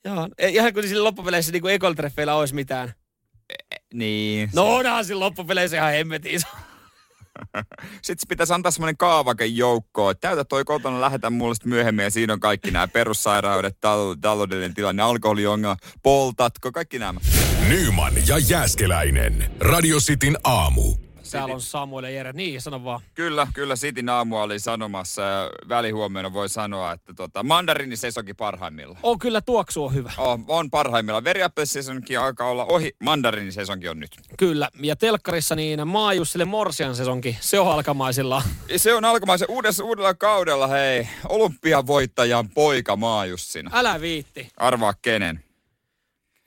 Joo, 0.05 0.29
ei- 0.37 0.53
ihan 0.55 0.73
kuin 0.73 0.87
sillä 0.87 1.03
loppupeleissä 1.03 1.51
niin 1.51 1.61
kuin 1.61 1.73
ekoltreffeillä 1.73 2.35
olisi 2.35 2.55
mitään. 2.55 2.93
Niin. 3.93 4.49
No 4.53 4.75
onhan 4.75 5.05
sillä 5.05 5.19
loppupeleissä 5.25 5.77
ihan 5.77 5.91
hemmetin 5.93 6.31
iso. 6.31 6.47
Sitten 8.01 8.27
pitäisi 8.27 8.53
antaa 8.53 8.71
semmoinen 8.71 8.97
kaavake 8.97 9.45
joukkoon, 9.45 10.11
että 10.11 10.27
täytä 10.27 10.43
toi 10.43 10.63
kotona, 10.63 11.01
lähetä 11.01 11.29
mulle 11.29 11.55
sit 11.55 11.65
myöhemmin 11.65 12.03
ja 12.03 12.11
siinä 12.11 12.33
on 12.33 12.39
kaikki 12.39 12.71
nämä 12.71 12.87
perussairaudet, 12.87 13.75
tal- 13.75 14.17
taloudellinen 14.21 14.73
tilanne, 14.73 15.03
alkoholiongelma, 15.03 15.77
poltatko, 16.03 16.71
kaikki 16.71 16.99
nämä. 16.99 17.19
Nyman 17.67 18.13
ja 18.27 18.37
Jääskeläinen. 18.37 19.51
Radio 19.59 19.97
Cityn 19.97 20.37
aamu. 20.43 21.10
Täällä 21.31 21.53
on 21.55 21.61
Samuel 21.61 22.03
ja 22.03 22.09
Jere. 22.09 22.31
Niin, 22.33 22.61
sano 22.61 22.83
vaan. 22.83 22.99
Kyllä, 23.13 23.47
kyllä 23.53 23.75
Sitin 23.75 24.09
aamu 24.09 24.37
oli 24.37 24.59
sanomassa 24.59 25.21
ja 25.21 25.49
välihuomiona 25.69 26.33
voi 26.33 26.49
sanoa, 26.49 26.91
että 26.91 27.13
tota, 27.13 27.43
mandarini 27.43 27.95
sesonkin 27.97 28.35
parhaimmillaan. 28.35 28.99
On 29.03 29.19
kyllä 29.19 29.41
tuoksu 29.41 29.83
on 29.85 29.93
hyvä. 29.93 30.11
On, 30.17 30.45
on 30.47 30.69
parhaimmillaan. 30.69 31.23
Veriappelsesonkin 31.23 32.19
alkaa 32.19 32.49
olla 32.49 32.65
ohi, 32.65 32.91
mandarini 33.03 33.51
sesonkin 33.51 33.89
on 33.89 33.99
nyt. 33.99 34.11
Kyllä. 34.37 34.69
Ja 34.81 34.95
telkkarissa 34.95 35.55
niin 35.55 35.87
Maajussille 35.87 36.45
Morsian 36.45 36.95
sesonkin. 36.95 37.37
Se 37.39 37.59
on 37.59 37.71
alkamaisillaan. 37.73 38.43
Ja 38.69 38.79
Se 38.79 38.93
on 38.93 39.05
alkamaisen 39.05 39.51
uudessa, 39.51 39.83
uudella 39.83 40.13
kaudella, 40.13 40.67
hei, 40.67 41.07
olympiavoittajan 41.29 42.49
poika 42.49 42.95
Maajussina. 42.95 43.71
Älä 43.73 44.01
viitti. 44.01 44.47
Arvaa 44.57 44.93
kenen. 45.01 45.43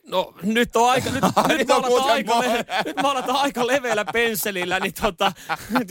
No 0.06 0.34
nyt 0.42 0.76
on 0.76 0.90
aika, 0.90 1.10
nyt, 1.10 1.22
nyt, 1.48 1.70
aletaan 1.70 1.84
muuten 1.86 2.12
aika, 2.12 2.40
le, 2.40 2.64
nyt 2.84 2.96
mä 3.02 3.10
aletaan 3.10 3.36
aika 3.36 3.66
leveällä 3.66 4.04
pensselillä, 4.04 4.80
niin 4.80 4.94
tota, 5.02 5.32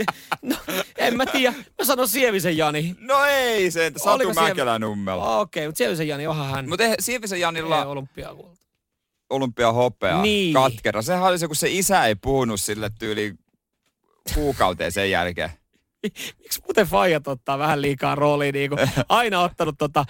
no, 0.42 0.56
en 0.98 1.18
mä 1.18 1.26
tiedä, 1.26 1.54
mä 1.58 1.86
sanon 1.86 2.08
Sievisen 2.08 2.58
Jani. 2.58 2.96
No 3.00 3.26
ei 3.26 3.72
se, 3.72 3.86
että 3.86 4.00
Satu 4.00 4.34
Mäkelä 4.34 4.80
nummella. 4.80 5.40
Okei, 5.40 5.62
okay, 5.62 5.68
mutta 5.68 5.78
Sievisen 5.78 6.08
Jani, 6.08 6.28
onhan 6.28 6.50
hän 6.50 6.70
Mutta 6.70 6.84
Siivisen 7.00 7.36
ei 7.36 7.42
Janilla 7.42 7.86
olympiakulta. 7.86 8.62
olympiahopea 9.30 10.22
Niin. 10.22 10.54
katkera. 10.54 11.02
Sehän 11.02 11.24
oli 11.24 11.40
se, 11.40 11.48
kun 11.48 11.56
se 11.56 11.72
isä 11.72 12.06
ei 12.06 12.16
puhunut 12.16 12.62
sille 12.62 12.92
tyyli 13.00 13.34
kuukauteen 14.34 14.92
sen 14.92 15.12
jälkeen. 15.12 15.50
Miksi 16.42 16.62
muuten 16.64 16.88
faijat 16.88 17.28
ottaa 17.28 17.60
vähän 17.60 17.82
liikaa 17.82 18.16
roolia, 18.16 18.52
niin 18.52 18.70
kuin 18.70 18.80
aina 19.10 19.42
ottanut 19.42 19.76
tota, 19.78 20.06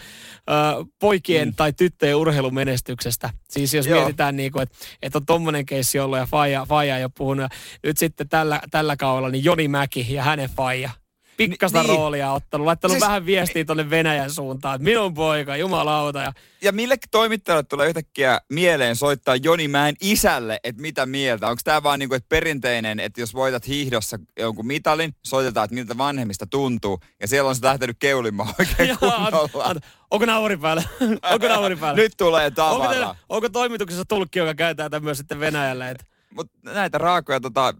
ö, 0.49 0.85
poikien 0.99 1.47
mm. 1.47 1.55
tai 1.55 1.73
tyttöjen 1.73 2.15
urheilumenestyksestä. 2.15 3.29
Siis 3.49 3.73
jos 3.73 3.87
Joo. 3.87 3.99
Mietitään, 3.99 4.35
niin 4.35 4.51
kuin, 4.51 4.63
että, 4.63 4.75
että 5.01 5.17
on 5.17 5.25
tommonen 5.25 5.65
keissi 5.65 5.99
ollut 5.99 6.17
ja 6.17 6.25
faija, 6.25 6.65
faija 6.65 6.97
ei 6.97 7.03
ole 7.03 7.11
puhunut. 7.17 7.43
Ja 7.43 7.49
nyt 7.83 7.97
sitten 7.97 8.29
tällä, 8.29 8.61
tällä 8.71 8.95
kaudella 8.95 9.29
niin 9.29 9.43
Joni 9.43 9.67
Mäki 9.67 10.13
ja 10.13 10.23
hänen 10.23 10.49
faija. 10.49 10.89
Pikkasta 11.37 11.81
Ni- 11.81 11.87
niin. 11.87 11.97
roolia 11.97 12.31
ottanut, 12.31 12.65
laittanut 12.65 12.93
Siis- 12.93 13.01
vähän 13.05 13.25
viestiä 13.25 13.65
tuonne 13.65 13.89
Venäjän 13.89 14.31
suuntaan, 14.31 14.75
että 14.75 14.83
minun 14.83 15.13
poika, 15.13 15.57
jumalauta. 15.57 16.19
Ja 16.19 16.33
Ja 16.61 16.71
millekin 16.71 17.09
toimittajalle 17.11 17.63
tulee 17.63 17.87
yhtäkkiä 17.87 18.39
mieleen 18.49 18.95
soittaa 18.95 19.35
Joni 19.35 19.67
Mäen 19.67 19.95
isälle, 20.01 20.59
että 20.63 20.81
mitä 20.81 21.05
mieltä. 21.05 21.47
Onko 21.47 21.61
tämä 21.63 21.83
vaan 21.83 21.99
niinku, 21.99 22.15
että 22.15 22.29
perinteinen, 22.29 22.99
että 22.99 23.21
jos 23.21 23.33
voitat 23.33 23.67
hiihdossa 23.67 24.19
jonkun 24.39 24.67
mitalin, 24.67 25.15
soitetaan, 25.23 25.65
että 25.65 25.75
miltä 25.75 25.97
vanhemmista 25.97 26.47
tuntuu. 26.47 26.99
Ja 27.21 27.27
siellä 27.27 27.49
on 27.49 27.55
se 27.55 27.65
lähtenyt 27.65 27.95
keulimaan 27.99 28.53
oikein 28.59 28.89
Ja, 28.89 28.97
kunnolla. 28.97 29.73
anta- 29.73 29.81
onko 30.11 30.25
nauri 30.25 30.57
päällä? 30.57 30.83
onko 31.33 31.47
nauri 31.47 31.75
päällä? 31.75 32.01
Nyt 32.01 32.13
tulee 32.17 32.45
onko, 32.45 32.55
tavara. 32.55 32.89
teillä, 32.89 33.15
onko 33.29 33.49
toimituksessa 33.49 34.05
tulkki, 34.05 34.39
joka 34.39 34.53
käytetään 34.55 34.91
tämmöistä 34.91 35.21
sitten 35.21 35.39
Venäjällä? 35.39 35.89
Että 35.89 36.05
Mutta 36.35 36.53
näitä 36.73 36.97
raakoja 36.97 37.39
tota, 37.39 37.73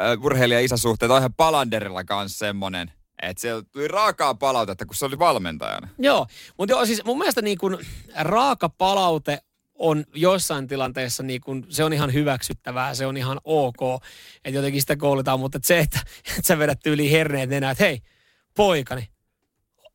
uh, 0.00 0.24
urheilija-isäsuhteita 0.24 1.14
on 1.14 1.18
ihan 1.18 1.34
Palanderilla 1.34 2.04
kanssa 2.04 2.38
semmonen, 2.38 2.92
että 3.22 3.40
siellä 3.40 3.62
tuli 3.72 3.88
raakaa 3.88 4.34
palautetta, 4.34 4.86
kun 4.86 4.94
se 4.94 5.04
oli 5.04 5.18
valmentajana. 5.18 5.88
Joo, 5.98 6.26
mutta 6.58 6.72
joo, 6.72 6.86
siis 6.86 7.04
mun 7.04 7.18
mielestä 7.18 7.42
niin 7.42 7.58
kun 7.58 7.78
raaka 8.14 8.68
palaute 8.68 9.38
on 9.74 10.04
joissain 10.14 10.68
tilanteissa 10.68 11.22
niin 11.22 11.40
kun, 11.40 11.66
se 11.68 11.84
on 11.84 11.92
ihan 11.92 12.12
hyväksyttävää, 12.12 12.94
se 12.94 13.06
on 13.06 13.16
ihan 13.16 13.40
ok, 13.44 14.02
että 14.44 14.58
jotenkin 14.58 14.80
sitä 14.80 14.96
koulutaan, 14.96 15.40
mutta 15.40 15.56
et 15.56 15.64
se, 15.64 15.78
että, 15.78 16.00
että 16.28 16.46
sä 16.46 16.58
vedät 16.58 16.86
yli 16.86 17.12
herneet 17.12 17.50
nenää, 17.50 17.70
että 17.70 17.84
hei, 17.84 18.00
poikani, 18.56 19.08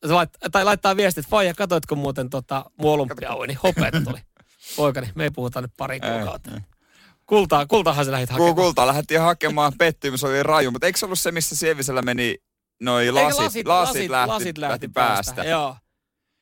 se 0.08 0.14
lait, 0.14 0.30
tai 0.52 0.64
laittaa 0.64 0.98
viestit, 0.98 1.28
Faija, 1.28 1.54
katoitko 1.54 1.96
muuten 1.96 2.30
tota 2.30 2.66
mun 2.78 3.10
niin 3.48 3.60
hopeet 3.64 4.04
tuli. 4.04 4.20
Poikani, 4.76 5.10
me 5.16 5.24
ei 5.24 5.32
puhuta 5.32 5.62
nyt 5.62 5.72
pari 5.78 6.00
kuukautta. 6.00 6.62
Kultaa, 7.32 7.66
kultahan 7.66 8.06
sä 8.06 8.12
lähit 8.12 8.30
hakemaan. 8.30 8.56
Kulta 8.56 8.88
lähti 8.88 9.16
hakemaan 9.16 9.74
pettymys, 9.78 10.24
oli 10.24 10.44
raju, 10.44 10.72
mutta 10.72 10.88
eikö 10.88 11.00
se 11.00 11.06
ollut 11.06 11.20
se, 11.20 11.32
missä 11.32 11.56
Sievisellä 11.56 12.02
meni 12.02 12.36
noi 12.82 13.08
Eikö 13.08 13.16
lasit, 13.16 13.38
lasit, 13.40 13.66
lasit, 13.66 14.10
lähti, 14.10 14.28
lasit 14.28 14.58
lähti 14.58 14.88
päästä. 14.88 15.44
Joo. 15.44 15.76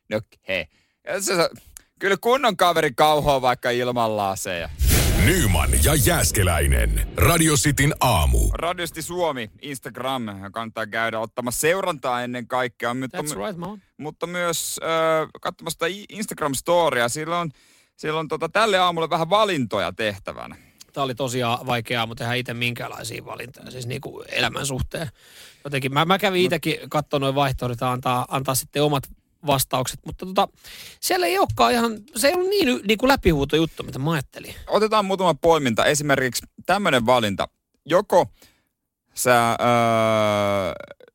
No 0.09 0.21
hei. 0.47 0.65
Se, 1.19 1.35
se, 1.35 1.49
kyllä 1.99 2.17
kunnon 2.21 2.57
kaveri 2.57 2.91
kauhoa 2.93 3.41
vaikka 3.41 3.69
ilman 3.69 4.17
laseja. 4.17 4.69
Nyman 5.25 5.69
ja 5.83 5.95
Jääskeläinen. 5.95 7.07
Radio 7.17 7.55
Cityn 7.55 7.93
aamu. 7.99 8.49
Radiosti 8.53 9.01
Suomi, 9.01 9.51
Instagram, 9.61 10.25
kannattaa 10.51 10.87
käydä 10.87 11.19
ottamassa 11.19 11.59
seurantaa 11.59 12.23
ennen 12.23 12.47
kaikkea, 12.47 12.93
mutta, 12.93 13.17
That's 13.17 13.45
right, 13.45 13.57
man. 13.57 13.81
mutta 13.97 14.27
myös 14.27 14.79
äh, 14.83 15.29
katsomassa 15.41 15.85
Instagram-storia. 16.13 17.09
Siellä 17.09 17.39
on, 17.39 17.51
siellä 17.95 18.19
on 18.19 18.27
tota, 18.27 18.49
tälle 18.49 18.77
aamulle 18.77 19.09
vähän 19.09 19.29
valintoja 19.29 19.93
tehtävänä. 19.93 20.68
Tämä 20.93 21.03
oli 21.03 21.15
tosiaan 21.15 21.65
vaikeaa, 21.65 22.05
mutta 22.05 22.23
tehdä 22.23 22.33
itse 22.33 22.53
minkäänlaisia 22.53 23.25
valintoja, 23.25 23.71
siis 23.71 23.87
niin 23.87 24.01
kuin 24.01 24.25
elämän 24.31 24.65
suhteen. 24.65 25.09
Jotenkin, 25.63 25.93
mä, 25.93 26.05
mä 26.05 26.17
kävin 26.17 26.43
itsekin 26.43 26.77
katsoa 26.89 27.19
noin 27.19 27.35
vaihtoehdot 27.35 27.83
antaa, 27.83 28.25
antaa 28.29 28.55
sitten 28.55 28.83
omat 28.83 29.03
vastaukset, 29.47 29.99
mutta 30.05 30.25
tota, 30.25 30.47
siellä 30.99 31.25
ei 31.25 31.37
olekaan 31.37 31.71
ihan, 31.73 31.97
se 32.15 32.27
ei 32.27 32.33
ollut 32.33 32.49
niin, 32.49 32.81
niin 32.87 32.97
kuin 32.97 33.07
läpihuuto 33.07 33.55
juttu, 33.55 33.83
mitä 33.83 33.99
mä 33.99 34.11
ajattelin. 34.11 34.55
Otetaan 34.67 35.05
muutama 35.05 35.33
poiminta. 35.33 35.85
Esimerkiksi 35.85 36.45
tämmöinen 36.65 37.05
valinta. 37.05 37.49
Joko 37.85 38.25
sä 39.13 39.49
öö, 39.49 39.57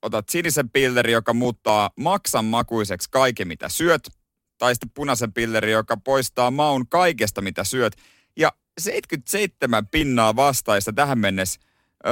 otat 0.02 0.28
sinisen 0.28 0.70
pilleri, 0.70 1.12
joka 1.12 1.34
muuttaa 1.34 1.90
maksan 1.96 2.44
makuiseksi 2.44 3.08
kaiken, 3.10 3.48
mitä 3.48 3.68
syöt, 3.68 4.08
tai 4.58 4.74
sitten 4.74 4.90
punaisen 4.94 5.32
pilleri, 5.32 5.72
joka 5.72 5.96
poistaa 5.96 6.50
maun 6.50 6.88
kaikesta, 6.88 7.40
mitä 7.40 7.64
syöt. 7.64 7.96
Ja 8.76 8.82
77 8.82 9.86
pinnaa 9.86 10.36
vastaista 10.36 10.92
tähän 10.92 11.18
mennessä 11.18 11.60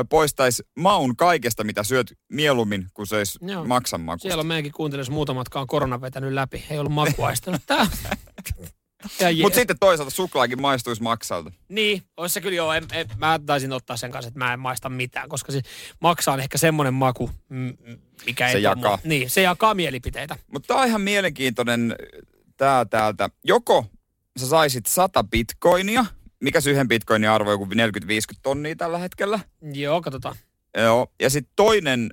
poistaisi 0.09 0.63
maun 0.79 1.17
kaikesta, 1.17 1.65
mitä 1.65 1.83
syöt 1.85 2.19
mieluummin, 2.29 2.87
kuin 2.95 3.07
söisi 3.07 3.39
Joo. 3.43 3.65
maksan. 3.65 4.01
Siellä 4.19 4.41
on 4.41 4.47
meidänkin 4.47 4.73
kuuntelijoissa 4.73 5.13
muutamatkaan 5.13 5.67
korona 5.67 6.01
vetänyt 6.01 6.33
läpi, 6.33 6.65
ei 6.71 6.79
ollut 6.79 6.93
makuaistanut. 6.93 7.61
Tää 7.67 7.87
Mutta 9.43 9.57
sitten 9.59 9.79
toisaalta 9.81 10.15
suklaakin 10.15 10.61
maistuisi 10.61 11.03
maksalta. 11.03 11.53
Niin, 11.69 12.03
olisi 12.17 12.33
se 12.33 12.41
kyllä 12.41 12.57
joo. 12.57 12.73
En, 12.73 12.85
en, 12.93 13.07
mä 13.17 13.41
taisin 13.47 13.73
ottaa 13.73 13.97
sen 13.97 14.11
kanssa, 14.11 14.29
että 14.29 14.39
mä 14.39 14.53
en 14.53 14.61
maista 14.61 14.89
mitään, 14.89 15.29
koska 15.29 15.53
se 15.53 15.61
maksaa 16.01 16.35
on 16.35 16.41
ehkä 16.41 16.59
semmoinen 16.59 16.95
maku, 16.95 17.31
mikä 18.27 18.47
ei 18.49 18.53
Se 18.53 18.59
tuo 18.59 18.71
jakaa. 18.71 18.91
mua- 18.91 18.99
Niin, 19.05 19.31
se 19.31 19.43
jakaa 19.43 19.75
mielipiteitä. 19.75 20.37
Mutta 20.53 20.67
tämä 20.67 20.81
on 20.81 20.89
ihan 20.89 21.01
mielenkiintoinen 21.01 21.97
tää 22.57 22.85
täältä. 22.85 23.31
Joko 23.45 23.87
sä 24.41 24.47
saisit 24.47 24.87
100 24.87 25.25
bitcoinia, 25.25 26.05
mikä 26.43 26.59
yhden 26.71 26.89
bitcoinin 26.89 27.31
arvo 27.31 27.51
on 27.51 27.55
joku 27.55 27.65
40-50 27.65 27.69
tonnia 28.43 28.77
tällä 28.77 28.99
hetkellä. 28.99 29.41
Joo, 29.73 30.01
katsotaan. 30.01 30.37
Joo. 30.77 31.07
Ja 31.21 31.31
sitten 31.31 31.53
toinen 31.57 32.11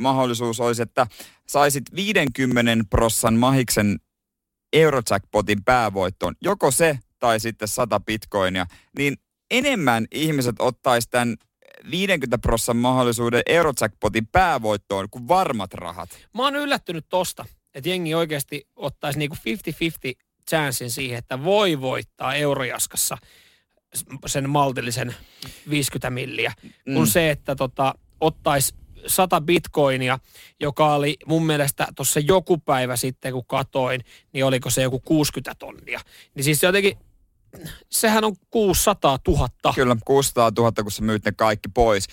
mahdollisuus 0.00 0.60
olisi, 0.60 0.82
että 0.82 1.06
saisit 1.48 1.84
50 1.94 2.84
prossan 2.90 3.34
mahiksen 3.34 4.00
Eurojackpotin 4.72 5.64
päävoittoon. 5.64 6.34
Joko 6.40 6.70
se 6.70 6.98
tai 7.18 7.40
sitten 7.40 7.68
100 7.68 8.00
bitcoinia. 8.00 8.66
Niin 8.98 9.16
enemmän 9.50 10.06
ihmiset 10.12 10.56
ottaisi 10.58 11.10
tämän 11.10 11.36
50 11.90 12.38
prossan 12.38 12.76
mahdollisuuden 12.76 13.42
Eurojackpotin 13.46 14.26
päävoittoon 14.26 15.10
kuin 15.10 15.28
varmat 15.28 15.74
rahat. 15.74 16.10
Mä 16.34 16.42
oon 16.42 16.56
yllättynyt 16.56 17.06
tosta, 17.08 17.44
että 17.74 17.88
jengi 17.88 18.14
oikeasti 18.14 18.68
ottaisi 18.76 19.18
niinku 19.18 19.36
50-50 19.36 19.40
chanssin 20.50 20.90
siihen, 20.90 21.18
että 21.18 21.44
voi 21.44 21.80
voittaa 21.80 22.34
eurojaskassa 22.34 23.18
sen 24.26 24.50
maltillisen 24.50 25.14
50 25.70 26.10
milliä, 26.10 26.52
kun 26.84 26.98
Mm. 27.02 27.06
se, 27.06 27.30
että 27.30 27.56
tota, 27.56 27.94
ottaisi 28.20 28.74
100 29.06 29.40
bitcoinia, 29.40 30.18
joka 30.60 30.94
oli 30.94 31.16
mun 31.26 31.46
mielestä 31.46 31.86
tuossa 31.96 32.20
joku 32.20 32.58
päivä 32.58 32.96
sitten, 32.96 33.32
kun 33.32 33.46
katoin, 33.46 34.04
niin 34.32 34.44
oliko 34.44 34.70
se 34.70 34.82
joku 34.82 35.00
60 35.00 35.54
tonnia. 35.58 36.00
Niin 36.34 36.44
siis 36.44 36.62
jotenkin, 36.62 36.98
sehän 37.90 38.24
on 38.24 38.36
600 38.50 39.18
000. 39.28 39.48
Kyllä, 39.74 39.96
600 40.04 40.52
000, 40.58 40.72
kun 40.82 40.90
sä 40.90 41.02
myyt 41.02 41.24
ne 41.24 41.32
kaikki 41.32 41.68
pois. 41.68 42.06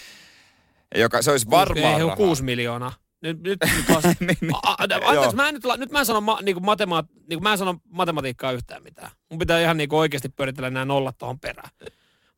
Joka, 0.95 1.21
se 1.21 1.31
olisi 1.31 1.49
varmaan 1.49 1.93
Ei, 1.93 1.99
rahaa. 1.99 2.15
6 2.15 2.43
miljoonaa. 2.43 2.93
Nyt, 3.21 3.41
nyt, 3.43 3.59
nyt 3.75 3.89
vasta- 3.95 4.07
Niin, 4.19 4.37
niin. 4.41 4.51
A- 4.63 4.75
Anteeksi, 4.79 5.35
mä 5.35 5.47
en 5.49 5.53
nyt, 5.53 5.63
nyt 5.77 5.91
mä 5.91 5.99
en 5.99 6.05
sano, 6.05 6.21
ma, 6.21 6.39
niin 6.41 6.55
kuin 6.55 6.65
matema, 6.65 7.03
niin 7.29 7.39
kuin 7.39 7.43
mä 7.43 7.51
en 7.51 7.57
sano 7.57 7.75
matematiikkaa 7.89 8.51
yhtään 8.51 8.83
mitään. 8.83 9.11
Mun 9.29 9.39
pitää 9.39 9.61
ihan 9.61 9.77
niin 9.77 9.89
kuin 9.89 9.99
oikeasti 9.99 10.29
pyöritellä 10.29 10.69
nämä 10.69 10.85
nollat 10.85 11.17
tuohon 11.17 11.39
perään. 11.39 11.69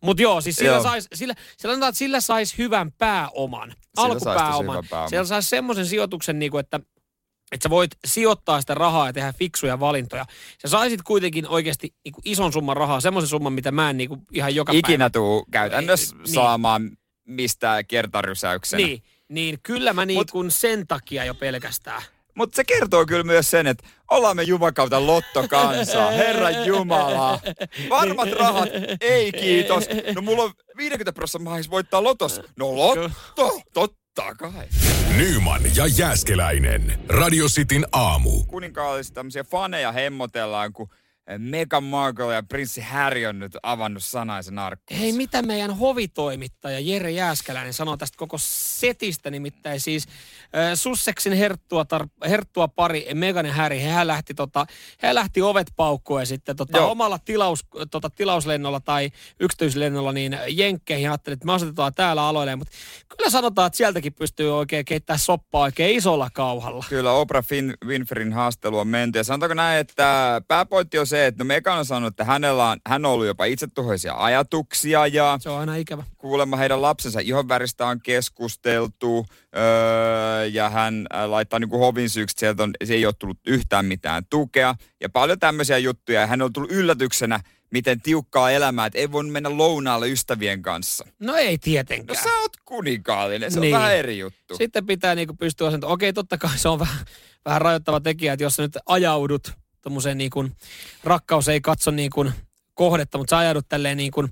Mutta 0.04 0.22
joo, 0.24 0.42
siis 0.42 0.56
sillä, 0.56 0.72
Joo. 0.72 0.84
sais, 0.84 1.08
sillä, 1.14 1.34
sillä, 1.58 1.74
sanotaan, 1.74 1.96
sillä 1.96 2.22
saisi 2.22 2.58
hyvän 2.58 2.92
pääoman, 2.92 3.74
sais 3.96 4.24
tosi 4.24 4.30
alkupääoman. 4.40 5.10
Sillä 5.10 5.24
saisi 5.26 5.50
semmoisen 5.50 5.86
sijoituksen, 5.86 6.40
niin 6.40 6.52
kuin, 6.52 6.60
että, 6.60 6.80
että 7.52 7.64
sä 7.64 7.70
voit 7.70 7.92
sijoittaa 8.06 8.62
sitä 8.62 8.74
rahaa 8.74 9.08
ja 9.08 9.14
tehdä 9.14 9.34
fiksuja 9.34 9.80
valintoja. 9.80 10.26
Sä 10.62 10.68
saisit 10.68 11.02
kuitenkin 11.02 11.48
oikeasti 11.48 11.94
niin 12.06 12.14
ison 12.26 12.54
summan 12.54 12.78
rahaa, 12.78 13.00
semmoisen 13.02 13.28
summan, 13.30 13.54
mitä 13.54 13.72
mä 13.72 13.90
en 13.90 13.98
niin 13.98 14.10
ihan 14.32 14.56
joka 14.56 14.72
Ikinä 14.72 14.98
päivä. 14.98 15.10
tuu 15.10 15.46
käytännössä 15.52 16.16
Niin. 16.16 16.28
saamaan 16.34 16.90
mistään 17.28 17.86
kertarysäyksenä. 17.86 18.86
Niin, 18.86 19.04
niin 19.34 19.60
kyllä 19.64 19.94
mä 19.94 20.06
niin 20.06 20.26
kuin 20.32 20.52
sen 20.52 20.88
takia 20.88 21.26
jo 21.26 21.34
pelkästään. 21.34 22.02
Mutta 22.36 22.56
se 22.56 22.64
kertoo 22.64 23.06
kyllä 23.06 23.24
myös 23.24 23.52
sen, 23.52 23.68
että 23.68 23.88
ollaan 24.12 24.36
me 24.36 24.44
Jumakauta 24.44 25.08
lottokansaa, 25.08 26.12
Herra 26.22 26.50
Jumala. 26.50 27.40
Varmat 27.90 28.32
rahat, 28.32 28.70
ei 29.02 29.32
kiitos. 29.32 29.84
No 30.16 30.22
mulla 30.22 30.44
on 30.44 30.52
50 30.78 31.14
prosenttia 31.14 31.52
mahis 31.52 31.70
voittaa 31.70 32.04
lotos. 32.04 32.42
No 32.58 32.76
lotto, 32.76 33.62
totta 33.74 34.36
kai. 34.36 34.68
Nyman 35.18 35.62
ja 35.76 35.88
Jääskeläinen. 35.88 37.00
Radio 37.10 37.48
Cityn 37.48 37.86
aamu. 37.92 38.44
Kuninkaallisia 38.44 39.14
tämmöisiä 39.14 39.44
faneja 39.44 39.92
hemmotellaan, 39.92 40.74
kun 40.74 40.90
Meghan 41.38 41.84
Markle 41.84 42.34
ja 42.34 42.44
prinssi 42.44 42.82
Harry 42.82 43.26
on 43.26 43.40
nyt 43.40 43.58
avannut 43.64 44.04
sanaisen 44.04 44.60
arkkuunsa. 44.60 45.02
Hei, 45.02 45.14
mitä 45.14 45.42
meidän 45.42 45.78
hovitoimittaja 45.78 46.80
Jere 46.80 47.12
Jääskeläinen 47.12 47.74
sanoo 47.74 47.98
tästä 47.98 48.18
koko 48.18 48.38
setistä, 48.40 49.32
nimittäin 49.32 49.80
siis 49.80 50.08
äh, 50.08 50.72
Sussexin 50.76 51.34
herttua, 51.34 51.86
tar- 51.94 52.30
herttua 52.30 52.68
pari 52.68 53.08
Megan 53.14 53.46
ja 53.46 53.54
Harry, 53.54 53.80
hän 53.80 54.08
lähti, 54.08 54.34
tota, 54.34 54.66
hän 55.00 55.16
lähti 55.16 55.42
ovet 55.42 55.68
paukkuen 55.76 56.22
ja 56.22 56.26
sitten 56.26 56.56
tota, 56.56 56.78
Joo. 56.78 56.92
omalla 56.92 57.20
tilaus, 57.20 57.66
tota, 57.92 58.10
tilauslennolla 58.10 58.80
tai 58.80 59.10
yksityislennolla 59.40 60.12
niin 60.12 60.38
jenkkeihin 60.48 61.10
ajattelin, 61.10 61.34
että 61.34 61.46
me 61.46 61.54
asetetaan 61.54 61.94
täällä 61.94 62.28
aloilleen, 62.28 62.58
mutta 62.58 62.74
kyllä 63.18 63.30
sanotaan, 63.30 63.68
että 63.68 63.78
sieltäkin 63.78 64.14
pystyy 64.14 64.58
oikein 64.58 64.86
keittää 64.86 65.18
soppaa 65.18 65.62
oikein 65.62 65.98
isolla 65.98 66.30
kauhalla. 66.34 66.86
Kyllä 66.90 67.12
Oprah 67.12 67.46
Fin- 67.46 67.88
Winfreyn 67.88 68.34
haastelu 68.34 68.78
on 68.80 68.88
menty. 68.88 69.20
Ja 69.20 69.24
sanotaanko 69.24 69.54
näin, 69.54 69.80
että 69.80 70.42
pääpointti 70.48 71.00
on 71.00 71.08
se, 71.14 71.28
että 71.28 71.44
no 71.44 71.48
Megan 71.48 71.78
on 71.78 71.86
sanonut, 71.86 72.08
että 72.14 72.24
hänellä 72.24 72.70
on, 72.70 72.78
hän 72.88 73.06
on 73.06 73.12
ollut 73.12 73.26
jopa 73.28 73.46
itsetuhoisia 73.46 74.14
ajatuksia 74.18 75.08
ja 75.08 75.38
Se 75.42 75.50
on 75.50 75.60
aina 75.60 75.76
ikävä. 75.76 76.04
kuulemma 76.18 76.58
heidän 76.58 76.82
lapsensa 76.82 77.20
ihonväristä 77.20 77.88
on 77.88 78.00
keskusteltu 78.04 79.26
öö, 79.58 80.46
ja 80.46 80.70
hän 80.70 81.06
laittaa 81.26 81.60
niin 81.60 81.70
kuin 81.70 81.80
hovin 81.80 82.10
syyksi, 82.10 82.34
että 82.34 82.40
sieltä 82.40 82.64
on, 82.64 82.72
se 82.84 82.94
ei 82.94 83.06
ole 83.06 83.14
tullut 83.20 83.38
yhtään 83.48 83.86
mitään 83.86 84.24
tukea 84.30 84.76
ja 85.02 85.10
paljon 85.10 85.40
tämmöisiä 85.40 85.78
juttuja. 85.78 86.22
Ja 86.22 86.28
hän 86.28 86.42
on 86.42 86.54
tullut 86.54 86.72
yllätyksenä, 86.72 87.40
miten 87.72 88.02
tiukkaa 88.02 88.52
elämää, 88.52 88.86
että 88.86 89.00
ei 89.00 89.12
voi 89.12 89.24
mennä 89.24 89.58
lounaalle 89.58 90.10
ystävien 90.10 90.62
kanssa. 90.62 91.06
No 91.20 91.36
ei 91.36 91.52
No 91.54 91.58
tietenkään. 91.64 92.24
sä 92.24 92.30
oot 92.42 92.52
kuninkaallinen, 92.66 93.52
se 93.52 93.60
Niin. 93.60 93.76
on 93.76 93.82
vähän 93.82 93.96
eri 93.96 94.20
juttu. 94.20 94.58
Sitten 94.58 94.86
pitää 94.86 95.16
niinku 95.16 95.34
pystyä 95.36 95.72
sen, 95.72 95.86
okei 95.86 96.14
totta 96.14 96.38
kai 96.38 96.58
se 96.58 96.70
on 96.70 96.80
vähän, 96.80 97.06
vähän 97.46 97.62
rajoittava 97.62 98.00
tekijä, 98.00 98.34
että 98.34 98.44
jos 98.44 98.56
sä 98.56 98.64
nyt 98.64 98.78
ajaudut 98.86 99.52
tommoseen 99.84 100.18
niin 100.18 100.30
kuin, 100.32 100.56
rakkaus 101.04 101.48
ei 101.48 101.62
katso 101.62 101.92
niin 101.92 102.10
kuin 102.10 102.34
kohdetta, 102.74 103.18
mutta 103.18 103.30
sä 103.30 103.38
ajaudut 103.38 103.70
tälleen 103.70 103.98
niin 103.98 104.12
kuin 104.12 104.30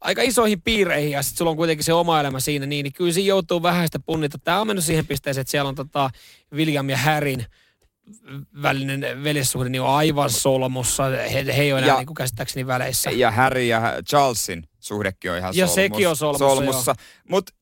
aika 0.00 0.22
isoihin 0.22 0.62
piireihin 0.62 1.10
ja 1.10 1.22
sitten 1.22 1.38
sulla 1.38 1.50
on 1.50 1.56
kuitenkin 1.56 1.84
se 1.84 1.92
oma 1.92 2.20
elämä 2.20 2.40
siinä, 2.40 2.66
niin, 2.66 2.84
niin 2.84 2.92
kyllä 2.92 3.12
siinä 3.12 3.28
joutuu 3.28 3.62
vähän 3.62 3.88
sitä 3.88 3.98
punnita. 3.98 4.38
Tämä 4.38 4.60
on 4.60 4.66
mennyt 4.66 4.84
siihen 4.84 5.06
pisteeseen, 5.06 5.40
että 5.40 5.50
siellä 5.50 5.68
on 5.68 5.74
tota 5.74 6.10
William 6.54 6.90
ja 6.90 6.96
Harryn 6.96 7.46
välinen 8.62 9.24
veljessuhde 9.24 9.68
niin 9.68 9.82
on 9.82 9.88
aivan 9.94 10.30
solmussa. 10.30 11.04
He, 11.04 11.44
he 11.56 11.62
ei 11.62 11.72
ole 11.72 11.80
enää 11.80 11.94
Ja- 11.94 11.96
niin 11.96 12.06
kuin 12.06 12.14
käsittääkseni 12.14 12.66
väleissä. 12.66 13.10
Ja 13.10 13.30
Harry 13.30 13.64
ja 13.64 13.82
Charlesin 14.08 14.68
suhdekin 14.80 15.30
on 15.30 15.38
ihan 15.38 15.54
Ja 15.54 15.66
solmus, 15.66 15.74
sekin 15.74 16.08
on 16.08 16.16
solmussa, 16.16 16.46
solmussa. 16.54 16.94
Mutta 17.28 17.52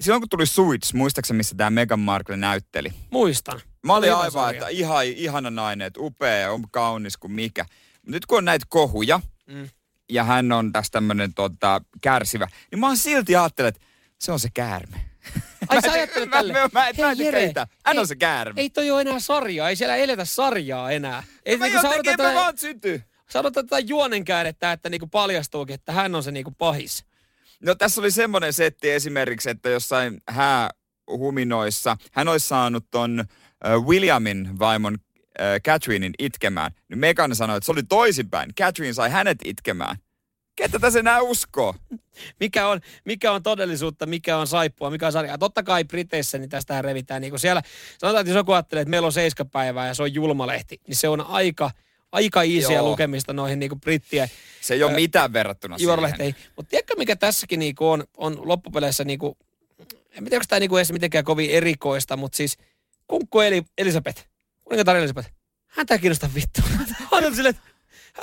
silloin 0.00 0.22
kun 0.22 0.28
tuli 0.28 0.46
Suits, 0.46 0.94
muistaakseni 0.94 1.36
missä 1.36 1.54
tämä 1.54 1.70
Meghan 1.70 2.00
Markle 2.00 2.36
näytteli? 2.36 2.92
Muistan. 3.10 3.60
Mä 3.82 3.94
olin 3.94 4.14
aivan, 4.14 4.30
sarja. 4.32 4.58
että 4.58 4.68
ihan, 4.68 5.06
ihana 5.06 5.50
nainen, 5.50 5.86
että 5.86 6.00
upea, 6.00 6.52
on 6.52 6.64
kaunis 6.70 7.16
kuin 7.16 7.32
mikä. 7.32 7.64
Mut 8.02 8.12
nyt 8.12 8.26
kun 8.26 8.38
on 8.38 8.44
näitä 8.44 8.66
kohuja, 8.68 9.20
Mm. 9.46 9.68
ja 10.08 10.24
hän 10.24 10.52
on 10.52 10.72
tässä 10.72 10.90
tämmönen 10.90 11.34
tota, 11.34 11.80
kärsivä, 12.00 12.48
niin 12.70 12.78
mä 12.80 12.86
oon 12.86 12.96
silti 12.96 13.36
ajatellut, 13.36 13.76
että 13.76 13.86
se 14.18 14.32
on 14.32 14.40
se 14.40 14.48
käärme. 14.54 14.96
Ai 15.68 15.76
Mä 15.76 15.80
sä 15.80 15.92
ajattelet 15.92 16.28
mä- 16.28 16.36
tälle? 16.36 16.52
mä- 16.52 16.60
mä- 16.60 16.68
mä 16.72 16.82
Hei, 16.84 16.92
tykkää 16.94 17.12
Jere. 17.12 17.52
Hän 17.84 17.96
ei- 17.96 18.00
on 18.00 18.06
se 18.08 18.16
käärme. 18.16 18.60
Ei 18.60 18.70
toi 18.70 18.90
ole 18.90 19.00
enää 19.00 19.20
sarjaa, 19.20 19.68
ei 19.68 19.76
siellä 19.76 19.96
eletä 19.96 20.24
sarjaa 20.24 20.90
enää. 20.90 21.22
Ei, 21.46 21.56
mä 21.56 21.64
niinku 21.64 21.86
jotenkin, 21.86 22.10
mä 22.12 22.16
tätä- 22.16 22.34
vaan 22.34 22.58
syty. 22.58 23.02
sä 23.32 23.40
odotat 23.40 23.66
tätä 23.66 23.78
juonen 23.78 24.24
käännettä, 24.24 24.72
että 24.72 24.88
niinku 24.90 25.06
paljastuukin, 25.06 25.74
että 25.74 25.92
hän 25.92 26.14
on 26.14 26.22
se 26.22 26.30
niinku 26.30 26.50
pahis. 26.58 27.04
No 27.60 27.74
tässä 27.74 28.00
oli 28.00 28.10
semmoinen 28.10 28.52
setti 28.52 28.90
esimerkiksi, 28.90 29.50
että 29.50 29.68
jossain 29.68 30.22
häähuminoissa 30.28 31.96
hän 32.12 32.28
olisi 32.28 32.48
saanut 32.48 32.86
ton 32.90 33.24
Williamin 33.86 34.58
vaimon 34.58 34.98
Catherinein 35.64 36.14
itkemään. 36.18 36.72
Niin 36.88 36.98
Megan 36.98 37.36
sanoi, 37.36 37.56
että 37.56 37.64
se 37.64 37.72
oli 37.72 37.82
toisinpäin. 37.82 38.54
Catherine 38.54 38.94
sai 38.94 39.10
hänet 39.10 39.38
itkemään. 39.44 39.96
Ketä 40.56 40.78
tässä 40.78 40.98
enää 40.98 41.20
uskoo? 41.20 41.74
Mikä 42.40 42.68
on, 42.68 42.80
mikä 43.04 43.32
on 43.32 43.42
todellisuutta, 43.42 44.06
mikä 44.06 44.36
on 44.36 44.46
saippua, 44.46 44.90
mikä 44.90 45.06
on 45.06 45.12
sarjaa. 45.12 45.38
Totta 45.38 45.62
kai 45.62 45.84
Briteissä 45.84 46.38
niin 46.38 46.50
tästähän 46.50 46.84
revitään. 46.84 47.22
Niin 47.22 47.38
siellä, 47.38 47.62
sanotaan, 47.98 48.20
että 48.20 48.30
jos 48.30 48.36
joku 48.36 48.52
ajattelee, 48.52 48.82
että 48.82 48.90
meillä 48.90 49.06
on 49.06 49.12
seiskapäivää 49.12 49.86
ja 49.86 49.94
se 49.94 50.02
on 50.02 50.14
julmalehti, 50.14 50.80
niin 50.86 50.96
se 50.96 51.08
on 51.08 51.20
aika 51.20 51.70
aika 52.12 52.42
iisiä 52.42 52.82
lukemista 52.82 53.32
noihin 53.32 53.58
niinku 53.58 53.76
brittien 53.76 54.28
Se 54.60 54.74
ei 54.74 54.82
ole 54.82 54.92
Ö, 54.92 54.94
mitään 54.94 55.32
verrattuna 55.32 55.78
siihen. 55.78 56.34
Mutta 56.56 56.70
tiedätkö, 56.70 56.94
mikä 56.98 57.16
tässäkin 57.16 57.58
niinku 57.58 57.88
on, 57.88 58.04
on 58.16 58.48
loppupeleissä, 58.48 59.04
niinku, 59.04 59.36
en 60.10 60.24
tiedä, 60.24 60.36
onko 60.36 60.44
tämä 60.48 60.60
niinku 60.60 60.76
edes 60.76 60.92
mitenkään 60.92 61.24
kovin 61.24 61.50
erikoista, 61.50 62.16
mutta 62.16 62.36
siis 62.36 62.58
kunkku 63.08 63.40
Eli, 63.40 63.62
Elisabeth, 63.78 64.24
kuningatar 64.64 64.96
Elisabeth, 64.96 65.30
häntä 65.66 65.94
ei 65.94 66.00
kiinnosta 66.00 66.30
vittu. 66.34 66.60
Hän 67.12 67.24
on 67.24 67.34
silleen, 67.34 67.54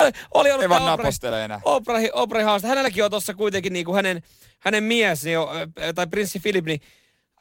hän 0.00 0.12
oli 0.34 0.50
ollut 0.50 0.62
Ei 0.62 0.68
vaan 0.68 0.86
napostele 0.86 1.44
enää. 1.44 1.60
Oprahin, 1.64 2.10
Oprahin 2.12 2.46
haaste. 2.46 2.68
Hänelläkin 2.68 3.04
on 3.04 3.10
tuossa 3.10 3.34
kuitenkin 3.34 3.72
niinku 3.72 3.94
hänen, 3.94 4.22
hänen 4.58 4.84
mies, 4.84 5.24
niin 5.24 5.38
tai 5.94 6.06
prinssi 6.06 6.40
Philip, 6.40 6.64
niin 6.64 6.80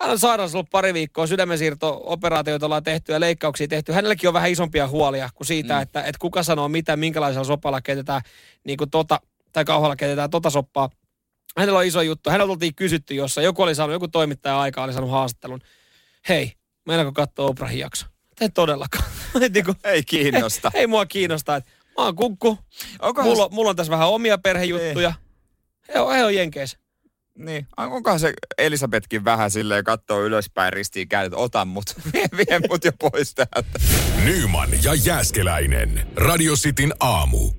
hän 0.01 0.11
on 0.11 0.19
sairaus 0.19 0.55
ollut 0.55 0.69
pari 0.71 0.93
viikkoa, 0.93 1.27
sydämensiirto-operaatioita 1.27 2.65
ollaan 2.65 2.83
tehty 2.83 3.11
ja 3.11 3.19
leikkauksia 3.19 3.67
tehty. 3.67 3.91
Hänelläkin 3.91 4.27
on 4.27 4.33
vähän 4.33 4.51
isompia 4.51 4.87
huolia 4.87 5.29
kuin 5.35 5.47
siitä, 5.47 5.75
mm. 5.75 5.81
että, 5.81 5.99
että 5.99 6.19
kuka 6.19 6.43
sanoo 6.43 6.69
mitä, 6.69 6.97
minkälaisella 6.97 7.43
sopalla 7.43 7.81
keitetään 7.81 8.21
niin 8.63 8.77
kuin 8.77 8.89
tota, 8.89 9.19
tai 9.53 9.65
kauhalla 9.65 9.95
keitetään 9.95 10.29
tota 10.29 10.49
soppaa. 10.49 10.89
Hänellä 11.57 11.79
on 11.79 11.85
iso 11.85 12.01
juttu. 12.01 12.29
Hänellä 12.29 12.51
oltiin 12.51 12.75
kysytty 12.75 13.13
jossa 13.13 13.41
joku 13.41 13.61
oli 13.61 13.75
saanut, 13.75 13.93
joku 13.93 14.07
toimittaja 14.07 14.59
aikaa 14.59 14.83
oli 14.83 14.93
saanut 14.93 15.11
haastattelun. 15.11 15.61
Hei, 16.29 16.53
meinaako 16.85 17.11
katsoa 17.11 17.45
Oprahin 17.45 17.79
jakso? 17.79 18.05
Ei 18.41 18.49
todellakaan. 18.49 19.05
niin 19.53 19.65
kuin, 19.65 19.77
Ei 19.83 20.03
kiinnosta. 20.03 20.71
ei, 20.73 20.79
ei 20.81 20.87
mua 20.87 21.05
kiinnosta. 21.05 21.55
Että 21.55 21.71
mä 21.97 22.03
oon 22.05 22.15
kunkku, 22.15 22.59
Onkohan 23.01 23.29
mulla, 23.29 23.49
mulla 23.49 23.69
on 23.69 23.75
tässä 23.75 23.91
vähän 23.91 24.07
omia 24.07 24.37
perhejuttuja. 24.37 25.13
He 25.93 25.99
on, 25.99 26.15
he 26.15 26.25
on 26.25 26.35
jenkeissä. 26.35 26.77
Niin, 27.37 27.67
onkohan 27.77 28.19
se 28.19 28.33
Elisabetkin 28.57 29.25
vähän 29.25 29.51
silleen 29.51 29.83
kattoo 29.83 30.23
ylöspäin 30.23 30.73
ristiin 30.73 31.09
kädet, 31.09 31.33
ota 31.33 31.65
mut, 31.65 31.85
vie, 32.13 32.25
vie 32.37 32.59
mut 32.69 32.85
jo 32.85 32.91
pois 32.99 33.35
täältä. 33.35 33.79
Nyman 34.23 34.69
ja 34.83 34.93
Jääskeläinen. 34.93 36.07
Radio 36.15 36.53
Cityn 36.55 36.93
aamu. 36.99 37.51